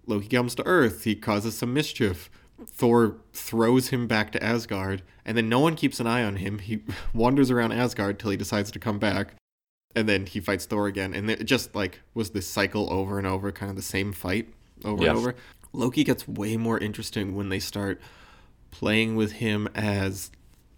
Loki 0.05 0.27
comes 0.27 0.55
to 0.55 0.65
Earth, 0.65 1.03
he 1.03 1.15
causes 1.15 1.57
some 1.57 1.73
mischief. 1.73 2.29
Thor 2.65 3.17
throws 3.33 3.89
him 3.89 4.07
back 4.07 4.31
to 4.31 4.43
Asgard, 4.43 5.01
and 5.25 5.35
then 5.35 5.49
no 5.49 5.59
one 5.59 5.75
keeps 5.75 5.99
an 5.99 6.07
eye 6.07 6.23
on 6.23 6.37
him. 6.37 6.59
He 6.59 6.81
wanders 7.13 7.51
around 7.51 7.73
Asgard 7.73 8.19
till 8.19 8.31
he 8.31 8.37
decides 8.37 8.71
to 8.71 8.79
come 8.79 8.99
back, 8.99 9.35
and 9.95 10.07
then 10.07 10.25
he 10.25 10.39
fights 10.39 10.65
Thor 10.65 10.87
again. 10.87 11.13
And 11.13 11.29
it 11.29 11.43
just 11.45 11.75
like 11.75 12.01
was 12.13 12.31
this 12.31 12.47
cycle 12.47 12.91
over 12.91 13.17
and 13.17 13.27
over, 13.27 13.51
kind 13.51 13.69
of 13.69 13.75
the 13.75 13.81
same 13.81 14.13
fight 14.13 14.49
over 14.85 15.03
and 15.03 15.17
over. 15.17 15.35
Loki 15.73 16.03
gets 16.03 16.27
way 16.27 16.55
more 16.55 16.77
interesting 16.77 17.35
when 17.35 17.49
they 17.49 17.59
start 17.59 17.99
playing 18.71 19.15
with 19.15 19.33
him 19.33 19.67
as 19.75 20.31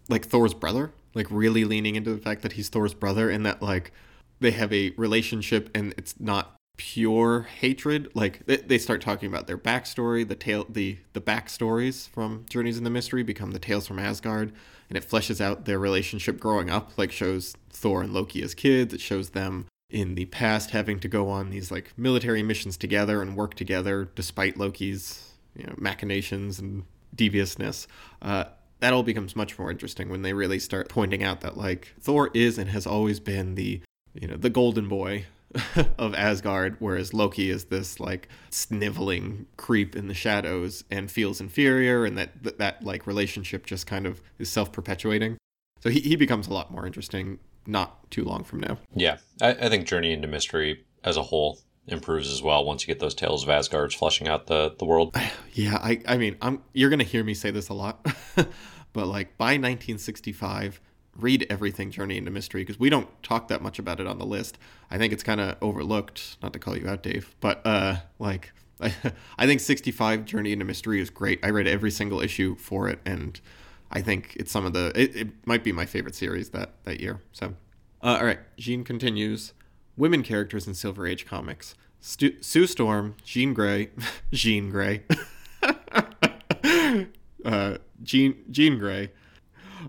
like 0.10 0.25
Thor's 0.25 0.53
brother, 0.53 0.91
like 1.13 1.27
really 1.29 1.65
leaning 1.65 1.95
into 1.95 2.13
the 2.13 2.21
fact 2.21 2.41
that 2.41 2.53
he's 2.53 2.69
Thor's 2.69 2.93
brother 2.93 3.29
and 3.29 3.45
that 3.45 3.62
like 3.62 3.91
they 4.39 4.51
have 4.51 4.71
a 4.73 4.91
relationship 4.97 5.69
and 5.75 5.93
it's 5.97 6.19
not 6.19 6.55
pure 6.77 7.43
hatred. 7.43 8.10
Like 8.13 8.45
they, 8.45 8.58
they 8.58 8.77
start 8.77 9.01
talking 9.01 9.29
about 9.29 9.47
their 9.47 9.58
backstory, 9.58 10.27
the 10.27 10.36
tale, 10.36 10.65
the 10.69 10.97
the 11.13 11.21
backstories 11.21 12.10
from 12.10 12.45
Journeys 12.49 12.77
in 12.77 12.84
the 12.84 12.89
Mystery 12.89 13.23
become 13.23 13.51
the 13.51 13.60
tales 13.60 13.88
from 13.88 13.99
Asgard, 13.99 14.53
and 14.89 14.97
it 14.97 15.08
fleshes 15.08 15.41
out 15.41 15.65
their 15.65 15.79
relationship 15.79 16.39
growing 16.39 16.69
up. 16.69 16.97
Like 16.97 17.12
shows 17.12 17.55
Thor 17.69 18.01
and 18.01 18.13
Loki 18.13 18.41
as 18.41 18.53
kids. 18.53 18.93
It 18.93 19.01
shows 19.01 19.31
them 19.31 19.67
in 19.89 20.15
the 20.15 20.26
past 20.26 20.71
having 20.71 21.00
to 21.00 21.08
go 21.08 21.30
on 21.30 21.50
these 21.50 21.71
like 21.71 21.93
military 21.98 22.43
missions 22.43 22.76
together 22.78 23.21
and 23.21 23.36
work 23.36 23.54
together 23.54 24.10
despite 24.15 24.58
Loki's 24.58 25.34
you 25.56 25.65
know 25.65 25.76
machinations 25.78 26.60
and 26.60 26.84
deviousness. 27.13 27.88
Uh, 28.21 28.45
that 28.80 28.93
all 28.93 29.04
becomes 29.04 29.36
much 29.36 29.58
more 29.58 29.71
interesting 29.71 30.10
when 30.10 30.21
they 30.21 30.34
really 30.34 30.60
start 30.60 30.89
pointing 30.89 31.24
out 31.24 31.41
that 31.41 31.58
like 31.58 31.93
Thor 32.00 32.30
is 32.34 32.58
and 32.58 32.69
has 32.69 32.86
always 32.86 33.19
been 33.19 33.56
the 33.56 33.82
you 34.13 34.28
know 34.28 34.38
the 34.38 34.50
golden 34.50 34.88
boy 34.88 35.26
of 35.98 36.13
Asgard, 36.13 36.76
whereas 36.80 37.13
Loki 37.13 37.50
is 37.50 37.65
this 37.65 38.00
like 38.00 38.28
sniveling 38.50 39.45
creep 39.58 39.95
in 39.95 40.08
the 40.08 40.13
shadows 40.13 40.84
and 40.91 41.10
feels 41.10 41.39
inferior, 41.39 42.06
and 42.06 42.17
that 42.17 42.43
that, 42.43 42.58
that 42.58 42.84
like 42.84 43.08
relationship 43.08 43.65
just 43.65 43.88
kind 43.88 44.06
of 44.06 44.21
is 44.39 44.50
self 44.50 44.71
perpetuating. 44.71 45.38
So 45.82 45.89
he, 45.89 46.00
he 46.00 46.15
becomes 46.15 46.48
a 46.48 46.54
lot 46.54 46.71
more 46.71 46.86
interesting 46.86 47.39
not 47.67 48.10
too 48.12 48.23
long 48.23 48.43
from 48.43 48.60
now. 48.62 48.78
Yeah, 48.93 49.17
I, 49.41 49.49
I 49.49 49.69
think 49.69 49.88
Journey 49.88 50.13
into 50.13 50.28
Mystery 50.28 50.86
as 51.04 51.17
a 51.17 51.23
whole 51.23 51.60
improves 51.88 52.32
as 52.32 52.41
well 52.41 52.65
once 52.65 52.82
you 52.82 52.88
get 52.88 52.99
those 52.99 53.13
tales 53.13 53.43
of 53.43 53.49
Asgard's 53.49 53.93
flushing 53.93 54.28
out 54.28 54.47
the 54.47 54.75
the 54.78 54.86
world. 54.86 55.15
Yeah, 55.54 55.78
I 55.82 56.01
I 56.06 56.17
mean, 56.17 56.36
I'm 56.41 56.63
you're 56.73 56.89
gonna 56.89 57.06
hear 57.06 57.23
me 57.23 57.34
say 57.34 57.49
this 57.49 57.69
a 57.69 57.73
lot, 57.73 58.06
but 58.93 59.08
like 59.08 59.38
by 59.38 59.54
1965 59.54 60.82
read 61.17 61.47
everything 61.49 61.91
Journey 61.91 62.17
into 62.17 62.30
Mystery 62.30 62.62
because 62.62 62.78
we 62.78 62.89
don't 62.89 63.08
talk 63.23 63.47
that 63.47 63.62
much 63.62 63.80
about 63.80 64.01
it 64.01 64.08
on 64.08 64.17
the 64.17 64.25
list. 64.25 64.58
I 64.91 64.97
think 64.97 65.13
it's 65.13 65.23
kind 65.23 65.39
of 65.39 65.56
overlooked. 65.62 66.38
Not 66.43 66.51
to 66.54 66.60
call 66.60 66.78
you 66.78 66.89
out, 66.89 67.04
Dave, 67.04 67.36
but 67.39 67.65
uh, 67.65 67.97
like 68.19 68.51
I, 68.82 68.93
I 69.38 69.45
think 69.45 69.62
65 69.62 70.25
Journey 70.25 70.51
into 70.51 70.65
Mystery 70.65 70.99
is 70.99 71.10
great. 71.10 71.39
I 71.43 71.49
read 71.49 71.67
every 71.67 71.91
single 71.91 72.19
issue 72.19 72.56
for 72.56 72.89
it, 72.89 72.99
and 73.06 73.39
I 73.91 74.02
think 74.02 74.36
it's 74.38 74.52
some 74.52 74.65
of 74.65 74.74
the. 74.74 74.91
It, 74.95 75.15
it 75.15 75.28
might 75.45 75.63
be 75.63 75.71
my 75.71 75.86
favorite 75.86 76.15
series 76.15 76.50
that 76.50 76.74
that 76.84 77.00
year. 77.00 77.21
So, 77.32 77.54
uh, 78.02 78.17
all 78.19 78.26
right, 78.26 78.39
Jean 78.58 78.84
continues. 78.84 79.54
Women 79.98 80.24
characters 80.24 80.67
in 80.67 80.74
Silver 80.74 81.08
Age 81.08 81.26
comics: 81.26 81.76
Stu- 82.00 82.41
Sue 82.41 82.67
Storm, 82.67 83.15
Jean 83.24 83.54
Grey, 83.54 83.91
Jean 84.34 84.69
Grey, 84.69 85.04
uh, 87.45 87.78
Jean 88.04 88.36
Jean 88.52 88.78
Grey. 88.78 89.12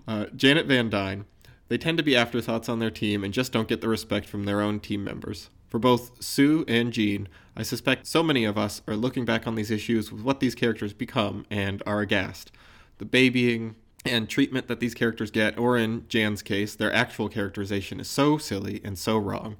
Uh, 0.07 0.25
Janet 0.35 0.67
Van 0.67 0.89
Dyne. 0.89 1.25
They 1.69 1.77
tend 1.77 1.97
to 1.97 2.03
be 2.03 2.15
afterthoughts 2.15 2.69
on 2.69 2.79
their 2.79 2.91
team 2.91 3.23
and 3.23 3.33
just 3.33 3.51
don't 3.51 3.67
get 3.67 3.81
the 3.81 3.89
respect 3.89 4.27
from 4.27 4.43
their 4.43 4.61
own 4.61 4.79
team 4.79 5.03
members. 5.03 5.49
For 5.67 5.79
both 5.79 6.23
Sue 6.23 6.63
and 6.67 6.93
Jean, 6.93 7.27
I 7.55 7.63
suspect 7.63 8.07
so 8.07 8.23
many 8.23 8.45
of 8.45 8.57
us 8.57 8.81
are 8.87 8.95
looking 8.95 9.25
back 9.25 9.45
on 9.47 9.55
these 9.55 9.71
issues 9.71 10.11
with 10.11 10.21
what 10.21 10.39
these 10.39 10.55
characters 10.55 10.93
become 10.93 11.45
and 11.49 11.83
are 11.85 11.99
aghast. 11.99 12.51
The 12.99 13.05
babying 13.05 13.75
and 14.05 14.29
treatment 14.29 14.67
that 14.67 14.79
these 14.79 14.93
characters 14.93 15.31
get, 15.31 15.57
or 15.57 15.77
in 15.77 16.05
Jan's 16.07 16.41
case, 16.41 16.75
their 16.75 16.93
actual 16.93 17.29
characterization 17.29 17.99
is 17.99 18.09
so 18.09 18.37
silly 18.37 18.81
and 18.83 18.97
so 18.97 19.17
wrong. 19.17 19.57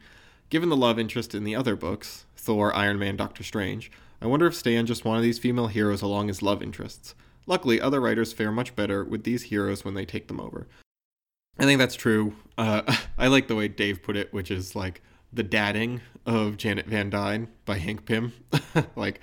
Given 0.50 0.70
the 0.70 0.78
love 0.78 0.98
interest 0.98 1.36
in 1.36 1.44
the 1.44 1.56
other 1.56 1.76
books, 1.76 2.26
Thor, 2.36 2.74
Iron 2.74 2.98
Man, 3.00 3.18
Doctor 3.18 3.44
Strange, 3.44 3.92
I 4.22 4.28
wonder 4.28 4.48
if 4.48 4.56
Stan 4.56 4.86
just 4.86 5.06
wanted 5.06 5.22
these 5.22 5.40
female 5.40 5.68
heroes 5.68 6.02
along 6.02 6.30
as 6.30 6.42
love 6.42 6.64
interests. 6.64 7.14
Luckily, 7.46 7.80
other 7.80 8.00
writers 8.00 8.34
fare 8.34 8.52
much 8.52 8.76
better 8.76 9.04
with 9.04 9.24
these 9.24 9.44
heroes 9.44 9.86
when 9.86 9.94
they 9.94 10.06
take 10.06 10.28
them 10.28 10.40
over. 10.40 10.68
I 11.60 11.64
think 11.64 11.80
that's 11.80 11.96
true. 11.96 12.36
Uh, 12.58 12.82
I 13.18 13.28
like 13.28 13.48
the 13.48 13.56
way 13.56 13.68
Dave 13.68 14.02
put 14.02 14.18
it, 14.18 14.34
which 14.34 14.52
is 14.52 14.76
like 14.76 15.02
the 15.32 15.44
dadding 15.44 16.02
of 16.26 16.58
Janet 16.58 16.88
Van 16.88 17.10
Dyne 17.10 17.48
by 17.66 17.78
Hank 17.78 18.06
Pym. 18.06 18.34
like 18.96 19.22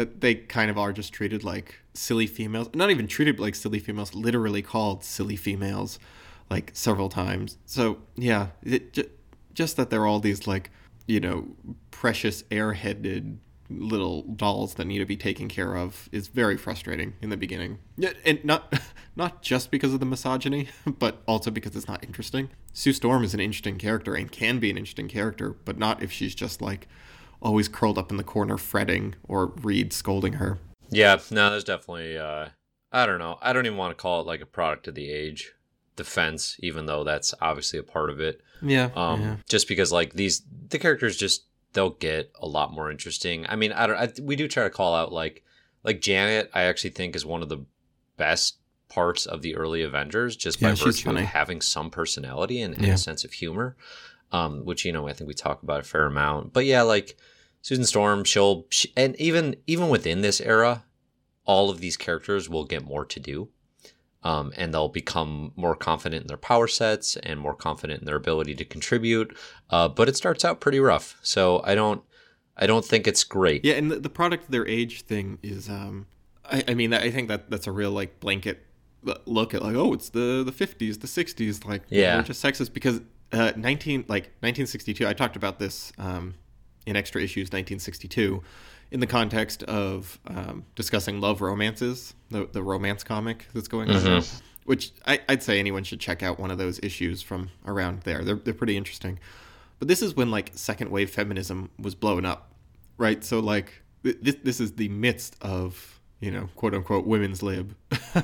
that 0.00 0.22
they 0.22 0.34
kind 0.34 0.70
of 0.70 0.78
are 0.78 0.94
just 0.94 1.12
treated 1.12 1.44
like 1.44 1.74
silly 1.92 2.26
females. 2.26 2.70
Not 2.72 2.90
even 2.90 3.06
treated 3.06 3.38
like 3.38 3.54
silly 3.54 3.78
females, 3.78 4.14
literally 4.14 4.62
called 4.62 5.04
silly 5.04 5.36
females 5.36 5.98
like 6.48 6.70
several 6.72 7.10
times. 7.10 7.58
So, 7.66 7.98
yeah, 8.16 8.48
it, 8.62 8.94
j- 8.94 9.10
just 9.52 9.76
that 9.76 9.90
they're 9.90 10.06
all 10.06 10.18
these 10.18 10.46
like, 10.46 10.70
you 11.06 11.20
know, 11.20 11.48
precious 11.90 12.44
airheaded 12.44 13.36
little 13.68 14.22
dolls 14.22 14.74
that 14.74 14.86
need 14.86 15.00
to 15.00 15.04
be 15.04 15.18
taken 15.18 15.48
care 15.48 15.76
of 15.76 16.08
is 16.12 16.28
very 16.28 16.56
frustrating 16.56 17.12
in 17.20 17.28
the 17.28 17.36
beginning. 17.36 17.78
And 18.24 18.42
not 18.42 18.80
not 19.16 19.42
just 19.42 19.70
because 19.70 19.92
of 19.92 20.00
the 20.00 20.06
misogyny, 20.06 20.68
but 20.98 21.22
also 21.28 21.50
because 21.50 21.76
it's 21.76 21.86
not 21.86 22.02
interesting. 22.02 22.48
Sue 22.72 22.94
Storm 22.94 23.22
is 23.22 23.34
an 23.34 23.40
interesting 23.40 23.76
character 23.76 24.14
and 24.14 24.32
can 24.32 24.60
be 24.60 24.70
an 24.70 24.78
interesting 24.78 25.08
character, 25.08 25.56
but 25.66 25.76
not 25.76 26.02
if 26.02 26.10
she's 26.10 26.34
just 26.34 26.62
like 26.62 26.88
always 27.42 27.68
curled 27.68 27.98
up 27.98 28.10
in 28.10 28.16
the 28.16 28.24
corner 28.24 28.56
fretting 28.58 29.14
or 29.24 29.46
Reed 29.46 29.92
scolding 29.92 30.34
her. 30.34 30.58
Yeah, 30.90 31.18
no, 31.30 31.50
there's 31.50 31.64
definitely 31.64 32.18
uh 32.18 32.48
I 32.92 33.06
don't 33.06 33.18
know. 33.18 33.38
I 33.40 33.52
don't 33.52 33.66
even 33.66 33.78
want 33.78 33.96
to 33.96 34.00
call 34.02 34.20
it 34.20 34.26
like 34.26 34.40
a 34.40 34.46
product 34.46 34.88
of 34.88 34.94
the 34.94 35.10
age 35.10 35.52
defense, 35.96 36.56
even 36.60 36.86
though 36.86 37.04
that's 37.04 37.34
obviously 37.40 37.78
a 37.78 37.82
part 37.84 38.10
of 38.10 38.20
it. 38.20 38.40
Yeah. 38.62 38.90
Um 38.96 39.20
yeah. 39.20 39.36
just 39.48 39.68
because 39.68 39.92
like 39.92 40.12
these 40.14 40.42
the 40.68 40.78
characters 40.78 41.16
just 41.16 41.44
they'll 41.72 41.90
get 41.90 42.32
a 42.40 42.46
lot 42.48 42.72
more 42.72 42.90
interesting. 42.90 43.46
I 43.48 43.54
mean, 43.56 43.72
I 43.72 43.86
don't. 43.86 43.96
I, 43.96 44.08
we 44.22 44.34
do 44.36 44.48
try 44.48 44.64
to 44.64 44.70
call 44.70 44.94
out 44.94 45.12
like 45.12 45.44
like 45.84 46.00
Janet. 46.00 46.50
I 46.52 46.62
actually 46.62 46.90
think 46.90 47.14
is 47.14 47.24
one 47.24 47.42
of 47.42 47.48
the 47.48 47.64
best 48.16 48.56
parts 48.88 49.24
of 49.24 49.40
the 49.42 49.54
early 49.54 49.82
Avengers, 49.82 50.34
just 50.34 50.60
by 50.60 50.70
Yeah, 50.70 50.74
she's 50.74 51.00
virtue 51.00 51.10
of 51.16 51.24
having 51.26 51.60
some 51.60 51.90
personality 51.90 52.60
and, 52.60 52.74
and 52.74 52.84
Yeah. 52.86 52.94
a 52.94 52.98
sense 52.98 53.22
of 53.24 53.32
humor. 53.32 53.76
Um, 54.32 54.64
which 54.64 54.84
you 54.84 54.92
know 54.92 55.08
I 55.08 55.12
think 55.12 55.28
we 55.28 55.34
talk 55.34 55.62
about 55.62 55.80
a 55.80 55.82
fair 55.82 56.06
amount. 56.06 56.52
But 56.52 56.64
yeah, 56.64 56.82
like 56.82 57.16
Susan 57.62 57.84
Storm, 57.84 58.24
she'll 58.24 58.66
she, 58.70 58.92
and 58.96 59.16
even 59.20 59.56
even 59.66 59.88
within 59.88 60.20
this 60.20 60.40
era, 60.40 60.84
all 61.44 61.68
of 61.70 61.80
these 61.80 61.96
characters 61.96 62.48
will 62.48 62.64
get 62.64 62.84
more 62.84 63.04
to 63.04 63.20
do. 63.20 63.48
Um, 64.22 64.52
and 64.54 64.74
they'll 64.74 64.90
become 64.90 65.52
more 65.56 65.74
confident 65.74 66.20
in 66.22 66.26
their 66.28 66.36
power 66.36 66.68
sets 66.68 67.16
and 67.16 67.40
more 67.40 67.54
confident 67.54 68.00
in 68.00 68.06
their 68.06 68.16
ability 68.16 68.54
to 68.56 68.66
contribute. 68.66 69.34
Uh, 69.70 69.88
but 69.88 70.10
it 70.10 70.16
starts 70.16 70.44
out 70.44 70.60
pretty 70.60 70.78
rough, 70.78 71.16
so 71.22 71.62
I 71.64 71.74
don't, 71.74 72.02
I 72.54 72.66
don't 72.66 72.84
think 72.84 73.06
it's 73.08 73.24
great. 73.24 73.64
Yeah, 73.64 73.76
and 73.76 73.90
the, 73.90 73.98
the 73.98 74.10
product 74.10 74.44
of 74.44 74.50
their 74.50 74.68
age 74.68 75.02
thing 75.04 75.38
is, 75.42 75.70
um, 75.70 76.06
I, 76.44 76.62
I 76.68 76.74
mean, 76.74 76.92
I 76.92 77.10
think 77.10 77.28
that 77.28 77.48
that's 77.50 77.66
a 77.66 77.72
real 77.72 77.92
like 77.92 78.20
blanket 78.20 78.66
look 79.24 79.54
at 79.54 79.62
like, 79.62 79.74
oh, 79.74 79.94
it's 79.94 80.10
the 80.10 80.42
the 80.44 80.52
fifties, 80.52 80.98
the 80.98 81.06
sixties, 81.06 81.64
like 81.64 81.84
Yeah. 81.88 82.20
just 82.20 82.44
sexist 82.44 82.74
because 82.74 83.00
uh, 83.32 83.52
nineteen 83.56 84.04
like 84.08 84.30
nineteen 84.42 84.66
sixty 84.66 84.94
two. 84.94 85.06
I 85.06 85.12
talked 85.12 85.36
about 85.36 85.58
this 85.58 85.92
um, 85.98 86.34
in 86.86 86.96
extra 86.96 87.22
issues 87.22 87.52
nineteen 87.52 87.78
sixty 87.78 88.08
two, 88.08 88.42
in 88.90 89.00
the 89.00 89.06
context 89.06 89.62
of 89.64 90.18
um, 90.26 90.64
discussing 90.74 91.20
love 91.20 91.40
romances, 91.40 92.14
the 92.30 92.48
the 92.50 92.62
romance 92.62 93.04
comic 93.04 93.46
that's 93.54 93.68
going 93.68 93.88
on. 93.90 93.94
now, 94.04 94.16
Which 94.64 94.92
I, 95.06 95.20
I'd 95.28 95.42
say 95.42 95.58
anyone 95.58 95.84
should 95.84 96.00
check 96.00 96.22
out 96.22 96.38
one 96.38 96.50
of 96.50 96.58
those 96.58 96.78
issues 96.82 97.22
from 97.22 97.50
around 97.66 98.02
there. 98.02 98.22
They're 98.22 98.36
they're 98.36 98.54
pretty 98.54 98.76
interesting. 98.76 99.18
But 99.78 99.88
this 99.88 100.02
is 100.02 100.14
when 100.14 100.30
like 100.30 100.50
second 100.54 100.90
wave 100.90 101.10
feminism 101.10 101.70
was 101.78 101.94
blowing 101.94 102.26
up, 102.26 102.52
right? 102.98 103.24
So 103.24 103.40
like 103.40 103.82
th- 104.04 104.18
this 104.20 104.36
this 104.42 104.60
is 104.60 104.72
the 104.72 104.88
midst 104.90 105.36
of 105.40 106.00
you 106.20 106.30
know 106.30 106.50
quote 106.56 106.74
unquote 106.74 107.06
women's 107.06 107.42
lib 107.42 107.74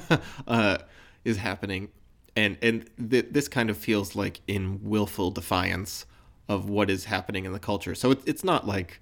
uh, 0.46 0.78
is 1.24 1.38
happening, 1.38 1.88
and 2.36 2.58
and 2.62 2.88
th- 3.10 3.26
this 3.30 3.48
kind 3.48 3.70
of 3.70 3.76
feels 3.76 4.14
like 4.14 4.40
in 4.46 4.80
willful 4.82 5.30
defiance 5.30 6.06
of 6.48 6.68
what 6.68 6.90
is 6.90 7.06
happening 7.06 7.44
in 7.44 7.52
the 7.52 7.58
culture. 7.58 7.94
So 7.94 8.10
it's 8.10 8.24
it's 8.26 8.44
not 8.44 8.66
like 8.66 9.00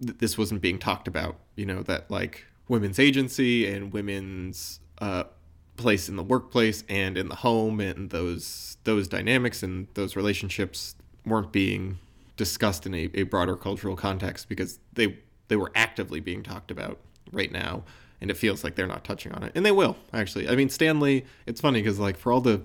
th- 0.00 0.18
this 0.18 0.38
wasn't 0.38 0.60
being 0.60 0.78
talked 0.78 1.08
about, 1.08 1.36
you 1.56 1.66
know, 1.66 1.82
that 1.84 2.10
like 2.10 2.44
women's 2.68 2.98
agency 2.98 3.66
and 3.66 3.92
women's 3.92 4.80
uh, 5.00 5.24
place 5.76 6.08
in 6.08 6.16
the 6.16 6.22
workplace 6.22 6.84
and 6.88 7.16
in 7.16 7.28
the 7.28 7.36
home 7.36 7.80
and 7.80 8.10
those 8.10 8.76
those 8.84 9.08
dynamics 9.08 9.62
and 9.62 9.88
those 9.94 10.14
relationships 10.14 10.94
weren't 11.24 11.52
being 11.52 11.98
discussed 12.36 12.86
in 12.86 12.94
a, 12.94 13.10
a 13.14 13.22
broader 13.24 13.56
cultural 13.56 13.96
context 13.96 14.48
because 14.48 14.78
they 14.92 15.18
they 15.48 15.56
were 15.56 15.72
actively 15.74 16.20
being 16.20 16.42
talked 16.42 16.70
about 16.70 16.98
right 17.32 17.50
now 17.50 17.82
and 18.20 18.30
it 18.30 18.36
feels 18.36 18.64
like 18.64 18.74
they're 18.74 18.86
not 18.86 19.04
touching 19.04 19.32
on 19.32 19.42
it. 19.42 19.52
And 19.54 19.64
they 19.64 19.72
will 19.72 19.96
actually. 20.12 20.48
I 20.48 20.56
mean 20.56 20.68
Stan 20.68 21.00
Lee 21.00 21.24
it's 21.46 21.60
funny 21.60 21.82
because 21.82 21.98
like 21.98 22.16
for 22.16 22.32
all 22.32 22.40
the 22.40 22.62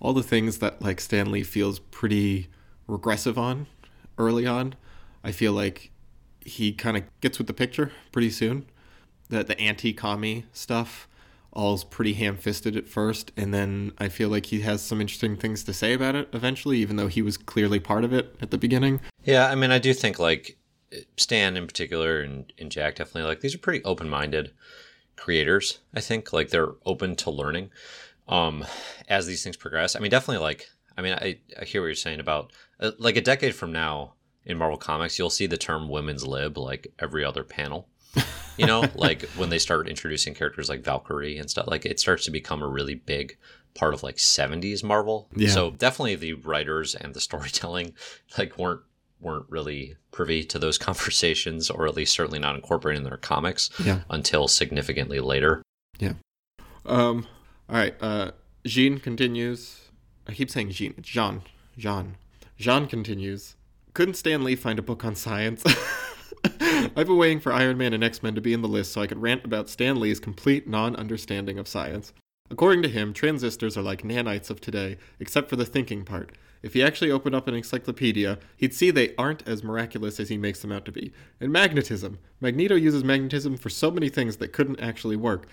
all 0.00 0.12
the 0.12 0.22
things 0.22 0.58
that 0.58 0.82
like 0.82 1.00
Stan 1.00 1.30
Lee 1.30 1.42
feels 1.42 1.78
pretty 1.78 2.48
regressive 2.86 3.38
on 3.38 3.66
early 4.18 4.46
on 4.46 4.74
i 5.24 5.32
feel 5.32 5.52
like 5.52 5.90
he 6.44 6.72
kind 6.72 6.96
of 6.96 7.02
gets 7.22 7.38
with 7.38 7.46
the 7.46 7.54
picture 7.54 7.90
pretty 8.12 8.30
soon. 8.30 8.66
The 9.30 9.42
the 9.42 9.58
anti-commie 9.58 10.44
stuff 10.52 11.08
all's 11.52 11.84
pretty 11.84 12.12
ham-fisted 12.14 12.76
at 12.76 12.88
first 12.88 13.32
and 13.36 13.54
then 13.54 13.92
i 13.96 14.08
feel 14.08 14.28
like 14.28 14.46
he 14.46 14.60
has 14.60 14.82
some 14.82 15.00
interesting 15.00 15.36
things 15.36 15.62
to 15.64 15.72
say 15.72 15.94
about 15.94 16.14
it 16.16 16.28
eventually 16.32 16.78
even 16.78 16.96
though 16.96 17.06
he 17.06 17.22
was 17.22 17.36
clearly 17.36 17.78
part 17.80 18.04
of 18.04 18.12
it 18.12 18.36
at 18.42 18.50
the 18.50 18.58
beginning. 18.58 19.00
Yeah, 19.22 19.48
I 19.48 19.54
mean, 19.54 19.70
I 19.70 19.78
do 19.78 19.94
think 19.94 20.18
like 20.18 20.58
Stan 21.16 21.56
in 21.56 21.66
particular 21.66 22.20
and, 22.20 22.52
and 22.58 22.70
Jack 22.70 22.96
definitely 22.96 23.28
like 23.28 23.40
these 23.40 23.54
are 23.54 23.58
pretty 23.58 23.82
open 23.84 24.08
minded 24.08 24.52
creators. 25.24 25.78
I 25.94 26.00
think 26.00 26.34
like 26.34 26.50
they're 26.50 26.72
open 26.84 27.16
to 27.16 27.30
learning 27.30 27.70
um, 28.28 28.62
as 29.08 29.26
these 29.26 29.42
things 29.42 29.56
progress. 29.56 29.96
I 29.96 30.00
mean, 30.00 30.10
definitely 30.10 30.42
like 30.44 30.68
I 30.98 31.02
mean, 31.02 31.14
I, 31.14 31.38
I 31.58 31.64
hear 31.64 31.80
what 31.80 31.86
you're 31.86 31.94
saying 31.94 32.20
about 32.20 32.52
uh, 32.78 32.90
like 32.98 33.16
a 33.16 33.22
decade 33.22 33.54
from 33.54 33.72
now 33.72 34.14
in 34.44 34.58
Marvel 34.58 34.76
Comics, 34.76 35.18
you'll 35.18 35.30
see 35.30 35.46
the 35.46 35.56
term 35.56 35.88
women's 35.88 36.26
lib 36.26 36.58
like 36.58 36.92
every 36.98 37.24
other 37.24 37.42
panel. 37.42 37.88
You 38.56 38.66
know, 38.66 38.84
like 38.94 39.22
when 39.30 39.50
they 39.50 39.58
start 39.58 39.88
introducing 39.88 40.32
characters 40.32 40.68
like 40.68 40.84
Valkyrie 40.84 41.38
and 41.38 41.50
stuff, 41.50 41.66
like 41.66 41.84
it 41.84 41.98
starts 41.98 42.24
to 42.26 42.30
become 42.30 42.62
a 42.62 42.68
really 42.68 42.94
big 42.94 43.36
part 43.74 43.94
of 43.94 44.04
like 44.04 44.14
70s 44.14 44.84
Marvel. 44.84 45.28
Yeah. 45.34 45.48
So 45.48 45.72
definitely 45.72 46.14
the 46.14 46.34
writers 46.34 46.94
and 46.94 47.14
the 47.14 47.20
storytelling 47.20 47.94
like 48.38 48.56
weren't 48.56 48.82
weren't 49.24 49.46
really 49.48 49.96
privy 50.12 50.44
to 50.44 50.58
those 50.58 50.78
conversations 50.88 51.70
or 51.70 51.86
at 51.86 51.94
least 51.96 52.12
certainly 52.12 52.38
not 52.38 52.54
incorporated 52.54 53.02
in 53.02 53.08
their 53.08 53.16
comics 53.16 53.70
Yeah. 53.84 54.00
until 54.10 54.46
significantly 54.48 55.20
later. 55.20 55.62
Yeah. 55.98 56.14
Um. 56.86 57.26
All 57.68 57.76
right. 57.76 57.94
Uh. 58.00 58.32
Jean 58.66 58.98
continues. 58.98 59.80
I 60.28 60.32
keep 60.32 60.50
saying 60.50 60.70
Jean. 60.70 60.94
It's 60.96 61.08
Jean. 61.08 61.42
Jean. 61.76 62.16
Jean 62.56 62.86
continues. 62.86 63.56
Couldn't 63.94 64.14
Stan 64.14 64.42
Lee 64.44 64.56
find 64.56 64.78
a 64.78 64.82
book 64.82 65.04
on 65.04 65.14
science? 65.14 65.62
I've 66.60 66.94
been 67.06 67.16
waiting 67.16 67.40
for 67.40 67.52
Iron 67.52 67.78
Man 67.78 67.92
and 67.94 68.04
X 68.04 68.22
Men 68.22 68.34
to 68.34 68.40
be 68.40 68.52
in 68.52 68.62
the 68.62 68.68
list 68.68 68.92
so 68.92 69.00
I 69.00 69.06
could 69.06 69.20
rant 69.22 69.44
about 69.44 69.68
Stan 69.68 69.98
Lee's 70.00 70.20
complete 70.20 70.66
non 70.68 70.94
understanding 70.96 71.58
of 71.58 71.68
science. 71.68 72.12
According 72.50 72.82
to 72.82 72.88
him, 72.88 73.12
transistors 73.14 73.76
are 73.76 73.82
like 73.82 74.02
nanites 74.02 74.50
of 74.50 74.60
today, 74.60 74.98
except 75.18 75.48
for 75.48 75.56
the 75.56 75.64
thinking 75.64 76.04
part. 76.04 76.32
If 76.64 76.72
he 76.72 76.82
actually 76.82 77.10
opened 77.10 77.34
up 77.34 77.46
an 77.46 77.54
encyclopedia, 77.54 78.38
he'd 78.56 78.72
see 78.72 78.90
they 78.90 79.14
aren't 79.16 79.46
as 79.46 79.62
miraculous 79.62 80.18
as 80.18 80.30
he 80.30 80.38
makes 80.38 80.62
them 80.62 80.72
out 80.72 80.86
to 80.86 80.92
be. 80.92 81.12
And 81.38 81.52
magnetism. 81.52 82.18
Magneto 82.40 82.74
uses 82.74 83.04
magnetism 83.04 83.58
for 83.58 83.68
so 83.68 83.90
many 83.90 84.08
things 84.08 84.38
that 84.38 84.54
couldn't 84.54 84.80
actually 84.80 85.16
work. 85.16 85.46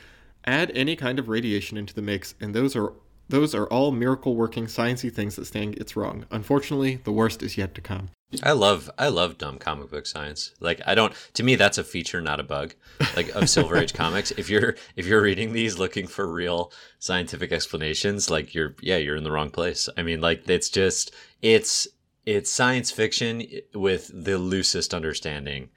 Add 0.45 0.71
any 0.73 0.95
kind 0.95 1.19
of 1.19 1.27
radiation 1.27 1.77
into 1.77 1.93
the 1.93 2.01
mix, 2.01 2.33
and 2.39 2.55
those 2.55 2.77
are 2.77 2.93
those 3.31 3.55
are 3.55 3.65
all 3.67 3.91
miracle 3.91 4.35
working 4.35 4.65
sciencey 4.65 5.11
things 5.11 5.35
that 5.37 5.45
Stan 5.45 5.71
gets 5.71 5.95
wrong. 5.95 6.25
Unfortunately, 6.29 6.97
the 7.03 7.11
worst 7.11 7.41
is 7.41 7.57
yet 7.57 7.73
to 7.75 7.81
come. 7.81 8.09
I 8.43 8.51
love 8.51 8.89
I 8.97 9.07
love 9.09 9.37
dumb 9.37 9.57
comic 9.57 9.89
book 9.89 10.05
science. 10.05 10.53
Like 10.59 10.81
I 10.85 10.95
don't 10.95 11.13
to 11.33 11.43
me 11.43 11.55
that's 11.55 11.77
a 11.77 11.83
feature 11.83 12.21
not 12.21 12.39
a 12.39 12.43
bug. 12.43 12.75
Like 13.15 13.29
of 13.29 13.49
Silver 13.49 13.77
Age 13.77 13.93
comics. 13.93 14.31
If 14.31 14.49
you're 14.49 14.75
if 14.95 15.05
you're 15.05 15.21
reading 15.21 15.51
these 15.51 15.79
looking 15.79 16.07
for 16.07 16.31
real 16.31 16.71
scientific 16.99 17.51
explanations, 17.51 18.29
like 18.29 18.53
you're 18.53 18.75
yeah, 18.81 18.97
you're 18.97 19.17
in 19.17 19.23
the 19.23 19.31
wrong 19.31 19.49
place. 19.49 19.89
I 19.97 20.03
mean 20.03 20.21
like 20.21 20.47
it's 20.47 20.69
just 20.69 21.13
it's 21.41 21.87
it's 22.25 22.51
science 22.51 22.91
fiction 22.91 23.43
with 23.73 24.11
the 24.13 24.37
loosest 24.37 24.93
understanding 24.93 25.69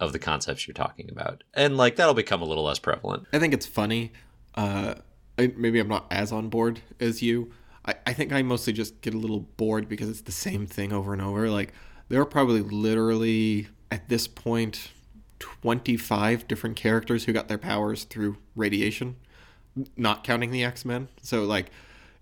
of 0.00 0.12
the 0.12 0.18
concepts 0.18 0.66
you're 0.66 0.74
talking 0.74 1.08
about. 1.10 1.44
And 1.54 1.76
like 1.76 1.96
that'll 1.96 2.14
become 2.14 2.42
a 2.42 2.46
little 2.46 2.64
less 2.64 2.78
prevalent. 2.78 3.26
I 3.32 3.38
think 3.38 3.54
it's 3.54 3.66
funny. 3.66 4.12
Uh, 4.54 4.96
I, 5.38 5.52
maybe 5.56 5.78
I'm 5.78 5.88
not 5.88 6.06
as 6.10 6.32
on 6.32 6.48
board 6.48 6.80
as 7.00 7.22
you. 7.22 7.52
I, 7.86 7.94
I 8.06 8.12
think 8.12 8.32
I 8.32 8.42
mostly 8.42 8.72
just 8.72 9.00
get 9.00 9.14
a 9.14 9.18
little 9.18 9.40
bored 9.40 9.88
because 9.88 10.08
it's 10.08 10.20
the 10.22 10.32
same 10.32 10.66
thing 10.66 10.92
over 10.92 11.12
and 11.12 11.22
over. 11.22 11.50
Like 11.50 11.72
there 12.08 12.20
are 12.20 12.26
probably 12.26 12.60
literally 12.60 13.68
at 13.90 14.08
this 14.08 14.28
point 14.28 14.90
25 15.38 16.46
different 16.46 16.76
characters 16.76 17.24
who 17.24 17.32
got 17.32 17.48
their 17.48 17.58
powers 17.58 18.04
through 18.04 18.36
radiation, 18.54 19.16
not 19.96 20.22
counting 20.24 20.50
the 20.50 20.62
X 20.64 20.84
Men. 20.84 21.08
So 21.22 21.44
like, 21.44 21.70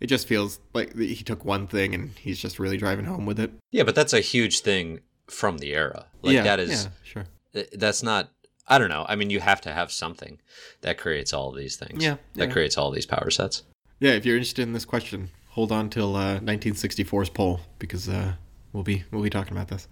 it 0.00 0.06
just 0.06 0.26
feels 0.26 0.60
like 0.72 0.96
he 0.96 1.16
took 1.16 1.44
one 1.44 1.66
thing 1.66 1.94
and 1.94 2.10
he's 2.18 2.38
just 2.38 2.58
really 2.58 2.78
driving 2.78 3.04
home 3.04 3.26
with 3.26 3.38
it. 3.38 3.52
Yeah, 3.70 3.82
but 3.82 3.94
that's 3.94 4.14
a 4.14 4.20
huge 4.20 4.60
thing 4.60 5.00
from 5.26 5.58
the 5.58 5.74
era. 5.74 6.06
Like 6.22 6.34
yeah, 6.34 6.42
that 6.42 6.60
is 6.60 6.84
yeah, 6.84 6.90
sure. 7.02 7.66
that's 7.72 8.02
not 8.02 8.30
I 8.70 8.78
don't 8.78 8.88
know. 8.88 9.04
I 9.08 9.16
mean, 9.16 9.30
you 9.30 9.40
have 9.40 9.60
to 9.62 9.72
have 9.72 9.90
something 9.90 10.38
that 10.82 10.96
creates 10.96 11.32
all 11.32 11.50
of 11.50 11.56
these 11.56 11.76
things. 11.76 12.02
Yeah, 12.02 12.16
That 12.34 12.48
yeah. 12.48 12.52
creates 12.52 12.78
all 12.78 12.90
these 12.92 13.04
power 13.04 13.28
sets. 13.28 13.64
Yeah, 13.98 14.12
if 14.12 14.24
you're 14.24 14.36
interested 14.36 14.62
in 14.62 14.72
this 14.72 14.84
question, 14.84 15.30
hold 15.48 15.72
on 15.72 15.90
till 15.90 16.14
uh, 16.16 16.38
1964's 16.38 17.30
poll 17.30 17.60
because 17.78 18.08
uh, 18.08 18.34
we'll 18.72 18.84
be 18.84 19.04
we'll 19.10 19.22
be 19.22 19.28
talking 19.28 19.52
about 19.52 19.68
this. 19.68 19.88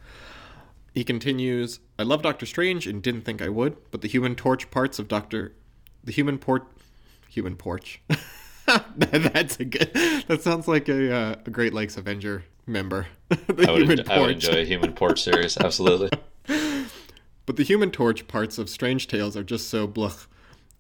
He 0.95 1.05
continues, 1.05 1.81
I 1.99 2.05
love 2.05 2.23
Doctor 2.23 2.47
Strange 2.47 2.87
and 2.87 3.03
didn't 3.03 3.23
think 3.23 3.43
I 3.43 3.49
would, 3.49 3.77
but 3.91 4.01
the 4.01 4.09
human 4.09 4.35
torch 4.35 4.71
parts 4.71 4.99
of 4.99 5.09
Doctor 5.09 5.53
the 6.05 6.13
human 6.13 6.39
port 6.39 6.67
human 7.29 7.57
porch. 7.57 8.01
That's 8.97 9.59
a 9.61 9.65
good 9.65 9.93
that 10.29 10.43
sounds 10.43 10.69
like 10.69 10.89
a, 10.89 11.13
uh, 11.13 11.35
a 11.45 11.51
Great 11.51 11.75
Lakes 11.75 11.97
Avenger 11.97 12.45
member. 12.67 13.07
the 13.29 13.67
I 13.69 13.73
would, 13.73 14.09
I 14.11 14.21
would 14.21 14.31
enjoy 14.31 14.61
a 14.61 14.65
human 14.65 14.93
porch 14.93 15.23
series, 15.23 15.57
absolutely. 15.59 16.11
but 17.49 17.57
the 17.57 17.63
human 17.63 17.91
torch 17.91 18.29
parts 18.29 18.59
of 18.59 18.69
Strange 18.69 19.07
Tales 19.07 19.35
are 19.35 19.43
just 19.43 19.71
so 19.71 19.87
blah. 19.87 20.13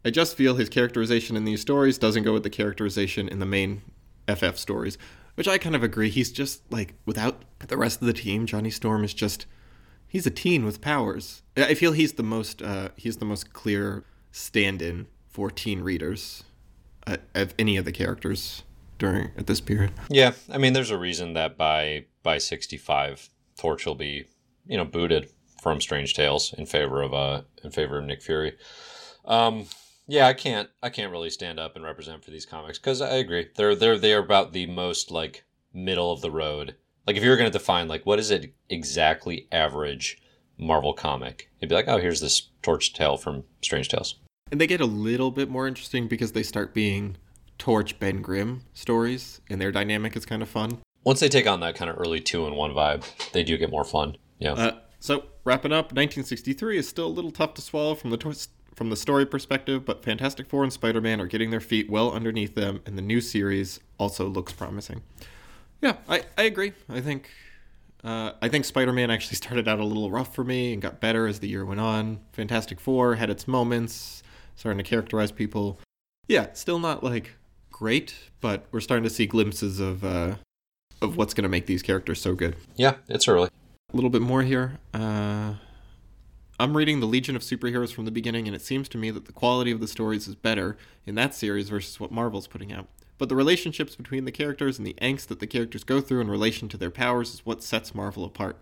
I 0.05 0.11
just 0.11 0.37
feel 0.37 0.57
his 0.57 0.69
characterization 0.69 1.35
in 1.35 1.47
these 1.47 1.63
stories 1.63 1.97
doesn't 1.97 2.25
go 2.25 2.35
with 2.35 2.43
the 2.43 2.51
characterization 2.51 3.27
in 3.27 3.39
the 3.39 3.47
main 3.47 3.81
FF 4.29 4.59
stories, 4.59 4.99
which 5.35 5.49
I 5.49 5.57
kind 5.57 5.75
of 5.75 5.83
agree. 5.83 6.11
He's 6.11 6.31
just 6.31 6.71
like 6.71 6.93
without 7.07 7.43
the 7.67 7.79
rest 7.79 8.03
of 8.03 8.07
the 8.07 8.13
team, 8.13 8.45
Johnny 8.45 8.69
Storm 8.69 9.03
is 9.03 9.15
just 9.15 9.47
he's 10.07 10.27
a 10.27 10.31
teen 10.31 10.67
with 10.67 10.83
powers. 10.83 11.41
I 11.57 11.73
feel 11.73 11.93
he's 11.93 12.13
the 12.13 12.23
most 12.23 12.61
uh, 12.61 12.91
he's 12.97 13.17
the 13.17 13.25
most 13.25 13.55
clear 13.55 14.05
stand-in 14.31 15.07
for 15.27 15.51
teen 15.51 15.81
readers 15.81 16.45
uh, 17.07 17.17
of 17.35 17.55
any 17.59 17.79
of 17.79 17.87
the 17.87 17.93
characters 17.93 18.63
during 18.99 19.31
at 19.39 19.47
this 19.47 19.63
period. 19.63 19.93
Yeah, 20.11 20.33
I 20.53 20.59
mean, 20.59 20.75
there's 20.75 20.91
a 20.91 20.99
reason 20.99 21.33
that 21.33 21.57
by 21.57 22.05
by 22.23 22.37
65, 22.37 23.31
Torch 23.57 23.87
will 23.87 23.95
be 23.95 24.27
you 24.67 24.77
know 24.77 24.85
booted 24.85 25.31
from 25.61 25.81
Strange 25.81 26.15
Tales 26.15 26.55
in 26.57 26.67
favor 26.67 27.03
of 27.03 27.15
uh 27.15 27.43
in 27.63 27.71
favor 27.71 27.99
of 27.99 28.05
Nick 28.05 28.23
Fury. 28.23 28.57
Um, 29.25 29.67
yeah, 30.07 30.27
I 30.27 30.33
can't 30.33 30.69
I 30.83 30.91
can't 30.91 31.13
really 31.13 31.31
stand 31.31 31.61
up 31.61 31.77
and 31.77 31.85
represent 31.85 32.25
for 32.25 32.31
these 32.31 32.47
comics 32.47 32.79
because 32.79 33.01
I 33.01 33.17
agree 33.17 33.49
they're 33.57 33.75
they're 33.75 33.99
they're 33.99 34.19
about 34.19 34.53
the 34.53 34.67
most 34.67 35.11
like 35.11 35.45
middle 35.73 36.13
of 36.13 36.21
the 36.21 36.31
road. 36.31 36.77
Like 37.07 37.17
if 37.17 37.23
you 37.23 37.31
were 37.31 37.37
going 37.37 37.51
to 37.51 37.59
define 37.59 37.89
like 37.89 38.05
what 38.07 38.19
is 38.19 38.31
it 38.31 38.55
exactly 38.69 39.49
average 39.53 40.21
Marvel 40.59 40.93
comic, 40.93 41.51
it'd 41.61 41.69
be 41.69 41.75
like, 41.75 41.89
oh, 41.89 41.99
here's 41.99 42.21
this 42.21 42.49
Torch 42.63 42.93
tale 42.93 43.17
from 43.17 43.45
Strange 43.63 43.89
Tales. 43.89 44.17
And 44.51 44.61
they 44.61 44.67
get 44.67 44.81
a 44.81 44.87
little 44.87 45.31
bit 45.31 45.49
more 45.49 45.69
interesting 45.69 46.09
because 46.09 46.33
they 46.33 46.43
start 46.43 46.75
being 46.75 47.17
Torch 47.59 47.99
Ben 47.99 48.23
Grimm 48.23 48.63
stories, 48.73 49.41
and 49.51 49.61
their 49.61 49.73
dynamic 49.73 50.17
is 50.17 50.25
kind 50.25 50.43
of 50.43 50.49
fun. 50.49 50.79
Once 51.05 51.21
they 51.21 51.29
take 51.29 51.47
on 51.47 51.61
that 51.61 51.75
kind 51.75 51.91
of 51.91 51.99
early 51.99 52.21
Two-in-One 52.21 52.73
vibe, 52.73 53.05
they 53.33 53.43
do 53.43 53.57
get 53.57 53.71
more 53.71 53.85
fun. 53.85 54.17
Yeah. 54.39 54.53
Uh, 54.53 54.79
so 55.01 55.27
wrapping 55.45 55.73
up, 55.73 55.87
1963 55.87 56.79
is 56.79 56.89
still 56.89 57.07
a 57.07 57.09
little 57.09 57.31
tough 57.31 57.55
to 57.55 57.63
swallow 57.63 57.95
from 57.95 58.11
the 58.11 58.49
from 58.75 58.91
the 58.91 58.97
story 58.97 59.27
perspective, 59.27 59.85
but 59.85 60.05
Fantastic 60.05 60.49
Four 60.49 60.63
and 60.63 60.73
Spider 60.73 61.01
Man 61.01 61.21
are 61.21 61.27
getting 61.27 61.51
their 61.51 61.61
feet 61.61 61.91
well 61.91 62.13
underneath 62.13 62.55
them, 62.55 62.81
and 62.87 62.97
the 62.97 63.03
new 63.03 63.21
series 63.21 63.81
also 63.99 64.29
looks 64.29 64.53
promising. 64.53 65.03
Yeah, 65.83 65.97
I, 66.09 66.23
I 66.37 66.43
agree. 66.43 66.73
I 66.89 67.01
think 67.01 67.29
uh, 68.05 68.33
I 68.41 68.49
think 68.49 68.65
Spider 68.65 68.93
Man 68.93 69.11
actually 69.11 69.37
started 69.43 69.67
out 69.69 69.81
a 69.81 69.85
little 69.85 70.11
rough 70.11 70.35
for 70.35 70.45
me 70.45 70.73
and 70.73 70.81
got 70.81 71.01
better 71.01 71.27
as 71.27 71.41
the 71.41 71.49
year 71.49 71.65
went 71.65 71.81
on. 71.81 72.21
Fantastic 72.33 72.81
Four 72.81 73.17
had 73.17 73.31
its 73.31 73.49
moments, 73.49 74.23
starting 74.57 74.79
to 74.79 74.85
characterize 74.89 75.33
people. 75.33 75.81
Yeah, 76.29 76.53
still 76.53 76.79
not 76.79 77.03
like 77.03 77.35
great, 77.71 78.15
but 78.41 78.67
we're 78.71 78.81
starting 78.81 79.05
to 79.05 79.11
see 79.11 79.27
glimpses 79.27 79.81
of 79.81 80.05
uh, 80.05 80.37
of 81.03 81.17
what's 81.17 81.35
going 81.35 81.43
to 81.43 81.49
make 81.49 81.67
these 81.67 81.83
characters 81.83 82.21
so 82.21 82.35
good. 82.35 82.57
Yeah, 82.77 82.95
it's 83.09 83.27
early. 83.27 83.49
A 83.91 83.97
little 83.97 84.11
bit 84.11 84.21
more 84.21 84.43
here. 84.43 84.81
Uh, 84.93 85.55
I'm 86.61 86.77
reading 86.77 87.01
the 87.01 87.07
Legion 87.07 87.35
of 87.37 87.41
Superheroes 87.41 87.91
from 87.91 88.05
the 88.05 88.11
beginning, 88.11 88.47
and 88.47 88.55
it 88.55 88.61
seems 88.61 88.87
to 88.91 88.99
me 88.99 89.11
that 89.11 89.25
the 89.25 89.33
quality 89.33 89.71
of 89.71 89.81
the 89.81 89.89
stories 89.89 90.29
is 90.29 90.35
better 90.35 90.77
in 91.07 91.15
that 91.15 91.35
series 91.35 91.71
versus 91.71 91.99
what 91.99 92.13
Marvel's 92.13 92.47
putting 92.47 92.71
out. 92.71 92.87
But 93.17 93.31
the 93.31 93.35
relationships 93.35 93.97
between 93.97 94.27
the 94.27 94.31
characters 94.31 94.77
and 94.77 94.87
the 94.87 94.95
angst 95.01 95.29
that 95.29 95.41
the 95.41 95.47
characters 95.47 95.85
go 95.85 96.03
through 96.03 96.21
in 96.21 96.29
relation 96.29 96.69
to 96.69 96.77
their 96.77 96.91
powers 96.91 97.33
is 97.33 97.47
what 97.47 97.63
sets 97.63 97.95
Marvel 97.95 98.27
apart. 98.27 98.59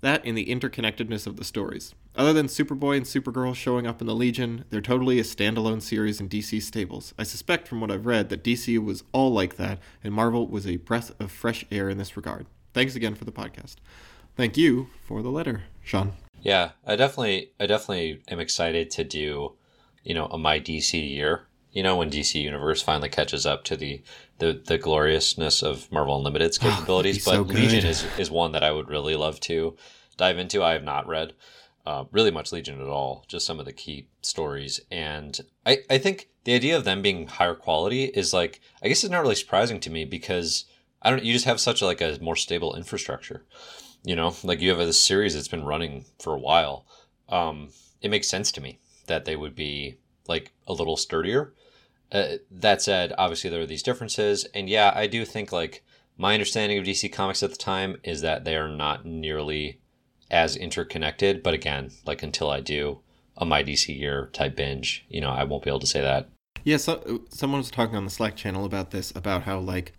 That 0.00 0.24
and 0.24 0.34
the 0.34 0.46
interconnectedness 0.46 1.26
of 1.26 1.36
the 1.36 1.44
stories. 1.44 1.94
Other 2.16 2.32
than 2.32 2.46
Superboy 2.46 2.96
and 2.96 3.04
Supergirl 3.04 3.54
showing 3.54 3.86
up 3.86 4.00
in 4.00 4.06
the 4.06 4.14
Legion, 4.14 4.64
they're 4.70 4.80
totally 4.80 5.18
a 5.18 5.24
standalone 5.24 5.82
series 5.82 6.22
in 6.22 6.30
DC 6.30 6.62
stables. 6.62 7.12
I 7.18 7.24
suspect 7.24 7.68
from 7.68 7.82
what 7.82 7.90
I've 7.90 8.06
read 8.06 8.30
that 8.30 8.42
DC 8.42 8.82
was 8.82 9.04
all 9.12 9.30
like 9.30 9.56
that, 9.56 9.78
and 10.02 10.14
Marvel 10.14 10.46
was 10.46 10.66
a 10.66 10.76
breath 10.76 11.12
of 11.20 11.30
fresh 11.30 11.66
air 11.70 11.90
in 11.90 11.98
this 11.98 12.16
regard. 12.16 12.46
Thanks 12.72 12.96
again 12.96 13.14
for 13.14 13.26
the 13.26 13.30
podcast. 13.30 13.76
Thank 14.36 14.56
you 14.56 14.88
for 15.06 15.22
the 15.22 15.30
letter, 15.30 15.64
Sean. 15.82 16.12
Yeah, 16.42 16.72
I 16.86 16.96
definitely, 16.96 17.52
I 17.58 17.66
definitely 17.66 18.22
am 18.28 18.40
excited 18.40 18.90
to 18.92 19.04
do, 19.04 19.52
you 20.02 20.14
know, 20.14 20.26
a 20.26 20.38
my 20.38 20.60
DC 20.60 20.92
year. 21.08 21.46
You 21.72 21.82
know, 21.82 21.96
when 21.96 22.10
DC 22.10 22.40
Universe 22.40 22.82
finally 22.82 23.08
catches 23.08 23.46
up 23.46 23.64
to 23.64 23.76
the 23.76 24.02
the, 24.38 24.60
the 24.64 24.78
gloriousness 24.78 25.62
of 25.62 25.90
Marvel 25.90 26.16
Unlimited's 26.16 26.58
capabilities. 26.66 27.26
Oh, 27.26 27.44
but 27.44 27.48
so 27.48 27.54
Legion 27.54 27.86
is 27.86 28.04
is 28.18 28.30
one 28.30 28.52
that 28.52 28.64
I 28.64 28.72
would 28.72 28.88
really 28.88 29.16
love 29.16 29.40
to 29.40 29.76
dive 30.16 30.38
into. 30.38 30.62
I 30.62 30.72
have 30.72 30.84
not 30.84 31.06
read 31.06 31.32
uh, 31.86 32.04
really 32.10 32.30
much 32.30 32.52
Legion 32.52 32.80
at 32.80 32.88
all, 32.88 33.24
just 33.28 33.46
some 33.46 33.58
of 33.58 33.66
the 33.66 33.72
key 33.72 34.08
stories, 34.20 34.80
and 34.90 35.40
I 35.64 35.78
I 35.88 35.98
think 35.98 36.28
the 36.44 36.54
idea 36.54 36.76
of 36.76 36.84
them 36.84 37.02
being 37.02 37.26
higher 37.26 37.54
quality 37.54 38.04
is 38.04 38.32
like 38.32 38.60
I 38.82 38.88
guess 38.88 39.04
it's 39.04 39.10
not 39.10 39.22
really 39.22 39.34
surprising 39.34 39.80
to 39.80 39.90
me 39.90 40.04
because 40.04 40.64
I 41.02 41.10
don't. 41.10 41.24
You 41.24 41.32
just 41.32 41.44
have 41.44 41.60
such 41.60 41.82
a, 41.82 41.86
like 41.86 42.00
a 42.00 42.18
more 42.20 42.36
stable 42.36 42.74
infrastructure. 42.74 43.44
You 44.04 44.16
know, 44.16 44.34
like 44.42 44.60
you 44.60 44.70
have 44.70 44.80
a 44.80 44.92
series 44.92 45.34
that's 45.34 45.48
been 45.48 45.64
running 45.64 46.04
for 46.18 46.34
a 46.34 46.38
while. 46.38 46.86
Um, 47.28 47.70
it 48.02 48.10
makes 48.10 48.28
sense 48.28 48.52
to 48.52 48.60
me 48.60 48.78
that 49.06 49.24
they 49.24 49.34
would 49.34 49.54
be 49.54 49.96
like 50.28 50.52
a 50.66 50.72
little 50.72 50.96
sturdier. 50.96 51.54
Uh, 52.12 52.36
that 52.50 52.82
said, 52.82 53.12
obviously 53.16 53.50
there 53.50 53.62
are 53.62 53.66
these 53.66 53.82
differences, 53.82 54.44
and 54.54 54.68
yeah, 54.68 54.92
I 54.94 55.06
do 55.06 55.24
think 55.24 55.50
like 55.52 55.82
my 56.16 56.34
understanding 56.34 56.78
of 56.78 56.84
DC 56.84 57.12
Comics 57.12 57.42
at 57.42 57.50
the 57.50 57.56
time 57.56 57.96
is 58.04 58.20
that 58.20 58.44
they 58.44 58.56
are 58.56 58.68
not 58.68 59.04
nearly 59.04 59.80
as 60.30 60.56
interconnected. 60.56 61.42
But 61.42 61.54
again, 61.54 61.90
like 62.06 62.22
until 62.22 62.50
I 62.50 62.60
do 62.60 63.00
a 63.36 63.44
my 63.44 63.64
DC 63.64 63.98
year 63.98 64.30
type 64.32 64.56
binge, 64.56 65.04
you 65.08 65.20
know, 65.20 65.30
I 65.30 65.44
won't 65.44 65.64
be 65.64 65.70
able 65.70 65.80
to 65.80 65.86
say 65.86 66.00
that. 66.00 66.28
Yeah, 66.62 66.78
so, 66.78 67.22
someone 67.28 67.58
was 67.58 67.70
talking 67.70 67.96
on 67.96 68.04
the 68.04 68.10
Slack 68.10 68.36
channel 68.36 68.64
about 68.64 68.90
this, 68.90 69.10
about 69.14 69.42
how 69.42 69.58
like 69.58 69.92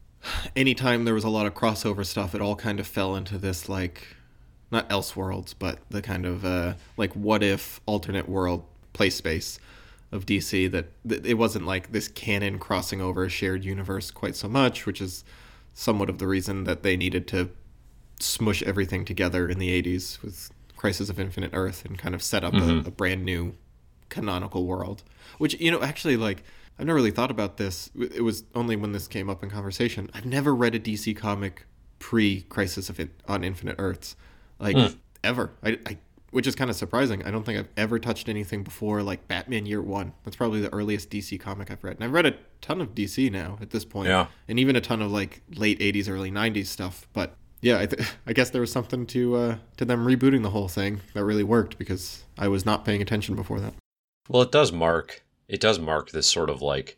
anytime 0.56 1.06
there 1.06 1.14
was 1.14 1.24
a 1.24 1.30
lot 1.30 1.46
of 1.46 1.54
crossover 1.54 2.06
stuff, 2.06 2.36
it 2.36 2.42
all 2.42 2.56
kind 2.56 2.80
of 2.80 2.88
fell 2.88 3.16
into 3.16 3.38
this 3.38 3.70
like 3.70 4.16
not 4.72 4.90
Elseworlds, 4.90 5.54
but 5.58 5.80
the 5.90 6.02
kind 6.02 6.26
of 6.26 6.44
uh, 6.44 6.74
like 6.98 7.14
what 7.14 7.44
if 7.44 7.80
alternate 7.86 8.28
world 8.28 8.66
play 8.94 9.10
space 9.10 9.60
of 10.12 10.26
DC 10.26 10.72
that, 10.72 10.88
that 11.04 11.26
it 11.26 11.36
wasn't 11.36 11.66
like 11.66 11.92
this 11.92 12.08
canon 12.08 12.60
crossing 12.60 13.02
over 13.02 13.26
a 13.26 13.30
shared 13.30 13.64
universe 13.64 14.12
quite 14.12 14.36
so 14.36 14.48
much, 14.48 14.86
which 14.86 15.02
is 15.02 15.24
somewhat 15.74 16.10
of 16.10 16.18
the 16.20 16.28
reason 16.28 16.64
that 16.64 16.84
they 16.84 16.96
needed 16.96 17.28
to 17.28 17.50
smush 18.20 18.64
everything 18.64 19.04
together 19.04 19.48
in 19.50 19.60
the 19.60 19.82
80s 19.82 20.22
with 20.22 20.50
Crisis 20.78 21.10
of 21.10 21.20
Infinite 21.20 21.52
Earth 21.54 21.84
and 21.86 21.98
kind 21.98 22.16
of 22.16 22.24
set 22.24 22.44
up 22.44 22.54
mm-hmm. 22.54 22.86
a, 22.86 22.88
a 22.88 22.92
brand 22.92 23.26
new 23.26 23.56
canonical 24.10 24.66
world. 24.66 25.04
Which, 25.38 25.60
you 25.60 25.72
know, 25.72 25.82
actually, 25.82 26.18
like, 26.18 26.44
I've 26.78 26.86
never 26.86 26.96
really 26.96 27.12
thought 27.12 27.32
about 27.32 27.58
this. 27.58 27.90
It 27.96 28.24
was 28.24 28.44
only 28.54 28.76
when 28.76 28.92
this 28.92 29.08
came 29.08 29.30
up 29.30 29.44
in 29.44 29.50
conversation. 29.50 30.10
I've 30.14 30.26
never 30.26 30.54
read 30.54 30.76
a 30.76 30.80
DC 30.80 31.16
comic 31.16 31.66
pre 32.00 32.42
Crisis 32.42 32.90
of 32.90 33.00
In- 33.00 33.12
on 33.28 33.44
Infinite 33.44 33.76
Earths, 33.80 34.16
like 34.60 34.76
mm. 34.76 34.96
ever. 35.24 35.52
I, 35.64 35.80
I, 35.86 35.98
which 36.32 36.48
is 36.48 36.56
kind 36.56 36.70
of 36.70 36.76
surprising. 36.76 37.24
I 37.24 37.32
don't 37.32 37.46
think 37.46 37.58
I've 37.58 37.70
ever 37.78 37.98
touched 37.98 38.28
anything 38.28 38.64
before 38.64 39.02
like 39.02 39.26
Batman 39.30 39.66
Year 39.66 39.82
One. 39.82 40.12
That's 40.26 40.36
probably 40.36 40.60
the 40.60 40.74
earliest 40.74 41.10
DC 41.10 41.40
comic 41.40 41.72
I've 41.72 41.82
read, 41.82 41.96
and 41.96 42.04
I've 42.04 42.12
read 42.12 42.26
a 42.26 42.36
ton 42.60 42.82
of 42.82 42.94
DC 42.94 43.32
now 43.32 43.58
at 43.62 43.70
this 43.70 43.86
point. 43.86 44.10
Yeah, 44.10 44.28
and 44.50 44.60
even 44.60 44.76
a 44.76 44.82
ton 44.82 45.02
of 45.02 45.12
like 45.12 45.42
late 45.56 45.80
'80s, 45.80 46.10
early 46.10 46.32
'90s 46.32 46.66
stuff. 46.66 47.08
But 47.14 47.38
yeah, 47.62 47.80
I, 47.80 47.86
th- 47.86 48.12
I 48.28 48.34
guess 48.34 48.50
there 48.50 48.60
was 48.60 48.72
something 48.72 49.06
to 49.08 49.36
uh, 49.36 49.56
to 49.78 49.86
them 49.86 50.06
rebooting 50.06 50.44
the 50.44 50.50
whole 50.50 50.68
thing 50.68 51.00
that 51.14 51.24
really 51.24 51.44
worked 51.44 51.78
because 51.78 52.26
I 52.38 52.50
was 52.50 52.66
not 52.66 52.84
paying 52.84 53.02
attention 53.02 53.36
before 53.36 53.62
that. 53.62 53.74
Well, 54.28 54.42
it 54.42 54.52
does 54.52 54.72
mark 54.72 55.26
it 55.48 55.60
does 55.60 55.80
mark 55.80 56.12
this 56.12 56.28
sort 56.28 56.50
of 56.50 56.62
like 56.62 56.98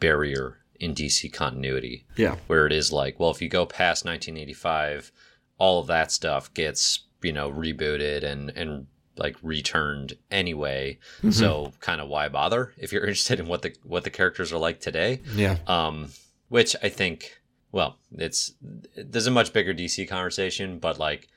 barrier 0.00 0.58
in 0.78 0.94
DC 0.94 1.32
continuity. 1.32 2.04
Yeah. 2.16 2.36
Where 2.46 2.66
it 2.66 2.72
is 2.72 2.92
like, 2.92 3.18
well, 3.18 3.30
if 3.30 3.40
you 3.40 3.48
go 3.48 3.66
past 3.66 4.04
1985, 4.04 5.12
all 5.58 5.80
of 5.80 5.86
that 5.86 6.12
stuff 6.12 6.52
gets, 6.52 7.00
you 7.22 7.32
know, 7.32 7.50
rebooted 7.50 8.22
and, 8.24 8.50
and 8.50 8.86
like 9.16 9.36
returned 9.42 10.14
anyway. 10.30 10.98
Mm-hmm. 11.18 11.30
So 11.30 11.72
kind 11.80 12.00
of 12.00 12.08
why 12.08 12.28
bother 12.28 12.74
if 12.76 12.92
you're 12.92 13.02
interested 13.06 13.40
in 13.40 13.46
what 13.46 13.62
the, 13.62 13.74
what 13.82 14.04
the 14.04 14.10
characters 14.10 14.52
are 14.52 14.58
like 14.58 14.80
today? 14.80 15.20
Yeah. 15.34 15.56
Um, 15.66 16.10
which 16.48 16.76
I 16.82 16.90
think, 16.90 17.40
well, 17.72 17.98
it's, 18.12 18.52
there's 18.94 19.26
a 19.26 19.30
much 19.30 19.52
bigger 19.52 19.74
DC 19.74 20.08
conversation, 20.08 20.78
but 20.78 20.98
like 20.98 21.28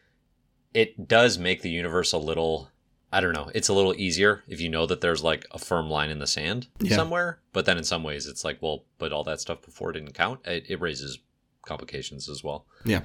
it 0.73 1.07
does 1.07 1.37
make 1.39 1.61
the 1.61 1.69
universe 1.69 2.11
a 2.11 2.17
little 2.17 2.69
I 3.11 3.21
don't 3.21 3.33
know. 3.33 3.49
It's 3.55 3.69
a 3.69 3.73
little 3.73 3.95
easier 3.95 4.43
if 4.47 4.61
you 4.61 4.69
know 4.69 4.85
that 4.85 5.01
there's 5.01 5.23
like 5.23 5.45
a 5.51 5.59
firm 5.59 5.89
line 5.89 6.09
in 6.09 6.19
the 6.19 6.27
sand 6.27 6.67
yeah. 6.79 6.95
somewhere. 6.95 7.39
But 7.53 7.65
then 7.65 7.77
in 7.77 7.83
some 7.83 8.03
ways, 8.03 8.27
it's 8.27 8.43
like, 8.43 8.61
well, 8.61 8.83
but 8.99 9.11
all 9.11 9.23
that 9.23 9.41
stuff 9.41 9.61
before 9.61 9.91
didn't 9.91 10.13
count. 10.13 10.45
It, 10.45 10.65
it 10.69 10.79
raises 10.79 11.19
complications 11.65 12.29
as 12.29 12.43
well. 12.43 12.65
Yeah. 12.85 13.01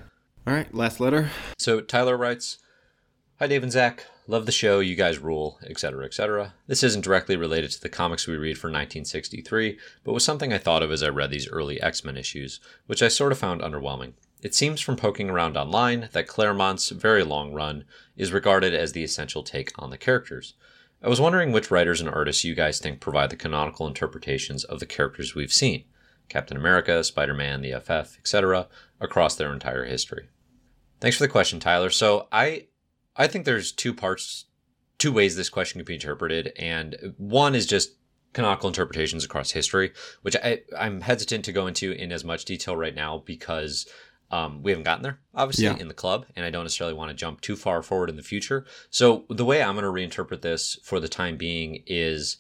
All 0.46 0.52
right. 0.52 0.72
Last 0.74 1.00
letter. 1.00 1.30
So 1.58 1.80
Tyler 1.80 2.16
writes 2.16 2.58
Hi, 3.40 3.46
Dave 3.46 3.62
and 3.62 3.72
Zach. 3.72 4.06
Love 4.26 4.46
the 4.46 4.52
show. 4.52 4.80
You 4.80 4.94
guys 4.94 5.18
rule, 5.18 5.58
etc., 5.66 6.04
etc. 6.04 6.54
This 6.66 6.82
isn't 6.82 7.04
directly 7.04 7.36
related 7.36 7.72
to 7.72 7.80
the 7.80 7.88
comics 7.88 8.26
we 8.26 8.36
read 8.36 8.56
for 8.56 8.68
1963, 8.68 9.78
but 10.02 10.12
was 10.12 10.24
something 10.24 10.52
I 10.52 10.58
thought 10.58 10.82
of 10.82 10.92
as 10.92 11.02
I 11.02 11.08
read 11.08 11.30
these 11.30 11.48
early 11.48 11.80
X 11.80 12.04
Men 12.04 12.16
issues, 12.16 12.60
which 12.86 13.02
I 13.02 13.08
sort 13.08 13.32
of 13.32 13.38
found 13.38 13.60
underwhelming. 13.60 14.12
It 14.44 14.54
seems 14.54 14.82
from 14.82 14.96
poking 14.96 15.30
around 15.30 15.56
online 15.56 16.10
that 16.12 16.28
Claremont's 16.28 16.90
very 16.90 17.24
long 17.24 17.54
run 17.54 17.86
is 18.14 18.30
regarded 18.30 18.74
as 18.74 18.92
the 18.92 19.02
essential 19.02 19.42
take 19.42 19.72
on 19.78 19.88
the 19.88 19.96
characters. 19.96 20.52
I 21.02 21.08
was 21.08 21.18
wondering 21.18 21.50
which 21.50 21.70
writers 21.70 21.98
and 21.98 22.10
artists 22.10 22.44
you 22.44 22.54
guys 22.54 22.78
think 22.78 23.00
provide 23.00 23.30
the 23.30 23.36
canonical 23.36 23.86
interpretations 23.86 24.62
of 24.62 24.80
the 24.80 24.86
characters 24.86 25.34
we've 25.34 25.52
seen 25.52 25.84
Captain 26.28 26.58
America, 26.58 27.02
Spider 27.02 27.32
Man, 27.32 27.62
the 27.62 27.72
FF, 27.80 28.18
etc., 28.18 28.68
across 29.00 29.34
their 29.34 29.50
entire 29.50 29.86
history. 29.86 30.28
Thanks 31.00 31.16
for 31.16 31.24
the 31.24 31.28
question, 31.28 31.58
Tyler. 31.58 31.88
So 31.88 32.28
I 32.30 32.66
I 33.16 33.26
think 33.28 33.46
there's 33.46 33.72
two 33.72 33.94
parts, 33.94 34.44
two 34.98 35.12
ways 35.12 35.36
this 35.36 35.48
question 35.48 35.78
can 35.78 35.86
be 35.86 35.94
interpreted, 35.94 36.52
and 36.56 37.14
one 37.16 37.54
is 37.54 37.66
just 37.66 37.92
canonical 38.34 38.68
interpretations 38.68 39.24
across 39.24 39.52
history, 39.52 39.92
which 40.20 40.36
I, 40.36 40.62
I'm 40.78 41.00
hesitant 41.00 41.46
to 41.46 41.52
go 41.52 41.66
into 41.66 41.92
in 41.92 42.12
as 42.12 42.24
much 42.24 42.44
detail 42.44 42.76
right 42.76 42.94
now 42.94 43.22
because 43.24 43.86
um, 44.30 44.62
we 44.62 44.70
haven't 44.72 44.84
gotten 44.84 45.02
there, 45.02 45.20
obviously, 45.34 45.64
Yeah. 45.66 45.76
in 45.76 45.88
the 45.88 45.94
club, 45.94 46.26
and 46.34 46.44
I 46.44 46.50
don't 46.50 46.64
necessarily 46.64 46.94
want 46.94 47.10
to 47.10 47.14
jump 47.14 47.40
too 47.40 47.56
far 47.56 47.82
forward 47.82 48.10
in 48.10 48.16
the 48.16 48.22
future. 48.22 48.64
So 48.90 49.24
the 49.28 49.44
way 49.44 49.62
I'm 49.62 49.76
going 49.76 49.84
to 49.84 49.90
reinterpret 50.16 50.40
this 50.42 50.78
for 50.82 50.98
the 51.00 51.08
time 51.08 51.36
being 51.36 51.82
is 51.86 52.36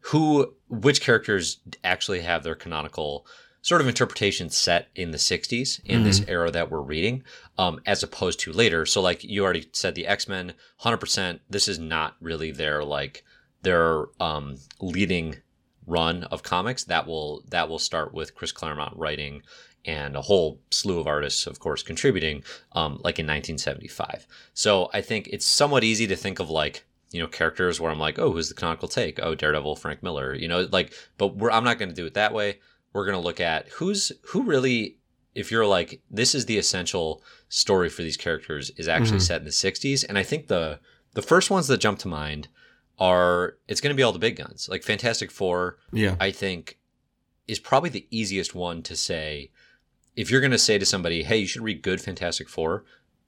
who, 0.00 0.54
which 0.68 1.00
characters 1.00 1.60
actually 1.82 2.20
have 2.20 2.42
their 2.42 2.54
canonical 2.54 3.26
sort 3.62 3.80
of 3.80 3.88
interpretation 3.88 4.48
set 4.50 4.88
in 4.94 5.10
the 5.10 5.18
60s 5.18 5.80
in 5.84 6.04
this 6.04 6.22
era 6.28 6.50
that 6.50 6.70
we're 6.70 6.80
reading 6.80 7.24
um, 7.58 7.80
as 7.86 8.04
opposed 8.04 8.38
to 8.38 8.52
later 8.52 8.86
so 8.86 9.00
like 9.02 9.24
you 9.24 9.42
already 9.42 9.68
said 9.72 9.96
the 9.96 10.06
x-men 10.06 10.54
100% 10.82 11.40
this 11.50 11.66
is 11.66 11.76
not 11.78 12.14
really 12.20 12.52
their 12.52 12.84
like 12.84 13.24
their 13.62 14.04
um, 14.20 14.56
leading 14.80 15.36
run 15.86 16.22
of 16.24 16.44
comics 16.44 16.84
that 16.84 17.06
will 17.06 17.42
that 17.48 17.68
will 17.68 17.80
start 17.80 18.14
with 18.14 18.34
chris 18.34 18.52
claremont 18.52 18.96
writing 18.96 19.42
and 19.96 20.16
a 20.16 20.22
whole 20.28 20.50
slew 20.70 20.98
of 21.00 21.06
artists 21.06 21.46
of 21.46 21.58
course 21.64 21.82
contributing 21.82 22.36
um, 22.72 22.92
like 23.06 23.18
in 23.18 23.26
1975 23.26 24.26
so 24.54 24.88
i 24.92 25.00
think 25.00 25.28
it's 25.32 25.46
somewhat 25.46 25.82
easy 25.84 26.06
to 26.06 26.16
think 26.16 26.38
of 26.40 26.48
like 26.50 26.84
you 27.10 27.20
know 27.20 27.26
characters 27.38 27.80
where 27.80 27.90
i'm 27.92 27.98
like 28.08 28.18
oh 28.18 28.30
who's 28.32 28.48
the 28.48 28.54
canonical 28.54 28.88
take? 28.88 29.18
Oh 29.26 29.34
daredevil 29.34 29.76
frank 29.76 30.02
miller 30.02 30.34
you 30.34 30.48
know 30.48 30.68
like 30.78 30.92
but 31.16 31.28
we're, 31.36 31.50
i'm 31.50 31.64
not 31.64 31.78
going 31.78 31.88
to 31.88 31.94
do 32.02 32.06
it 32.06 32.14
that 32.14 32.32
way. 32.34 32.58
We're 32.94 33.04
going 33.04 33.20
to 33.22 33.28
look 33.28 33.40
at 33.40 33.68
who's 33.76 34.12
who 34.30 34.42
really 34.42 34.96
if 35.34 35.50
you're 35.52 35.66
like 35.78 35.90
this 36.10 36.34
is 36.34 36.46
the 36.46 36.58
essential 36.58 37.22
story 37.48 37.88
for 37.88 38.02
these 38.02 38.16
characters 38.16 38.70
is 38.80 38.88
actually 38.88 39.18
Mhm. 39.18 39.28
set 39.30 39.40
in 39.42 39.44
the 39.44 39.50
60s 39.66 40.04
and 40.08 40.16
i 40.18 40.22
think 40.30 40.46
the 40.48 40.80
the 41.14 41.22
first 41.32 41.48
ones 41.50 41.66
that 41.68 41.80
jump 41.86 41.98
to 42.00 42.08
mind 42.08 42.48
are 42.98 43.56
it's 43.68 43.80
going 43.80 43.94
to 43.94 43.96
be 43.96 44.02
all 44.02 44.12
the 44.12 44.18
big 44.18 44.36
guns. 44.36 44.68
Like 44.68 44.82
fantastic 44.82 45.30
four 45.30 45.78
Yeah. 45.92 46.16
i 46.20 46.30
think 46.30 46.78
is 47.46 47.58
probably 47.58 47.90
the 47.90 48.06
easiest 48.10 48.54
one 48.54 48.82
to 48.82 48.94
say 48.96 49.50
if 50.18 50.30
you're 50.30 50.40
going 50.40 50.50
to 50.50 50.58
say 50.58 50.76
to 50.78 50.84
somebody 50.84 51.22
hey 51.22 51.38
you 51.38 51.46
should 51.46 51.62
read 51.62 51.80
good 51.82 52.00
fantastic 52.00 52.48
four 52.48 52.84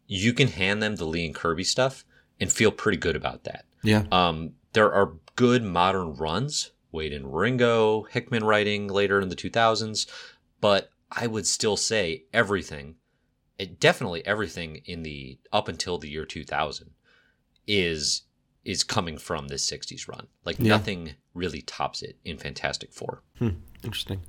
you 0.06 0.32
can 0.32 0.48
hand 0.48 0.82
them 0.82 0.96
the 0.96 1.04
lee 1.04 1.24
and 1.26 1.34
kirby 1.34 1.64
stuff 1.64 2.04
and 2.40 2.52
feel 2.52 2.70
pretty 2.72 2.98
good 2.98 3.16
about 3.16 3.44
that 3.44 3.64
Yeah. 3.82 4.04
um, 4.12 4.52
there 4.72 4.92
are 4.92 5.14
good 5.36 5.62
modern 5.64 6.14
runs, 6.14 6.72
Waid 6.92 7.14
and 7.14 7.34
Ringo, 7.34 8.02
Hickman 8.04 8.44
writing 8.44 8.88
later 8.88 9.20
in 9.20 9.28
the 9.28 9.36
2000s, 9.36 10.06
but 10.60 10.90
I 11.10 11.26
would 11.26 11.46
still 11.46 11.76
say 11.76 12.24
everything, 12.32 12.96
it, 13.58 13.80
definitely 13.80 14.24
everything 14.26 14.82
in 14.84 15.02
the 15.02 15.38
up 15.52 15.66
until 15.68 15.98
the 15.98 16.08
year 16.10 16.24
2000 16.24 16.90
is 17.66 18.22
is 18.64 18.84
coming 18.84 19.16
from 19.18 19.48
this 19.48 19.68
60s 19.70 20.06
run. 20.06 20.26
Like 20.44 20.58
Yeah. 20.58 20.68
nothing 20.68 21.14
really 21.34 21.62
tops 21.62 22.02
it 22.02 22.18
in 22.24 22.36
Fantastic 22.36 22.92
Four. 22.92 23.22
Hmm. 23.38 23.48
Interesting. 23.82 24.20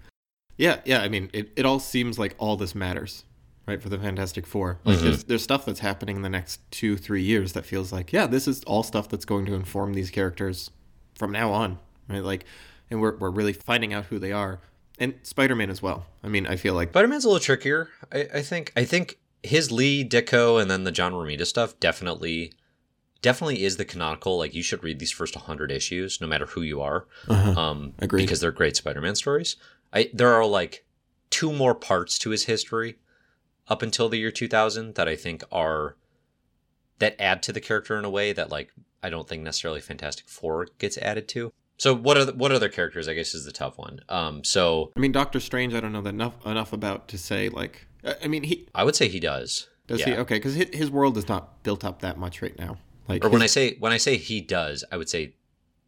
Yeah, 0.62 0.80
yeah. 0.86 1.02
I 1.02 1.10
mean, 1.10 1.30
it, 1.34 1.52
it 1.56 1.66
all 1.66 1.80
seems 1.80 2.20
like 2.20 2.36
all 2.38 2.56
this 2.56 2.76
matters, 2.76 3.24
right, 3.68 3.82
for 3.82 3.90
the 3.90 3.98
Fantastic 3.98 4.46
Four. 4.46 4.80
Like, 4.86 5.00
Mhm. 5.00 5.02
there's, 5.02 5.24
there's 5.26 5.44
stuff 5.44 5.66
that's 5.66 5.80
happening 5.80 6.16
in 6.18 6.22
the 6.22 6.30
next 6.30 6.60
two, 6.72 6.96
three 6.98 7.24
years 7.24 7.54
that 7.54 7.66
feels 7.66 7.92
like, 7.92 8.14
yeah, 8.14 8.28
this 8.28 8.48
is 8.48 8.64
all 8.66 8.84
stuff 8.84 9.10
that's 9.10 9.26
going 9.26 9.46
to 9.48 9.54
inform 9.56 9.94
these 9.94 10.12
characters 10.12 10.70
from 11.16 11.32
now 11.32 11.52
on, 11.52 11.80
right? 12.08 12.24
Like, 12.24 12.46
and 12.92 13.02
we're, 13.02 13.16
we're 13.18 13.32
really 13.32 13.54
finding 13.54 13.92
out 13.94 14.06
who 14.06 14.20
they 14.20 14.32
are. 14.32 14.60
And 15.00 15.16
Spider 15.24 15.56
Man 15.56 15.72
as 15.72 15.82
well. 15.82 16.06
I 16.24 16.28
mean, 16.28 16.46
I 16.46 16.56
feel 16.58 16.76
like, 16.76 16.90
Spider 16.90 17.08
Man's 17.08 17.26
a 17.26 17.30
little 17.30 17.44
trickier. 17.44 17.90
I, 18.14 18.28
I 18.36 18.42
think. 18.44 18.72
I 18.76 18.86
think 18.86 19.18
his 19.42 19.72
Lee 19.72 20.08
Ditko 20.08 20.62
and 20.62 20.70
then 20.70 20.84
the 20.84 20.92
John 20.92 21.14
Romita 21.14 21.48
stuff 21.48 21.80
definitely, 21.80 22.54
definitely 23.24 23.64
is 23.64 23.78
the 23.78 23.86
canonical. 23.86 24.38
Like 24.38 24.54
you 24.54 24.62
should 24.62 24.84
read 24.84 25.00
these 25.00 25.12
first 25.12 25.36
100 25.36 25.72
issues, 25.72 26.22
no 26.22 26.28
matter 26.28 26.46
who 26.46 26.62
you 26.62 26.82
are. 26.82 27.08
uh 27.28 27.56
um, 27.58 27.94
because 28.00 28.42
they're 28.42 28.52
great 28.52 28.76
Spider-Man 28.76 29.16
stories. 29.16 29.56
I 29.94 30.10
there 30.14 30.34
are 30.34 30.46
like 30.46 30.86
two 31.30 31.52
more 31.54 31.76
parts 31.76 32.18
to 32.20 32.30
his 32.30 32.46
history 32.46 32.98
up 33.68 33.82
until 33.82 34.10
the 34.10 34.18
year 34.18 34.32
2000 34.32 34.96
that 34.96 35.08
I 35.08 35.16
think 35.16 35.44
are 35.52 35.96
that 37.00 37.16
add 37.20 37.42
to 37.44 37.54
the 37.54 37.62
character 37.62 37.98
in 37.98 38.06
a 38.06 38.10
way 38.10 38.34
that 38.34 38.50
like 38.50 38.72
I 39.04 39.10
don't 39.10 39.28
think 39.28 39.44
necessarily 39.44 39.82
Fantastic 39.82 40.28
Four 40.28 40.68
gets 40.78 40.98
added 40.98 41.28
to. 41.30 41.52
So 41.78 41.96
what 41.96 42.16
are 42.16 42.26
the, 42.26 42.34
what 42.34 42.52
other 42.52 42.70
characters? 42.70 43.08
I 43.08 43.16
guess 43.16 43.34
is 43.34 43.46
the 43.46 43.52
tough 43.52 43.78
one. 43.78 44.02
Um, 44.08 44.44
so 44.44 44.92
I 44.96 45.00
mean, 45.00 45.12
Doctor 45.12 45.40
Strange, 45.40 45.74
I 45.74 45.80
don't 45.80 45.92
know 45.92 46.02
that 46.02 46.14
enough 46.14 46.46
enough 46.46 46.74
about 46.74 47.08
to 47.10 47.18
say 47.18 47.50
like. 47.50 47.88
I 48.24 48.28
mean, 48.28 48.44
he 48.44 48.68
I 48.76 48.84
would 48.84 48.96
say 48.96 49.08
he 49.08 49.20
does. 49.20 49.68
does 49.88 50.04
he 50.04 50.14
okay 50.14 50.36
because 50.36 50.56
his, 50.56 50.70
his 50.74 50.92
world 50.92 51.18
is 51.18 51.28
not 51.28 51.64
built 51.64 51.84
up 51.84 52.02
that 52.02 52.18
much 52.18 52.42
right 52.42 52.58
now. 52.58 52.78
Like, 53.08 53.26
Or 53.26 53.30
when 53.30 53.42
I 53.42 53.48
say 53.48 53.78
when 53.80 53.92
I 53.92 53.98
say 53.98 54.18
he 54.18 54.42
does, 54.42 54.84
I 54.92 54.98
would 54.98 55.10
say 55.10 55.34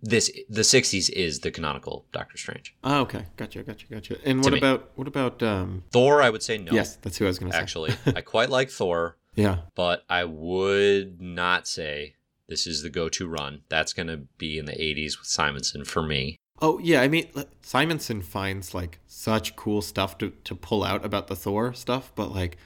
this 0.05 0.29
the 0.49 0.61
60s 0.61 1.09
is 1.09 1.39
the 1.39 1.49
canonical 1.49 2.05
Doctor 2.11 2.37
Strange. 2.37 2.75
oh, 2.83 3.01
okay, 3.01 3.25
gotcha, 3.37 3.63
gotcha, 3.63 3.87
gotcha. 3.89 4.17
And 4.25 4.43
To 4.43 4.47
what 4.47 4.53
me. 4.53 4.59
about 4.59 4.91
what 4.95 5.07
about 5.07 5.41
um? 5.41 5.83
Thor, 5.91 6.21
I 6.21 6.29
would 6.29 6.43
say 6.43 6.57
no. 6.57 6.71
Yes, 6.73 6.97
that's 6.97 7.17
who 7.17 7.25
I 7.25 7.29
was 7.29 7.39
gonna 7.39 7.53
say. 7.53 7.57
actually, 7.59 7.93
I 8.15 8.21
quite 8.21 8.49
like 8.49 8.69
Thor. 8.69 9.17
yeah, 9.35 9.59
but 9.75 10.03
I 10.09 10.25
would 10.25 11.21
not 11.21 11.67
say 11.67 12.15
this 12.47 12.67
is 12.67 12.83
the 12.83 12.89
go-to 12.89 13.25
run. 13.27 13.61
That's 13.69 13.93
going 13.93 14.07
to 14.07 14.17
be 14.37 14.59
in 14.59 14.65
the 14.65 14.73
80s 14.73 15.17
with 15.17 15.27
Simonson 15.27 15.85
for 15.85 16.03
me. 16.03 16.35
Oh 16.61 16.77
yeah, 16.79 17.01
I 17.01 17.07
mean 17.07 17.29
Simonson 17.61 18.21
finds 18.21 18.73
like 18.75 18.99
such 19.07 19.55
cool 19.55 19.81
stuff 19.81 20.17
to, 20.19 20.31
to 20.43 20.53
pull 20.53 20.83
out 20.83 21.03
about 21.05 21.27
the 21.27 21.35
Thor 21.37 21.73
stuff, 21.73 22.11
but 22.15 22.31
like, 22.33 22.57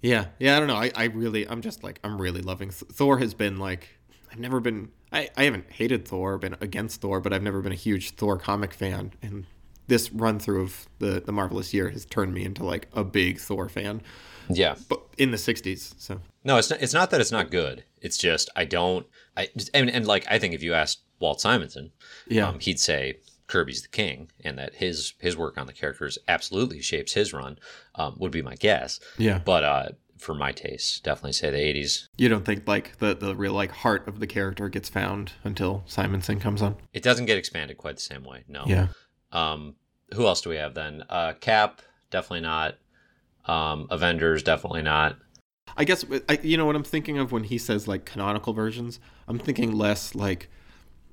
yeah, 0.00 0.26
yeah, 0.38 0.56
I 0.56 0.58
don't 0.60 0.68
know. 0.68 0.76
I, 0.76 0.90
I 0.94 1.04
really, 1.06 1.46
I'm 1.48 1.60
just 1.60 1.82
like, 1.84 1.98
I'm 2.04 2.20
really 2.20 2.40
loving 2.42 2.70
Thor. 2.70 3.18
Has 3.18 3.34
been 3.34 3.58
like, 3.58 3.88
I've 4.32 4.38
never 4.38 4.60
been, 4.60 4.90
I, 5.12 5.28
I 5.36 5.44
haven't 5.44 5.70
hated 5.70 6.06
Thor, 6.06 6.38
been 6.38 6.56
against 6.60 7.00
Thor, 7.00 7.20
but 7.20 7.32
I've 7.32 7.42
never 7.42 7.60
been 7.60 7.72
a 7.72 7.76
huge 7.76 8.12
Thor 8.12 8.36
comic 8.38 8.72
fan, 8.72 9.12
and 9.22 9.46
this 9.88 10.10
run 10.12 10.38
through 10.38 10.62
of 10.62 10.86
the 11.00 11.20
the 11.20 11.32
marvelous 11.32 11.74
year 11.74 11.90
has 11.90 12.04
turned 12.06 12.32
me 12.34 12.44
into 12.44 12.64
like 12.64 12.88
a 12.92 13.04
big 13.04 13.38
Thor 13.38 13.68
fan, 13.68 14.00
Yeah. 14.48 14.76
but 14.88 15.02
in 15.18 15.30
the 15.30 15.36
'60s. 15.36 15.94
So 15.98 16.20
No, 16.44 16.56
it's 16.56 16.70
not, 16.70 16.80
it's 16.82 16.94
not 16.94 17.10
that 17.10 17.20
it's 17.20 17.32
not 17.32 17.50
good. 17.50 17.84
It's 18.00 18.16
just 18.16 18.48
I 18.56 18.64
don't 18.64 19.06
I 19.36 19.48
and, 19.74 19.90
and 19.90 20.06
like 20.06 20.24
I 20.30 20.38
think 20.38 20.54
if 20.54 20.62
you 20.62 20.72
asked 20.74 21.00
Walt 21.20 21.40
Simonson, 21.40 21.90
yeah, 22.28 22.48
um, 22.48 22.58
he'd 22.60 22.80
say 22.80 23.18
Kirby's 23.48 23.82
the 23.82 23.88
king 23.88 24.30
and 24.44 24.56
that 24.58 24.74
his 24.76 25.14
his 25.18 25.36
work 25.36 25.58
on 25.58 25.66
the 25.66 25.72
characters 25.72 26.16
absolutely 26.28 26.80
shapes 26.80 27.12
his 27.12 27.32
run. 27.32 27.58
Um, 27.96 28.14
would 28.18 28.32
be 28.32 28.40
my 28.42 28.54
guess. 28.54 28.98
yeah. 29.18 29.38
But 29.44 29.64
uh 29.64 29.88
for 30.22 30.34
my 30.34 30.52
taste, 30.52 31.02
definitely 31.02 31.32
say 31.32 31.50
the 31.50 31.58
80s. 31.58 32.06
You 32.16 32.28
don't 32.28 32.44
think 32.44 32.66
like 32.66 32.98
the 32.98 33.14
the 33.14 33.34
real 33.34 33.52
like 33.52 33.70
heart 33.70 34.06
of 34.06 34.20
the 34.20 34.26
character 34.26 34.68
gets 34.68 34.88
found 34.88 35.32
until 35.44 35.82
Simonson 35.86 36.40
comes 36.40 36.62
on? 36.62 36.76
It 36.92 37.02
doesn't 37.02 37.26
get 37.26 37.36
expanded 37.36 37.76
quite 37.76 37.96
the 37.96 38.02
same 38.02 38.24
way. 38.24 38.44
No. 38.48 38.64
Yeah. 38.66 38.88
Um, 39.32 39.74
who 40.14 40.26
else 40.26 40.40
do 40.40 40.50
we 40.50 40.56
have 40.56 40.74
then? 40.74 41.04
Uh, 41.08 41.32
Cap, 41.34 41.82
definitely 42.10 42.42
not. 42.42 42.78
Um, 43.46 43.88
Avengers, 43.90 44.42
definitely 44.42 44.82
not. 44.82 45.16
I 45.76 45.84
guess 45.84 46.04
I, 46.28 46.38
you 46.42 46.56
know 46.56 46.66
what 46.66 46.76
I'm 46.76 46.84
thinking 46.84 47.18
of 47.18 47.32
when 47.32 47.44
he 47.44 47.58
says 47.58 47.88
like 47.88 48.04
canonical 48.04 48.52
versions. 48.52 49.00
I'm 49.26 49.38
thinking 49.38 49.72
less 49.72 50.14
like 50.14 50.48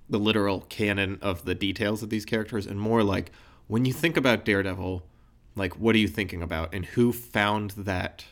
the 0.10 0.20
literal 0.20 0.62
canon 0.62 1.18
of 1.22 1.46
the 1.46 1.56
details 1.56 2.04
of 2.04 2.10
these 2.10 2.26
characters, 2.26 2.66
and 2.68 2.80
more 2.80 3.04
like 3.04 3.32
when 3.68 3.86
you 3.86 3.94
think 3.94 4.18
about 4.18 4.46
Daredevil, 4.46 5.04
like 5.56 5.78
what 5.78 5.96
are 5.96 6.00
you 6.00 6.08
thinking 6.08 6.42
about, 6.42 6.74
and 6.74 6.86
who 6.86 7.14
found 7.14 7.72
that 7.72 8.26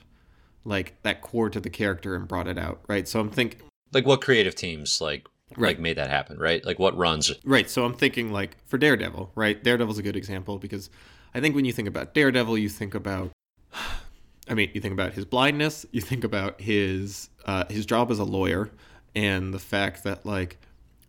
like 0.67 1.01
that 1.03 1.21
core 1.21 1.49
to 1.49 1.59
the 1.59 1.69
character 1.69 2.15
and 2.15 2.27
brought 2.27 2.47
it 2.47 2.57
out, 2.57 2.81
right? 2.87 3.07
So 3.07 3.19
I'm 3.19 3.29
thinking 3.31 3.61
Like 3.93 4.05
what 4.05 4.21
creative 4.21 4.53
teams 4.53 5.01
like 5.01 5.27
Right. 5.55 5.69
like 5.69 5.79
made 5.79 5.95
that 5.97 6.09
happen, 6.09 6.37
right? 6.37 6.63
Like 6.65 6.77
what 6.77 6.95
runs? 6.97 7.31
Right. 7.45 7.69
So 7.69 7.85
I'm 7.85 7.93
thinking 7.93 8.33
like 8.33 8.57
for 8.67 8.77
Daredevil, 8.77 9.31
right? 9.33 9.63
Daredevil's 9.63 9.97
a 9.97 10.03
good 10.03 10.17
example 10.17 10.57
because 10.59 10.89
I 11.33 11.39
think 11.39 11.55
when 11.55 11.63
you 11.63 11.71
think 11.71 11.87
about 11.87 12.13
Daredevil, 12.13 12.57
you 12.57 12.67
think 12.69 12.93
about 12.93 13.31
I 14.49 14.53
mean, 14.53 14.71
you 14.73 14.79
think 14.81 14.93
about 14.93 15.13
his 15.13 15.25
blindness, 15.25 15.85
you 15.91 16.01
think 16.01 16.23
about 16.23 16.61
his 16.61 17.29
uh, 17.45 17.63
his 17.69 17.85
job 17.85 18.11
as 18.11 18.19
a 18.19 18.23
lawyer 18.25 18.69
and 19.15 19.53
the 19.53 19.59
fact 19.59 20.03
that 20.03 20.25
like 20.25 20.57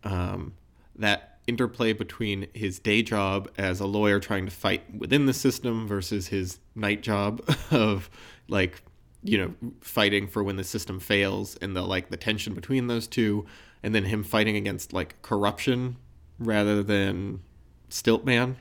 um, 0.03 0.53
that 0.95 1.39
interplay 1.47 1.93
between 1.93 2.47
his 2.53 2.79
day 2.79 3.01
job 3.01 3.49
as 3.57 3.79
a 3.79 3.85
lawyer 3.85 4.19
trying 4.19 4.45
to 4.45 4.51
fight 4.51 4.83
within 4.95 5.25
the 5.25 5.33
system 5.33 5.87
versus 5.87 6.27
his 6.27 6.59
night 6.75 7.01
job 7.01 7.41
of 7.71 8.09
like 8.47 8.81
you 9.23 9.37
know, 9.37 9.53
fighting 9.81 10.27
for 10.27 10.43
when 10.43 10.55
the 10.55 10.63
system 10.63 10.99
fails 10.99 11.57
and 11.57 11.75
the 11.75 11.81
like 11.81 12.09
the 12.09 12.17
tension 12.17 12.53
between 12.53 12.87
those 12.87 13.07
two, 13.07 13.45
and 13.83 13.93
then 13.93 14.05
him 14.05 14.23
fighting 14.23 14.55
against 14.55 14.93
like 14.93 15.21
corruption 15.21 15.97
rather 16.39 16.81
than 16.83 17.41
Stiltman, 17.89 18.55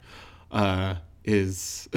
uh, 0.51 0.97
is 1.25 1.89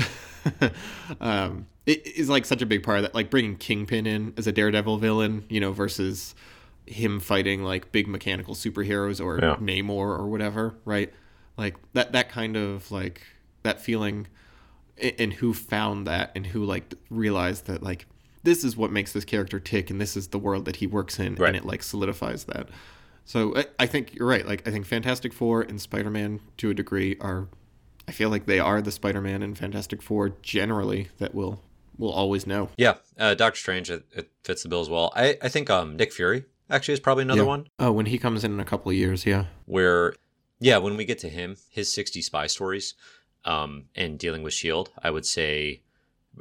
um, 1.22 1.68
it 1.86 2.06
is 2.06 2.30
like 2.30 2.46
such 2.46 2.62
a 2.62 2.66
big 2.66 2.84
part 2.84 2.98
of 2.98 3.04
that. 3.04 3.16
Like 3.16 3.30
bringing 3.30 3.56
Kingpin 3.56 4.06
in 4.06 4.34
as 4.38 4.48
a 4.48 4.52
Daredevil 4.52 4.98
villain, 4.98 5.46
you 5.50 5.60
know, 5.60 5.72
versus 5.72 6.36
him 6.86 7.20
fighting 7.20 7.64
like 7.64 7.92
big 7.92 8.08
mechanical 8.08 8.54
superheroes 8.54 9.24
or 9.24 9.40
Yeah. 9.40 9.56
Namor 9.56 10.20
or 10.20 10.28
whatever, 10.28 10.76
right? 10.86 11.12
Like 11.58 11.78
that 11.94 12.12
that 12.12 12.30
kind 12.30 12.58
of 12.58 12.92
like 12.92 13.22
that 13.64 13.82
feeling 13.82 14.28
and 15.20 15.34
who 15.34 15.54
found 15.54 16.06
that 16.06 16.32
and 16.36 16.46
who 16.46 16.64
like 16.64 16.94
realized 17.10 17.66
that 17.68 17.82
like 17.82 18.06
this 18.44 18.64
is 18.64 18.76
what 18.78 18.92
makes 18.92 19.12
this 19.14 19.26
character 19.26 19.60
tick 19.60 19.90
and 19.90 20.00
this 20.02 20.16
is 20.18 20.30
the 20.30 20.40
world 20.40 20.66
that 20.66 20.78
he 20.78 20.88
works 20.88 21.20
in 21.20 21.36
Right. 21.36 21.50
and 21.50 21.58
it 21.58 21.66
like 21.66 21.84
solidifies 21.84 22.46
that 22.46 22.68
so 23.26 23.56
I, 23.56 23.66
I 23.80 23.86
think 23.86 24.16
you're 24.16 24.28
right 24.28 24.46
like 24.48 24.68
i 24.68 24.72
think 24.72 24.86
fantastic 24.86 25.32
four 25.34 25.62
and 25.62 25.80
spider-man 25.80 26.40
to 26.58 26.70
a 26.70 26.74
degree 26.74 27.18
are 27.20 27.48
i 28.08 28.12
feel 28.12 28.30
like 28.30 28.46
they 28.46 28.60
are 28.60 28.82
the 28.82 28.92
spider-man 28.92 29.44
and 29.44 29.58
fantastic 29.58 30.02
four 30.02 30.30
generally 30.42 31.10
that 31.20 31.34
we'll 31.36 31.62
we'll 31.98 32.12
always 32.12 32.48
know 32.48 32.70
Yeah, 32.78 32.96
uh, 33.20 33.36
Doctor 33.36 33.60
Strange 33.60 33.92
it, 33.92 34.06
it 34.14 34.32
fits 34.44 34.64
the 34.64 34.70
bill 34.70 34.82
as 34.82 34.90
well. 34.90 35.14
I 35.16 35.38
I 35.42 35.50
think 35.50 35.70
um 35.70 35.98
Nick 35.98 36.12
Fury 36.14 36.46
actually 36.68 36.96
is 36.96 37.00
probably 37.00 37.24
another 37.24 37.42
Yeah. 37.42 37.48
one 37.48 37.68
oh 37.78 37.92
when 37.92 38.08
he 38.08 38.18
comes 38.18 38.44
in 38.44 38.54
in 38.54 38.60
a 38.60 38.66
couple 38.66 38.90
of 38.90 38.96
years 38.98 39.26
yeah 39.26 39.46
where 39.66 40.16
yeah 40.60 40.78
when 40.78 40.98
we 40.98 41.06
get 41.06 41.20
to 41.20 41.30
him 41.30 41.58
his 41.70 41.92
60 41.94 42.22
spy 42.24 42.48
stories 42.48 42.96
um 43.46 43.86
and 43.96 44.18
dealing 44.18 44.42
with 44.42 44.54
shield 44.54 44.90
i 45.04 45.12
would 45.12 45.26
say 45.26 45.82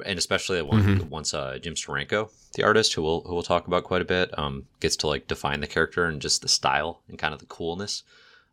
and 0.05 0.17
especially 0.17 0.57
the 0.57 0.65
one 0.65 0.81
Mhm. 0.83 1.09
once 1.09 1.33
uh 1.33 1.57
jim 1.61 1.75
steranko 1.75 2.29
the 2.55 2.63
artist 2.63 2.93
who 2.93 3.01
we'll 3.01 3.21
who 3.21 3.33
we'll 3.33 3.43
talk 3.43 3.67
about 3.67 3.83
quite 3.83 4.01
a 4.01 4.05
bit 4.05 4.37
um 4.39 4.65
gets 4.79 4.95
to 4.97 5.07
like 5.07 5.27
define 5.27 5.59
the 5.59 5.67
character 5.67 6.05
and 6.05 6.21
just 6.21 6.41
the 6.41 6.47
style 6.47 7.01
and 7.09 7.19
kind 7.19 7.33
of 7.33 7.39
the 7.41 7.45
coolness 7.45 8.03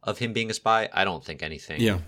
of 0.03 0.19
him 0.19 0.33
being 0.33 0.51
a 0.51 0.55
spy 0.55 0.89
i 0.93 1.05
don't 1.05 1.25
think 1.25 1.43
anything 1.43 1.81
yeah 1.81 1.99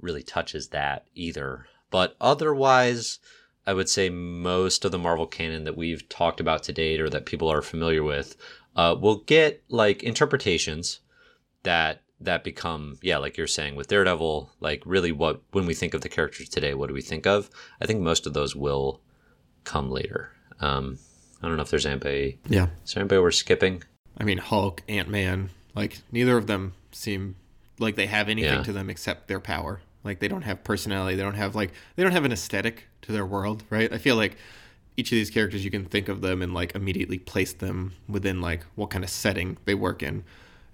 really 0.00 0.22
touches 0.22 0.68
that 0.68 1.04
either. 1.14 1.66
But 1.90 2.16
otherwise, 2.22 3.18
I 3.66 3.74
would 3.74 3.90
say 3.90 4.08
most 4.08 4.86
of 4.86 4.92
the 4.92 4.98
Marvel 4.98 5.26
canon 5.26 5.64
that 5.64 5.76
we've 5.76 6.08
talked 6.08 6.40
about 6.40 6.62
to 6.62 6.72
date 6.72 7.02
or 7.02 7.10
that 7.10 7.26
people 7.26 7.52
are 7.52 7.60
familiar 7.60 8.02
with 8.02 8.34
uh, 8.74 8.96
will 8.98 9.16
get 9.16 9.62
like 9.68 10.02
interpretations 10.02 11.00
that 11.64 12.00
that 12.20 12.44
become 12.44 12.98
yeah 13.02 13.16
like 13.18 13.36
you're 13.36 13.46
saying 13.46 13.74
with 13.74 13.88
daredevil 13.88 14.50
like 14.60 14.82
really 14.84 15.10
what 15.12 15.40
when 15.52 15.64
we 15.66 15.74
think 15.74 15.94
of 15.94 16.02
the 16.02 16.08
characters 16.08 16.48
today 16.48 16.74
what 16.74 16.88
do 16.88 16.94
we 16.94 17.00
think 17.02 17.26
of? 17.26 17.48
I 17.80 17.86
think 17.86 18.00
most 18.00 18.26
of 18.26 18.34
those 18.34 18.54
will 18.54 19.00
come 19.64 19.90
later. 19.90 20.32
Um 20.60 20.98
i 21.42 21.48
don't 21.48 21.56
know 21.56 21.62
if 21.62 21.70
there's 21.70 21.86
anybody 21.86 22.38
yeah. 22.48 22.66
is 22.84 22.92
there 22.92 23.00
anybody 23.00 23.20
we're 23.20 23.30
skipping? 23.30 23.82
I 24.18 24.24
mean 24.24 24.38
hulk 24.38 24.82
ant-man 24.88 25.50
like 25.74 25.98
neither 26.12 26.36
of 26.36 26.46
them 26.46 26.74
seem 26.92 27.36
like 27.78 27.96
they 27.96 28.06
have 28.06 28.28
anything 28.28 28.58
Yeah. 28.58 28.62
to 28.64 28.72
them 28.72 28.90
except 28.90 29.26
their 29.28 29.40
power. 29.40 29.80
Like 30.04 30.18
they 30.18 30.28
don't 30.28 30.42
have 30.42 30.62
personality. 30.64 31.16
They 31.16 31.22
don't 31.22 31.34
have 31.34 31.54
like 31.54 31.72
they 31.96 32.02
don't 32.02 32.12
have 32.12 32.24
an 32.26 32.32
aesthetic 32.32 32.84
to 33.02 33.12
their 33.12 33.24
world 33.24 33.64
right? 33.70 33.90
I 33.92 33.98
feel 33.98 34.16
like 34.16 34.36
each 34.96 35.10
of 35.12 35.16
these 35.16 35.30
characters 35.30 35.64
you 35.64 35.70
can 35.70 35.86
think 35.86 36.08
of 36.08 36.20
them 36.20 36.42
and 36.42 36.52
like 36.52 36.74
immediately 36.74 37.18
place 37.18 37.54
them 37.54 37.94
within 38.08 38.42
like 38.42 38.64
what 38.74 38.90
kind 38.90 39.04
of 39.04 39.08
setting 39.08 39.56
they 39.64 39.74
work 39.74 40.02
in 40.02 40.24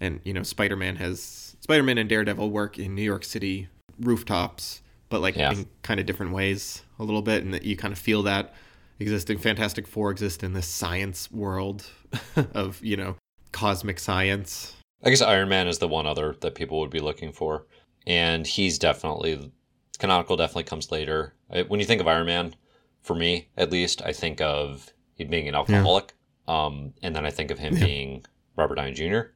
and 0.01 0.20
you 0.24 0.32
know 0.32 0.42
spider-man 0.42 0.97
has 0.97 1.57
spider-man 1.61 1.99
and 1.99 2.09
daredevil 2.09 2.51
work 2.51 2.78
in 2.78 2.94
new 2.94 3.03
york 3.03 3.24
city 3.24 3.68
rooftops 4.01 4.82
but 5.09 5.20
like 5.20 5.36
Yeah. 5.36 5.53
in 5.53 5.66
kind 5.82 6.01
of 6.01 6.07
different 6.07 6.32
ways 6.32 6.82
a 6.99 7.05
little 7.05 7.22
bit 7.22 7.44
and 7.44 7.53
that 7.55 7.64
you 7.64 7.76
kind 7.76 7.92
of 7.92 7.99
feel 7.99 8.22
that 8.24 8.55
existing 8.99 9.38
fantastic 9.38 9.86
four 9.86 10.11
exist 10.11 10.42
in 10.42 10.53
this 10.53 10.66
science 10.66 11.30
world 11.30 11.86
of 12.55 12.82
you 12.84 12.97
know 12.97 13.16
cosmic 13.53 13.99
science 13.99 14.72
I 15.05 15.11
guess 15.11 15.20
Iron 15.20 15.51
Man 15.51 15.68
is 15.68 15.78
the 15.78 15.86
one 15.88 16.07
other 16.07 16.34
that 16.40 16.55
people 16.55 16.80
would 16.80 16.90
be 16.90 17.01
looking 17.01 17.30
for, 17.30 17.66
and 18.07 18.47
he's 18.47 18.78
definitely 18.78 19.53
canonical. 19.99 20.38
Definitely 20.38 20.64
comes 20.64 20.90
later. 20.90 21.34
When 21.68 21.78
you 21.80 21.86
think 21.86 22.01
of 22.01 22.09
Iron 22.09 22.26
Man, 22.26 22.55
for 23.03 23.14
me 23.14 23.49
at 23.59 23.70
least, 23.70 24.01
I 24.03 24.12
think 24.14 24.40
of 24.40 24.90
him 25.14 25.28
being 25.28 25.49
an 25.49 25.55
alcoholic, 25.55 26.14
um, 26.49 26.94
and 27.03 27.14
then 27.14 27.26
I 27.26 27.30
think 27.30 27.51
of 27.51 27.59
him 27.59 27.76
Yeah. 27.76 27.84
being 27.84 28.24
Robert 28.57 28.76
Downey 28.76 28.92
junior 28.92 29.34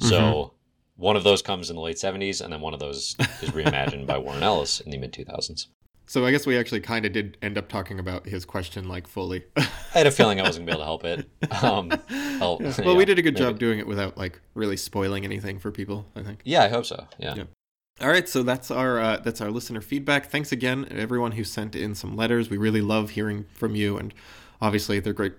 So 0.00 0.54
one 0.96 1.16
of 1.16 1.24
those 1.24 1.42
comes 1.42 1.70
in 1.70 1.76
the 1.76 1.82
late 1.82 1.96
'70s, 1.96 2.40
and 2.40 2.52
then 2.52 2.60
one 2.60 2.74
of 2.74 2.80
those 2.80 3.16
is 3.42 3.50
reimagined 3.50 4.06
by 4.06 4.18
Warren 4.18 4.42
Ellis 4.42 4.80
in 4.80 4.90
the 4.90 4.98
mid 4.98 5.12
2000s. 5.12 5.66
so 6.06 6.26
i 6.26 6.30
guess 6.32 6.44
we 6.46 6.58
actually 6.58 6.80
kind 6.80 7.06
of 7.06 7.12
did 7.12 7.36
end 7.40 7.56
up 7.56 7.68
talking 7.68 7.98
about 8.00 8.26
his 8.26 8.44
question 8.44 8.88
like 8.88 9.06
fully 9.06 9.44
I 9.56 9.68
had 9.92 10.06
a 10.06 10.10
feeling 10.10 10.40
I 10.40 10.42
wasn't 10.42 10.66
gonna 10.66 10.76
be 10.78 10.82
able 10.82 11.00
to 11.00 11.04
help 11.04 11.04
it. 11.04 11.62
Um, 11.64 11.90
oh, 12.42 12.58
Yeah. 12.60 12.84
well 12.84 12.96
we 12.96 13.04
did 13.04 13.18
a 13.18 13.22
good 13.22 13.34
maybe. 13.34 13.44
job 13.46 13.58
doing 13.58 13.78
it 13.78 13.86
without 13.86 14.16
like 14.18 14.40
really 14.54 14.76
spoiling 14.76 15.24
anything 15.24 15.58
for 15.58 15.70
people 15.70 16.06
i 16.16 16.22
think 16.22 16.40
Yeah, 16.44 16.62
I 16.64 16.68
hope 16.68 16.86
so. 16.86 17.06
Yeah. 17.18 17.34
Yeah. 17.36 17.44
All 18.00 18.08
right, 18.08 18.26
so 18.28 18.42
that's 18.42 18.70
our 18.70 18.98
uh, 18.98 19.16
that's 19.18 19.40
our 19.42 19.50
listener 19.50 19.80
feedback. 19.82 20.30
Thanks 20.30 20.52
again, 20.52 20.86
everyone 20.90 21.32
who 21.32 21.44
sent 21.44 21.76
in 21.76 21.94
some 21.94 22.16
letters. 22.16 22.48
We 22.48 22.56
really 22.56 22.80
love 22.80 23.10
hearing 23.10 23.44
from 23.52 23.74
you, 23.76 23.98
and 23.98 24.14
obviously 24.62 25.00
they're 25.00 25.12
great 25.12 25.34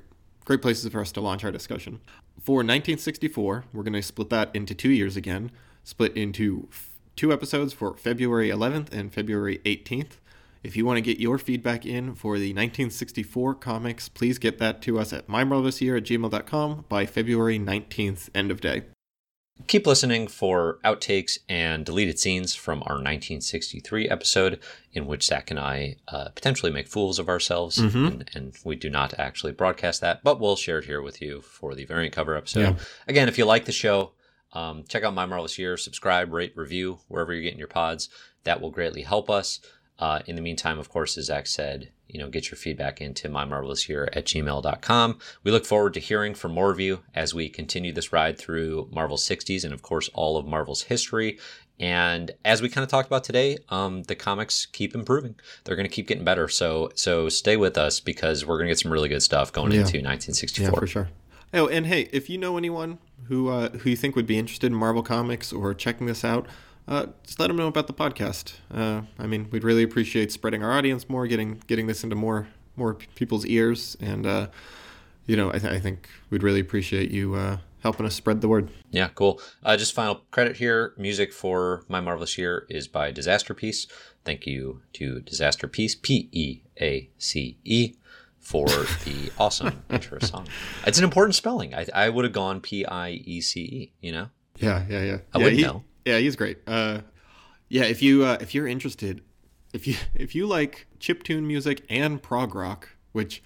great 0.51 0.61
places 0.61 0.91
for 0.91 0.99
us 0.99 1.13
to 1.13 1.21
launch 1.21 1.45
our 1.45 1.51
discussion. 1.51 2.01
For 2.41 2.55
1964, 2.55 3.63
we're 3.71 3.83
going 3.83 3.93
to 3.93 4.01
split 4.01 4.29
that 4.31 4.53
into 4.53 4.75
two 4.75 4.89
years 4.89 5.15
again, 5.15 5.49
split 5.85 6.17
into 6.17 6.67
f- 6.69 6.89
two 7.15 7.31
episodes 7.31 7.71
for 7.71 7.95
February 7.95 8.49
11th 8.49 8.91
and 8.91 9.13
February 9.13 9.61
18th. 9.63 10.17
If 10.61 10.75
you 10.75 10.85
want 10.85 10.97
to 10.97 11.01
get 11.01 11.21
your 11.21 11.37
feedback 11.37 11.85
in 11.85 12.15
for 12.15 12.37
the 12.37 12.49
1964 12.49 13.55
comics, 13.55 14.09
please 14.09 14.37
get 14.39 14.59
that 14.59 14.81
to 14.81 14.99
us 14.99 15.13
at 15.13 15.29
mymarvelous.year 15.29 15.95
at 15.95 16.03
gmail.com 16.03 16.85
by 16.89 17.05
February 17.05 17.57
19th, 17.57 18.29
end 18.35 18.51
of 18.51 18.59
day. 18.59 18.83
Keep 19.67 19.85
listening 19.87 20.27
for 20.27 20.79
outtakes 20.83 21.37
and 21.49 21.85
deleted 21.85 22.19
scenes 22.19 22.55
from 22.55 22.79
our 22.83 22.95
1963 22.95 24.09
episode, 24.09 24.59
in 24.93 25.05
which 25.05 25.25
Zach 25.25 25.49
and 25.51 25.59
I 25.59 25.97
uh, 26.07 26.29
potentially 26.29 26.71
make 26.71 26.87
fools 26.87 27.19
of 27.19 27.29
ourselves, 27.29 27.77
Mhm. 27.77 28.07
and, 28.07 28.29
and 28.33 28.53
we 28.63 28.75
do 28.75 28.89
not 28.89 29.13
actually 29.19 29.51
broadcast 29.51 30.01
that, 30.01 30.23
but 30.23 30.39
we'll 30.39 30.55
share 30.55 30.79
it 30.79 30.85
here 30.85 31.01
with 31.01 31.21
you 31.21 31.41
for 31.41 31.75
the 31.75 31.85
variant 31.85 32.13
cover 32.13 32.35
episode. 32.35 32.61
Yeah. 32.61 32.75
Again, 33.07 33.27
if 33.27 33.37
you 33.37 33.45
like 33.45 33.65
the 33.65 33.71
show, 33.71 34.13
um, 34.53 34.83
check 34.87 35.03
out 35.03 35.13
My 35.13 35.25
Marvelous 35.25 35.57
Year, 35.57 35.77
subscribe, 35.77 36.31
rate, 36.33 36.53
review 36.55 36.99
wherever 37.07 37.33
you're 37.33 37.43
getting 37.43 37.59
your 37.59 37.67
pods. 37.67 38.09
That 38.43 38.59
will 38.61 38.71
greatly 38.71 39.03
help 39.03 39.29
us. 39.29 39.59
Uh, 39.99 40.21
in 40.25 40.35
the 40.35 40.41
meantime, 40.41 40.79
of 40.79 40.89
course, 40.89 41.17
as 41.17 41.25
Zach 41.25 41.45
said, 41.45 41.91
you 42.11 42.19
know, 42.19 42.29
get 42.29 42.51
your 42.51 42.57
feedback 42.57 43.01
into 43.01 43.29
mymarvelousyear 43.29 44.09
at 44.15 44.25
gmail.com. 44.25 45.19
We 45.43 45.51
look 45.51 45.65
forward 45.65 45.93
to 45.95 45.99
hearing 45.99 46.33
from 46.35 46.53
more 46.53 46.71
of 46.71 46.79
you 46.79 47.01
as 47.15 47.33
we 47.33 47.49
continue 47.49 47.91
this 47.93 48.11
ride 48.13 48.37
through 48.37 48.89
Marvel's 48.91 49.27
60s 49.27 49.63
and, 49.63 49.73
of 49.73 49.81
course, 49.81 50.09
all 50.13 50.37
of 50.37 50.45
Marvel's 50.45 50.83
history. 50.83 51.39
And 51.79 52.31
as 52.45 52.61
we 52.61 52.69
kind 52.69 52.83
of 52.83 52.89
talked 52.89 53.07
about 53.07 53.23
today, 53.23 53.57
um, 53.69 54.03
the 54.03 54.13
comics 54.15 54.67
keep 54.67 54.93
improving. 54.93 55.35
They're 55.63 55.75
going 55.75 55.87
to 55.87 55.93
keep 55.93 56.07
getting 56.07 56.23
better. 56.23 56.47
So, 56.47 56.91
so 56.95 57.27
stay 57.27 57.57
with 57.57 57.77
us 57.77 57.99
because 57.99 58.45
we're 58.45 58.57
going 58.57 58.67
to 58.67 58.71
get 58.71 58.79
some 58.79 58.91
really 58.93 59.09
good 59.09 59.23
stuff 59.23 59.51
going 59.51 59.71
Yeah. 59.71 59.79
into 59.81 59.97
Yeah, 59.97 60.03
1964. 60.07 60.79
for 60.79 60.87
sure. 60.87 61.09
Oh, 61.53 61.67
and 61.67 61.87
hey, 61.87 62.07
if 62.13 62.29
you 62.29 62.37
know 62.37 62.55
anyone 62.57 62.99
who 63.25 63.49
uh, 63.49 63.69
who 63.69 63.89
you 63.89 63.95
think 63.97 64.15
would 64.15 64.27
be 64.27 64.37
interested 64.37 64.67
in 64.67 64.73
Marvel 64.77 65.03
Comics 65.03 65.51
or 65.51 65.73
checking 65.73 66.07
this 66.07 66.23
out, 66.23 66.45
uh, 66.91 67.05
just 67.23 67.39
let 67.39 67.47
them 67.47 67.55
know 67.57 67.67
about 67.67 67.87
the 67.87 67.93
podcast. 67.93 68.53
Uh, 68.73 69.01
I 69.17 69.25
mean, 69.25 69.47
we'd 69.51 69.63
really 69.63 69.83
appreciate 69.83 70.31
spreading 70.31 70.63
our 70.63 70.71
audience 70.73 71.07
more, 71.09 71.25
getting 71.27 71.61
getting 71.67 71.87
this 71.87 72.03
into 72.03 72.15
more 72.15 72.47
more 72.75 72.95
people's 73.15 73.45
ears, 73.45 73.97
and 74.01 74.25
uh, 74.25 74.47
you 75.25 75.35
know, 75.37 75.49
I, 75.49 75.59
th- 75.59 75.73
I 75.73 75.79
think 75.79 76.09
we'd 76.29 76.43
really 76.43 76.59
appreciate 76.59 77.09
you 77.11 77.35
uh, 77.35 77.57
helping 77.81 78.05
us 78.05 78.15
spread 78.15 78.41
the 78.41 78.47
word. 78.47 78.69
Yeah, 78.89 79.09
cool. 79.15 79.39
Uh, 79.63 79.77
just 79.77 79.93
final 79.93 80.21
credit 80.31 80.57
here. 80.57 80.93
Music 80.97 81.31
for 81.33 81.83
My 81.87 81.99
Marvelous 82.01 82.37
Year 82.37 82.65
is 82.69 82.87
by 82.87 83.11
Disasterpeace. 83.11 83.87
Thank 84.25 84.45
you 84.45 84.81
to 84.93 85.21
Disasterpeace, 85.21 86.01
P 86.01 86.27
E 86.31 86.61
A 86.81 87.09
C 87.17 87.57
E, 87.63 87.95
for 88.39 88.67
the 88.67 89.31
awesome 89.39 89.81
intro 89.89 90.19
song. 90.19 90.47
It's 90.85 90.97
an 90.97 91.03
important 91.03 91.35
spelling. 91.35 91.73
I, 91.73 91.85
I 91.93 92.09
would 92.09 92.25
have 92.25 92.33
gone 92.33 92.59
P 92.61 92.85
I 92.85 93.11
E 93.11 93.41
C 93.41 93.61
E, 93.61 93.91
you 94.01 94.11
know? 94.11 94.27
Yeah, 94.57 94.85
yeah, 94.89 95.01
yeah. 95.03 95.17
I 95.33 95.37
yeah, 95.39 95.43
wouldn't 95.43 95.57
he- 95.59 95.63
know. 95.63 95.83
Yeah, 96.05 96.17
he's 96.17 96.35
great. 96.35 96.59
Uh, 96.67 97.01
yeah, 97.69 97.83
if 97.83 98.01
you 98.01 98.23
uh, 98.23 98.37
if 98.41 98.53
you're 98.53 98.67
interested, 98.67 99.21
if 99.73 99.87
you 99.87 99.95
if 100.15 100.35
you 100.35 100.47
like 100.47 100.87
chiptune 100.99 101.43
music 101.43 101.83
and 101.89 102.21
prog 102.21 102.55
rock, 102.55 102.89
which 103.11 103.43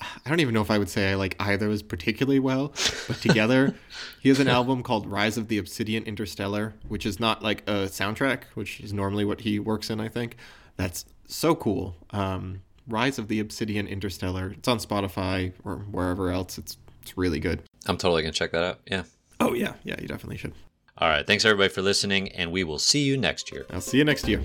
I 0.00 0.28
don't 0.28 0.40
even 0.40 0.54
know 0.54 0.62
if 0.62 0.70
I 0.70 0.78
would 0.78 0.88
say 0.88 1.12
I 1.12 1.14
like 1.14 1.36
either 1.38 1.66
of 1.66 1.72
those 1.72 1.82
particularly 1.82 2.40
well, 2.40 2.68
but 3.06 3.16
together, 3.20 3.74
he 4.20 4.28
has 4.28 4.40
an 4.40 4.48
album 4.48 4.82
called 4.82 5.06
Rise 5.06 5.38
of 5.38 5.48
the 5.48 5.58
Obsidian 5.58 6.04
Interstellar, 6.04 6.74
which 6.88 7.06
is 7.06 7.20
not 7.20 7.42
like 7.42 7.62
a 7.68 7.86
soundtrack, 7.86 8.44
which 8.54 8.80
is 8.80 8.92
normally 8.92 9.24
what 9.24 9.42
he 9.42 9.58
works 9.58 9.90
in. 9.90 10.00
I 10.00 10.08
think 10.08 10.36
that's 10.76 11.04
so 11.26 11.54
cool. 11.54 11.96
Um, 12.10 12.62
Rise 12.88 13.18
of 13.18 13.28
the 13.28 13.38
Obsidian 13.38 13.86
Interstellar. 13.86 14.54
It's 14.58 14.66
on 14.66 14.78
Spotify 14.78 15.52
or 15.64 15.76
wherever 15.76 16.30
else. 16.30 16.58
It's 16.58 16.76
it's 17.02 17.16
really 17.16 17.40
good. 17.40 17.62
I'm 17.86 17.96
totally 17.96 18.22
going 18.22 18.32
to 18.32 18.38
check 18.38 18.52
that 18.52 18.62
out. 18.62 18.80
Yeah. 18.86 19.04
Oh 19.40 19.54
yeah, 19.54 19.74
yeah, 19.84 19.96
you 20.00 20.06
definitely 20.08 20.36
should. 20.36 20.54
All 20.98 21.08
right. 21.08 21.26
Thanks, 21.26 21.44
everybody, 21.44 21.68
for 21.72 21.82
listening, 21.82 22.28
and 22.32 22.52
we 22.52 22.64
will 22.64 22.78
see 22.78 23.02
you 23.02 23.16
next 23.16 23.50
year. 23.50 23.66
I'll 23.70 23.80
see 23.80 23.98
you 23.98 24.04
next 24.04 24.28
year. 24.28 24.42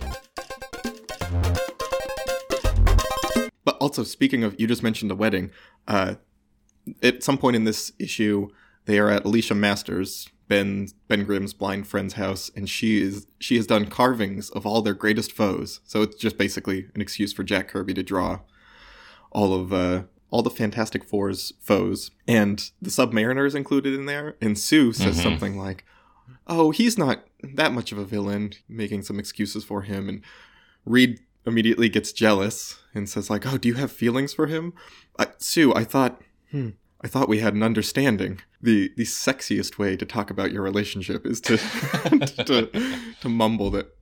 But 3.65 3.77
also, 3.79 4.03
speaking 4.03 4.43
of, 4.43 4.59
you 4.59 4.65
just 4.65 4.81
mentioned 4.81 5.11
the 5.11 5.15
wedding. 5.15 5.51
Uh, 5.87 6.15
at 7.03 7.21
some 7.21 7.37
point 7.37 7.55
in 7.57 7.65
this 7.65 7.91
issue, 7.99 8.47
they 8.85 8.97
are 8.97 9.09
at 9.09 9.25
Alicia 9.25 9.55
Masters, 9.55 10.29
Ben 10.47 10.87
Ben 11.09 11.25
Grimm's 11.25 11.53
blind 11.53 11.85
friend's 11.87 12.13
house, 12.13 12.49
and 12.55 12.69
she 12.69 13.01
is 13.01 13.27
she 13.39 13.57
has 13.57 13.67
done 13.67 13.87
carvings 13.87 14.49
of 14.51 14.65
all 14.65 14.81
their 14.81 14.93
greatest 14.93 15.33
foes. 15.33 15.81
So 15.83 16.01
it's 16.01 16.15
just 16.15 16.37
basically 16.37 16.87
an 16.95 17.01
excuse 17.01 17.33
for 17.33 17.43
Jack 17.43 17.67
Kirby 17.67 17.93
to 17.95 18.03
draw 18.03 18.39
all 19.33 19.53
of 19.53 19.73
uh, 19.73 20.03
all 20.31 20.41
the 20.41 20.49
Fantastic 20.49 21.03
Four's 21.03 21.51
foes, 21.59 22.11
and 22.25 22.71
the 22.81 22.89
Submariner 22.89 23.45
is 23.45 23.53
included 23.55 23.93
in 23.93 24.05
there. 24.05 24.37
And 24.41 24.57
Sue 24.57 24.93
says 24.93 25.19
Mhm. 25.19 25.23
something 25.23 25.57
like, 25.57 25.83
"Oh, 26.47 26.71
he's 26.71 26.97
not 26.97 27.25
that 27.41 27.71
much 27.73 27.91
of 27.91 27.97
a 27.97 28.05
villain," 28.05 28.53
making 28.67 29.03
some 29.03 29.19
excuses 29.19 29.63
for 29.63 29.83
him, 29.83 30.09
and 30.09 30.21
Reed 30.85 31.19
immediately 31.45 31.89
gets 31.89 32.11
jealous 32.11 32.79
and 32.93 33.09
says 33.09 33.29
like, 33.29 33.45
"Oh, 33.45 33.57
do 33.57 33.67
you 33.67 33.75
have 33.75 33.91
feelings 33.91 34.33
for 34.33 34.47
him?" 34.47 34.73
I, 35.19 35.27
Sue, 35.37 35.73
I 35.73 35.83
thought, 35.83 36.21
hmm, 36.51 36.69
I 37.01 37.07
thought 37.07 37.29
we 37.29 37.39
had 37.39 37.53
an 37.53 37.63
understanding. 37.63 38.41
The 38.61 38.91
the 38.97 39.03
sexiest 39.05 39.77
way 39.77 39.95
to 39.97 40.05
talk 40.05 40.29
about 40.29 40.51
your 40.51 40.61
relationship 40.63 41.25
is 41.25 41.39
to 41.47 41.57
to, 41.57 42.69
to 43.21 43.29
mumble 43.29 43.69
that 43.71 43.95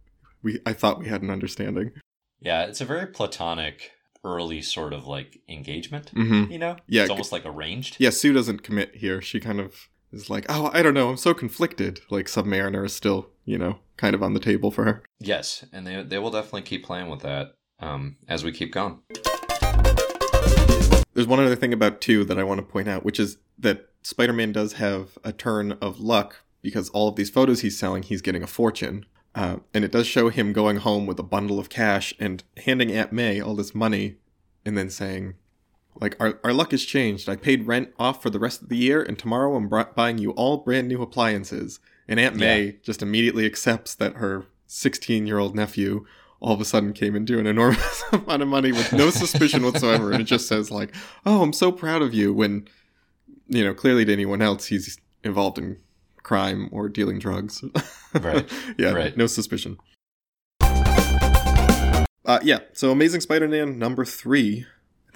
we 0.43 0.59
I 0.65 0.73
thought 0.73 0.99
we 0.99 1.07
had 1.07 1.21
an 1.21 1.29
understanding. 1.29 1.91
Yeah, 2.39 2.63
it's 2.65 2.81
a 2.81 2.85
very 2.85 3.07
platonic 3.07 3.91
early 4.23 4.61
sort 4.61 4.91
of 4.93 5.05
like 5.07 5.41
engagement, 5.47 6.11
Mm-hmm. 6.15 6.51
you 6.51 6.57
know? 6.57 6.75
Yeah, 6.87 7.03
It's 7.03 7.11
almost 7.11 7.31
like 7.31 7.45
arranged. 7.45 7.97
Yeah, 7.99 8.09
Sue 8.09 8.33
doesn't 8.33 8.63
commit 8.63 8.95
here. 8.95 9.21
She 9.21 9.39
kind 9.39 9.59
of 9.59 9.87
is 10.15 10.29
like, 10.29 10.45
"Oh, 10.49 10.71
I 10.73 10.81
don't 10.81 10.93
know. 10.93 11.09
I'm 11.09 11.17
so 11.17 11.33
conflicted." 11.33 12.01
Like 12.09 12.25
Submariner 12.27 12.85
is 12.85 12.93
still, 12.93 13.29
you 13.45 13.57
know, 13.57 13.79
kind 13.97 14.15
of 14.15 14.23
on 14.23 14.33
the 14.33 14.39
table 14.39 14.71
for 14.71 14.85
her. 14.85 15.03
Yes, 15.19 15.65
and 15.71 15.85
they 15.85 16.01
they 16.03 16.19
will 16.19 16.31
definitely 16.31 16.63
keep 16.63 16.83
playing 16.83 17.09
with 17.09 17.21
that 17.21 17.55
um, 17.79 18.17
as 18.27 18.43
we 18.43 18.51
keep 18.51 18.71
going. 18.71 18.99
There's 21.13 21.27
one 21.27 21.39
other 21.39 21.55
thing 21.55 21.73
about 21.73 22.01
two 22.01 22.25
that 22.25 22.37
I 22.37 22.43
want 22.43 22.59
to 22.59 22.65
point 22.65 22.87
out, 22.87 23.05
which 23.05 23.19
is 23.19 23.37
that 23.57 23.89
Spider-Man 24.03 24.51
does 24.51 24.73
have 24.73 25.17
a 25.23 25.31
turn 25.31 25.73
of 25.73 25.99
luck 25.99 26.43
because 26.61 26.89
all 26.89 27.07
of 27.07 27.15
these 27.15 27.29
photos 27.29 27.61
he's 27.61 27.79
selling, 27.79 28.03
he's 28.03 28.21
getting 28.21 28.43
a 28.43 28.47
fortune. 28.47 29.05
Uh, 29.33 29.57
and 29.73 29.85
it 29.85 29.91
does 29.91 30.07
show 30.07 30.29
him 30.29 30.51
going 30.51 30.77
home 30.77 31.05
with 31.05 31.19
a 31.19 31.23
bundle 31.23 31.59
of 31.59 31.69
cash 31.69 32.13
and 32.19 32.43
handing 32.65 32.91
Aunt 32.91 33.11
May 33.11 33.39
all 33.39 33.55
this 33.55 33.75
money 33.75 34.15
and 34.65 34.77
then 34.77 34.89
saying, 34.89 35.35
like, 36.01 36.15
our, 36.19 36.39
our 36.43 36.53
luck 36.53 36.71
has 36.71 36.83
changed. 36.83 37.29
I 37.29 37.35
paid 37.35 37.67
rent 37.67 37.89
off 37.97 38.21
for 38.21 38.29
the 38.29 38.39
rest 38.39 38.61
of 38.61 38.69
the 38.69 38.77
year, 38.77 39.01
and 39.01 39.17
tomorrow 39.17 39.55
I'm 39.55 39.69
buying 39.95 40.17
you 40.17 40.31
all 40.31 40.57
brand 40.57 40.87
new 40.87 41.01
appliances. 41.01 41.79
And 42.07 42.19
Aunt 42.19 42.35
May 42.35 42.77
just 42.83 43.01
immediately 43.01 43.45
accepts 43.45 43.95
that 43.95 44.15
her 44.15 44.45
16 44.67 45.25
year 45.25 45.39
old 45.39 45.55
nephew 45.55 46.05
all 46.41 46.53
of 46.53 46.61
a 46.61 46.65
sudden 46.65 46.93
came 46.93 47.15
into 47.15 47.39
an 47.39 47.47
enormous 47.47 48.03
amount 48.11 48.41
of 48.43 48.47
money 48.47 48.71
with 48.71 48.91
no 48.93 49.09
suspicion 49.09 49.63
whatsoever. 49.65 50.11
And 50.11 50.21
it 50.21 50.25
just 50.25 50.47
says, 50.47 50.69
like, 50.69 50.93
oh, 51.25 51.41
I'm 51.41 51.53
so 51.53 51.71
proud 51.71 52.01
of 52.03 52.13
you. 52.13 52.33
When, 52.33 52.67
you 53.47 53.63
know, 53.63 53.73
clearly 53.73 54.05
to 54.05 54.13
anyone 54.13 54.41
else, 54.41 54.67
he's 54.67 54.99
involved 55.23 55.57
in 55.57 55.77
crime 56.21 56.69
or 56.71 56.89
dealing 56.89 57.19
drugs. 57.19 57.63
Right. 58.13 58.49
yeah, 58.77 58.91
Right. 58.93 59.17
no 59.17 59.27
suspicion. 59.27 59.77
Uh, 60.61 62.39
yeah, 62.41 62.59
so 62.73 62.91
Amazing 62.91 63.21
Spider 63.21 63.47
Man 63.47 63.77
number 63.77 64.05
three. 64.05 64.65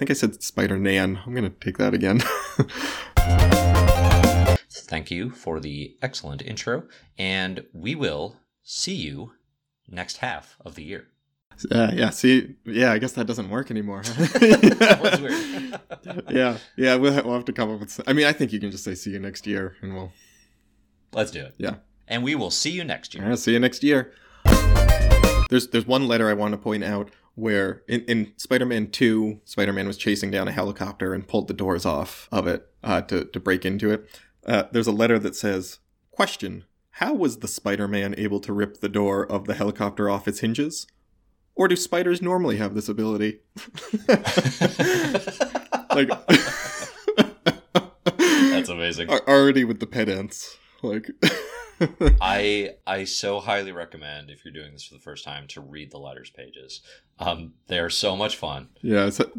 think 0.00 0.12
I 0.12 0.14
said 0.14 0.42
Spider 0.42 0.78
Nan. 0.78 1.20
I'm 1.26 1.34
going 1.34 1.44
to 1.44 1.50
take 1.50 1.76
that 1.76 1.92
again. 1.92 2.20
Thank 4.70 5.10
you 5.10 5.28
for 5.28 5.60
the 5.60 5.94
excellent 6.00 6.40
intro, 6.40 6.84
and 7.18 7.66
we 7.74 7.94
will 7.94 8.38
see 8.62 8.94
you 8.94 9.32
next 9.86 10.16
half 10.16 10.56
of 10.64 10.74
the 10.74 10.84
year. 10.84 11.08
uh, 11.70 11.90
yeah, 11.92 12.08
see, 12.08 12.56
yeah, 12.64 12.92
I 12.92 12.98
guess 12.98 13.12
that 13.12 13.26
doesn't 13.26 13.50
work 13.50 13.70
anymore. 13.70 14.02
That 14.06 15.00
was 15.02 15.20
weird. 15.20 16.24
yeah, 16.30 16.56
yeah, 16.78 16.96
we'll, 16.96 17.12
ha- 17.12 17.20
we'll 17.22 17.34
have 17.34 17.44
to 17.44 17.52
come 17.52 17.70
up 17.70 17.80
with. 17.80 18.00
I 18.06 18.14
mean, 18.14 18.24
I 18.24 18.32
think 18.32 18.54
you 18.54 18.58
can 18.58 18.70
just 18.70 18.84
say 18.84 18.94
see 18.94 19.10
you 19.10 19.20
next 19.20 19.46
year, 19.46 19.76
and 19.82 19.94
we'll. 19.94 20.12
Let's 21.12 21.30
do 21.30 21.42
it. 21.42 21.56
Yeah. 21.58 21.74
And 22.08 22.24
we 22.24 22.34
will 22.34 22.50
see 22.50 22.70
you 22.70 22.84
next 22.84 23.14
year. 23.14 23.28
Yeah, 23.28 23.34
see 23.34 23.52
you 23.52 23.60
next 23.60 23.84
year. 23.84 24.14
There's 25.50 25.68
there's 25.68 25.86
one 25.86 26.08
letter 26.08 26.30
I 26.30 26.32
want 26.32 26.52
to 26.52 26.58
point 26.58 26.84
out 26.84 27.10
where 27.40 27.82
in, 27.88 28.02
in 28.02 28.32
Spider-Man 28.36 28.90
2, 28.90 29.40
Spider-Man 29.44 29.86
was 29.86 29.96
chasing 29.96 30.30
down 30.30 30.48
a 30.48 30.52
helicopter 30.52 31.14
and 31.14 31.26
pulled 31.26 31.48
the 31.48 31.54
doors 31.54 31.86
off 31.86 32.28
of 32.30 32.46
it 32.46 32.68
uh, 32.84 33.00
to, 33.02 33.24
to 33.24 33.40
break 33.40 33.64
into 33.64 33.90
it. 33.90 34.06
Uh, 34.46 34.64
there's 34.72 34.86
a 34.86 34.92
letter 34.92 35.18
that 35.18 35.34
says, 35.34 35.78
Question, 36.10 36.64
how 36.92 37.14
was 37.14 37.38
the 37.38 37.48
Spider-Man 37.48 38.14
able 38.18 38.40
to 38.40 38.52
rip 38.52 38.80
the 38.80 38.88
door 38.88 39.26
of 39.26 39.46
the 39.46 39.54
helicopter 39.54 40.10
off 40.10 40.28
its 40.28 40.40
hinges? 40.40 40.86
Or 41.54 41.68
do 41.68 41.76
spiders 41.76 42.22
normally 42.22 42.56
have 42.56 42.74
this 42.74 42.88
ability? 42.88 43.40
like 45.94 46.08
That's 48.16 48.68
amazing. 48.68 49.10
Already 49.10 49.64
with 49.64 49.80
the 49.80 49.86
pedants. 49.86 50.56
Like 50.82 51.10
I 52.20 52.74
I 52.86 53.04
so 53.04 53.40
highly 53.40 53.72
recommend 53.72 54.30
if 54.30 54.44
you're 54.44 54.52
doing 54.54 54.72
this 54.72 54.84
for 54.84 54.94
the 54.94 55.00
first 55.00 55.24
time 55.24 55.46
to 55.48 55.60
read 55.60 55.90
the 55.90 55.98
letters 55.98 56.30
pages. 56.30 56.80
Um, 57.18 57.54
they 57.68 57.78
are 57.78 57.90
so 57.90 58.16
much 58.16 58.36
fun. 58.36 58.68
Yeah, 58.82 59.10
so, 59.10 59.30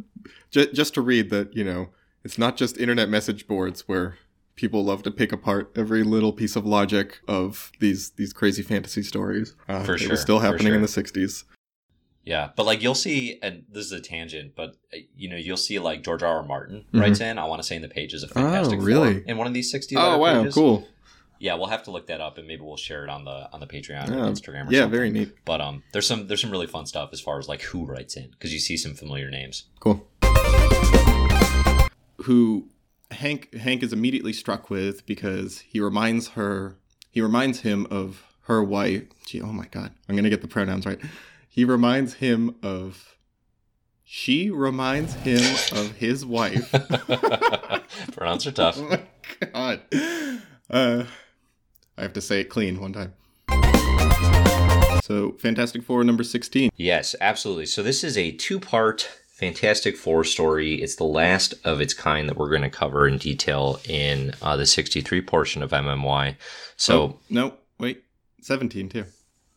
just, 0.52 0.74
just 0.74 0.94
to 0.96 1.02
read 1.02 1.30
that, 1.32 1.56
you 1.56 1.64
know, 1.64 1.90
it's 2.24 2.38
not 2.38 2.58
just 2.58 2.78
internet 2.78 3.10
message 3.10 3.48
boards 3.48 3.88
where 3.88 4.18
people 4.56 4.84
love 4.84 5.02
to 5.04 5.12
pick 5.12 5.32
apart 5.32 5.72
every 5.76 6.04
little 6.04 6.34
piece 6.34 6.56
of 6.56 6.66
logic 6.66 7.20
of 7.28 7.72
these 7.80 8.12
these 8.12 8.34
crazy 8.34 8.62
fantasy 8.62 9.02
stories. 9.04 9.56
Uh, 9.68 9.84
For 9.84 9.96
It 9.96 10.00
sure, 10.00 10.12
was 10.12 10.22
still 10.22 10.40
happening 10.40 10.74
in 10.74 10.82
the 10.82 10.88
60s. 10.88 11.44
Yeah, 12.24 12.50
but 12.56 12.68
like 12.68 12.84
you'll 12.84 12.94
see, 12.94 13.40
and 13.42 13.64
this 13.68 13.86
is 13.88 13.92
a 13.92 14.00
tangent, 14.00 14.54
but 14.56 14.76
uh, 14.94 14.98
you 15.16 15.28
know 15.28 15.38
you'll 15.38 15.58
see 15.58 15.80
like 15.80 16.04
George 16.04 16.22
R. 16.22 16.38
R. 16.38 16.44
Martin 16.44 16.86
Mhm. 16.94 17.02
writes 17.02 17.20
in. 17.20 17.40
I 17.40 17.46
want 17.46 17.64
to 17.64 17.68
say 17.68 17.76
in 17.76 17.82
the 17.82 17.88
pages 17.90 18.22
of 18.22 18.30
Fantastic 18.30 18.78
Oh, 18.80 18.84
really? 18.84 19.14
Four 19.22 19.24
in 19.32 19.38
one 19.38 19.48
of 19.48 19.56
these 19.56 19.72
sixty. 19.72 19.96
Oh, 19.98 20.20
wow, 20.20 20.42
pages. 20.42 20.54
cool. 20.54 20.88
Yeah, 21.42 21.56
we'll 21.56 21.68
have 21.68 21.82
to 21.84 21.92
look 21.92 22.06
that 22.08 22.22
up, 22.22 22.38
and 22.38 22.48
maybe 22.48 22.62
we'll 22.62 22.78
share 22.78 23.04
it 23.04 23.10
on 23.10 23.26
the 23.26 23.50
on 23.52 23.60
the 23.60 23.66
Patreon 23.68 24.10
or 24.10 24.14
Yeah, 24.14 24.26
Instagram. 24.30 24.68
Or 24.68 24.72
Yeah, 24.72 24.82
something. 24.82 24.92
very 24.92 25.10
neat. 25.10 25.34
But 25.44 25.60
um, 25.60 25.82
there's 25.92 26.06
some 26.06 26.28
there's 26.28 26.40
some 26.40 26.52
really 26.52 26.68
fun 26.68 26.86
stuff 26.86 27.10
as 27.14 27.20
far 27.20 27.40
as 27.40 27.48
like 27.50 27.62
who 27.64 27.84
writes 27.86 28.16
in 28.16 28.30
because 28.30 28.54
you 28.54 28.60
see 28.60 28.78
some 28.78 28.94
familiar 28.94 29.30
names. 29.32 29.64
Cool. 29.80 30.08
Who 32.26 32.68
Hank 33.10 33.54
Hank 33.56 33.82
is 33.82 33.92
immediately 33.92 34.34
struck 34.34 34.70
with 34.70 35.06
because 35.08 35.60
he 35.62 35.80
reminds 35.80 36.30
her 36.30 36.76
he 37.10 37.22
reminds 37.22 37.62
him 37.62 37.88
of 37.90 38.24
her 38.44 38.64
wife. 38.64 39.04
Gee, 39.26 39.42
oh 39.42 39.52
my 39.52 39.66
god. 39.72 39.92
I'm 40.08 40.16
going 40.16 40.24
to 40.26 40.30
get 40.30 40.42
the 40.42 40.48
pronouns 40.48 40.86
right. 40.86 41.00
He 41.50 41.66
reminds 41.66 42.14
him 42.16 42.56
of 42.62 43.16
she 44.04 44.52
reminds 44.52 45.16
him 45.16 45.42
of 45.78 45.94
his 45.94 46.24
wife. 46.26 46.72
Pronouns 48.12 48.46
are 48.46 48.52
tough. 48.52 48.78
Oh 48.78 48.84
my 48.90 49.02
god. 49.54 49.82
Uh, 50.70 51.06
I 52.02 52.04
have 52.06 52.14
to 52.14 52.22
say 52.22 52.40
it 52.42 52.46
clean 52.46 52.82
one 52.82 52.94
time. 52.94 53.14
So, 55.04 55.34
Fantastic 55.34 55.84
Four 55.84 56.04
number 56.04 56.24
16. 56.24 56.72
Yes, 56.76 57.16
absolutely. 57.22 57.68
So 57.68 57.84
this 57.84 58.04
is 58.04 58.18
a 58.18 58.32
two-part 58.32 59.02
Fantastic 59.34 59.96
Four 59.96 60.24
story. 60.24 60.82
It's 60.82 60.96
the 60.96 61.04
last 61.04 61.54
of 61.64 61.80
its 61.80 61.94
kind 61.94 62.28
that 62.28 62.38
we're 62.38 62.50
going 62.50 62.64
to 62.64 62.72
cover 62.72 63.08
in 63.08 63.20
detail 63.20 63.80
in 63.88 64.34
uh, 64.42 64.58
the 64.58 64.66
63 64.66 65.22
portion 65.22 65.62
of 65.62 65.70
MMY. 65.70 66.38
So 66.76 67.02
Oh, 67.04 67.20
no, 67.30 67.54
wait. 67.78 68.04
17 68.42 68.90
too. 68.90 69.06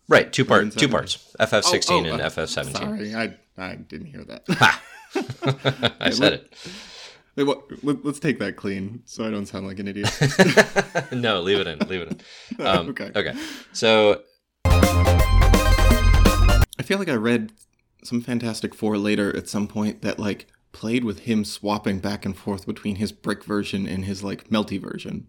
right, 0.09 0.31
two 0.31 0.45
part, 0.45 0.71
two 0.77 0.89
parts, 0.89 1.35
FF16 1.41 1.91
Oh, 1.91 1.95
oh, 1.95 2.13
and 2.13 2.21
uh, 2.21 2.29
FF17. 2.29 2.77
Sorry, 2.77 3.15
I, 3.15 3.35
I 3.57 3.77
didn't 3.77 4.09
hear 4.09 4.23
that. 4.25 4.45
I 5.99 6.11
said 6.11 6.35
it. 6.35 6.53
Wait, 7.37 7.45
what, 7.45 7.85
let, 7.85 8.05
us 8.07 8.21
take 8.21 8.39
that 8.39 8.57
clean 8.57 9.03
so 9.07 9.27
I 9.27 9.31
don't 9.31 9.47
sound 9.47 9.67
like 9.67 9.81
an 9.81 9.89
idiot. 9.89 10.09
no, 11.13 11.41
leave 11.41 11.59
it 11.59 11.67
in. 11.67 11.79
Leave 11.89 12.03
it 12.03 12.09
in. 12.13 12.21
Um, 12.65 12.91
okay. 12.91 13.11
Okay. 13.15 13.35
So 13.73 14.23
I 16.79 16.83
feel 16.85 16.99
like 16.99 17.09
I 17.09 17.15
read 17.15 17.53
some 18.05 18.21
Fantastic 18.21 18.75
Four 18.75 18.99
later 18.99 19.35
at 19.37 19.49
some 19.49 19.67
point 19.67 20.03
that 20.03 20.19
like 20.21 20.47
played 20.71 21.05
with 21.05 21.21
him 21.21 21.45
swapping 21.45 21.99
back 21.99 22.25
and 22.25 22.37
forth 22.37 22.67
between 22.67 22.97
his 22.97 23.11
brick 23.11 23.43
version 23.45 23.89
and 23.89 24.05
his 24.05 24.23
like 24.23 24.49
melty 24.49 24.81
version. 24.81 25.27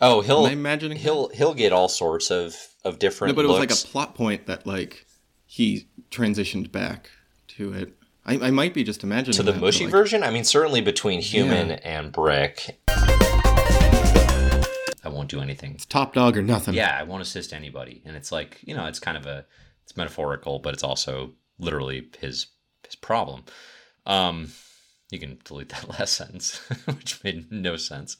Oh, 0.00 0.20
he'll 0.22 0.46
Am 0.46 0.50
I 0.50 0.52
imagining? 0.52 0.98
he'll 0.98 1.28
he'll 1.28 1.54
get 1.54 1.72
all 1.72 1.88
sorts 1.88 2.30
of 2.30 2.56
of 2.84 2.98
different. 2.98 3.32
no, 3.32 3.36
but 3.36 3.44
it 3.44 3.48
was 3.48 3.58
like 3.58 3.70
a 3.70 3.76
plot 3.76 4.14
point 4.14 4.46
that 4.46 4.66
like 4.66 5.06
he 5.46 5.88
transitioned 6.10 6.72
back 6.72 7.10
to 7.48 7.72
it. 7.72 7.94
I, 8.28 8.48
I 8.48 8.50
might 8.50 8.74
be 8.74 8.82
just 8.82 9.04
imagining 9.04 9.36
to 9.36 9.42
the 9.44 9.52
that, 9.52 9.60
mushy 9.60 9.84
like, 9.84 9.92
version. 9.92 10.22
I 10.24 10.30
mean, 10.30 10.42
certainly 10.44 10.80
between 10.80 11.20
human 11.20 11.68
Yeah. 11.70 11.78
and 11.84 12.10
brick. 12.12 12.80
I 15.04 15.08
won't 15.08 15.28
do 15.30 15.40
anything. 15.40 15.72
It's 15.74 15.86
top 15.86 16.12
dog 16.14 16.36
or 16.36 16.42
nothing. 16.42 16.74
Yeah, 16.74 16.96
I 16.98 17.04
won't 17.04 17.22
assist 17.22 17.52
anybody, 17.52 18.02
and 18.04 18.16
it's 18.16 18.32
like 18.32 18.58
you 18.62 18.74
know, 18.74 18.86
it's 18.86 18.98
kind 18.98 19.16
of 19.16 19.26
a 19.26 19.46
it's 19.84 19.96
metaphorical, 19.96 20.58
but 20.58 20.74
it's 20.74 20.82
also 20.82 21.34
literally 21.58 22.08
his 22.18 22.46
his 22.84 22.96
problem. 22.96 23.44
Um, 24.04 24.48
you 25.10 25.20
can 25.20 25.38
delete 25.44 25.68
that 25.68 25.88
last 25.98 26.14
sentence, 26.14 26.56
which 26.86 27.22
made 27.22 27.52
no 27.52 27.76
sense. 27.76 28.16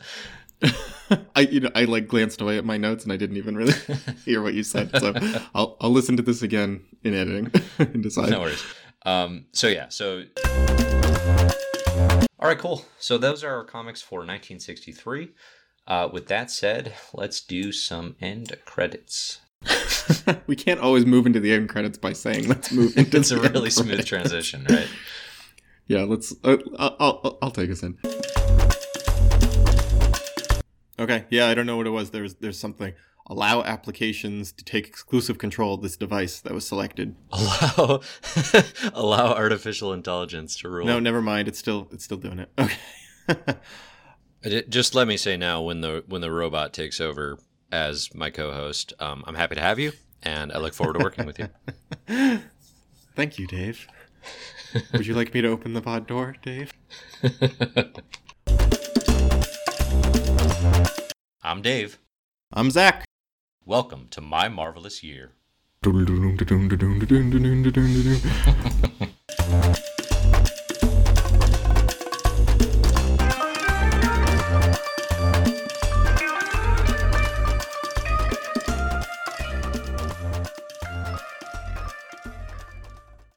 I 1.34 1.40
you 1.40 1.60
know 1.60 1.70
I 1.74 1.84
like 1.84 2.06
glanced 2.06 2.40
away 2.40 2.56
at 2.56 2.64
my 2.64 2.76
notes 2.76 3.02
and 3.04 3.12
I 3.12 3.16
didn't 3.16 3.36
even 3.36 3.56
really 3.56 3.74
hear 4.24 4.40
what 4.40 4.54
you 4.54 4.62
said. 4.62 4.96
So 5.00 5.12
I'll 5.54 5.76
I'll 5.80 5.90
listen 5.90 6.16
to 6.16 6.22
this 6.22 6.42
again 6.42 6.82
in 7.02 7.14
editing 7.14 7.50
and 7.78 8.02
decide. 8.02 8.30
no 8.30 8.40
worries. 8.42 8.64
Um, 9.06 9.46
so 9.52 9.68
yeah, 9.68 9.88
so 9.88 10.24
All 12.38 12.48
right, 12.48 12.58
cool. 12.58 12.84
So 12.98 13.16
those 13.16 13.44
are 13.44 13.54
our 13.54 13.64
comics 13.64 14.02
for 14.02 14.18
1963. 14.18 15.30
Uh, 15.86 16.08
with 16.12 16.26
that 16.26 16.50
said, 16.50 16.92
let's 17.14 17.40
do 17.40 17.70
some 17.70 18.16
end 18.20 18.56
credits. 18.64 19.40
we 20.48 20.56
can't 20.56 20.80
always 20.80 21.06
move 21.06 21.24
into 21.24 21.38
the 21.38 21.52
end 21.52 21.68
credits 21.68 21.96
by 21.96 22.12
saying 22.12 22.48
let's 22.48 22.72
move 22.72 22.96
into 22.98 23.16
it's 23.18 23.30
a 23.30 23.40
really 23.40 23.70
smooth 23.70 23.88
credits. 23.88 24.08
transition, 24.08 24.66
right? 24.68 24.88
Yeah, 25.88 26.02
let's. 26.02 26.34
Uh, 26.42 26.56
I'll, 26.80 26.96
I'll, 26.98 27.38
I'll 27.42 27.50
take 27.52 27.70
us 27.70 27.84
in. 27.84 27.96
Okay. 30.98 31.26
Yeah, 31.30 31.46
I 31.46 31.54
don't 31.54 31.64
know 31.64 31.76
what 31.76 31.86
it 31.86 31.90
was. 31.90 32.10
There's 32.10 32.34
there's 32.34 32.58
something. 32.58 32.92
Allow 33.28 33.64
applications 33.64 34.52
to 34.52 34.64
take 34.64 34.86
exclusive 34.86 35.36
control 35.36 35.74
of 35.74 35.82
this 35.82 35.96
device 35.96 36.38
that 36.40 36.52
was 36.52 36.66
selected. 36.66 37.16
Allow 37.32 38.00
allow 38.94 39.34
artificial 39.34 39.92
intelligence 39.92 40.56
to 40.58 40.68
rule. 40.68 40.86
No, 40.86 41.00
never 41.00 41.20
mind. 41.20 41.48
It's 41.48 41.58
still 41.58 41.88
it's 41.90 42.04
still 42.04 42.18
doing 42.18 42.38
it. 42.38 42.50
Okay. 44.44 44.64
Just 44.68 44.94
let 44.94 45.08
me 45.08 45.16
say 45.16 45.36
now, 45.36 45.60
when 45.62 45.80
the 45.80 46.04
when 46.06 46.20
the 46.20 46.30
robot 46.30 46.72
takes 46.72 47.00
over 47.00 47.40
as 47.72 48.14
my 48.14 48.30
co-host, 48.30 48.92
um, 49.00 49.24
I'm 49.26 49.34
happy 49.34 49.56
to 49.56 49.60
have 49.60 49.80
you, 49.80 49.90
and 50.22 50.52
I 50.52 50.58
look 50.58 50.74
forward 50.74 50.92
to 50.92 51.00
working 51.00 51.26
with 51.26 51.40
you. 51.40 51.48
Thank 53.16 53.40
you, 53.40 53.48
Dave. 53.48 53.88
Would 54.92 55.08
you 55.08 55.14
like 55.14 55.34
me 55.34 55.40
to 55.40 55.48
open 55.48 55.72
the 55.72 55.82
pod 55.82 56.06
door, 56.06 56.36
Dave? 56.40 56.72
I'm 61.42 61.62
Dave. 61.62 61.98
I'm 62.52 62.70
Zach. 62.70 63.04
Welcome 63.68 64.06
to 64.10 64.20
my 64.20 64.48
marvelous 64.48 65.02
year. 65.02 65.32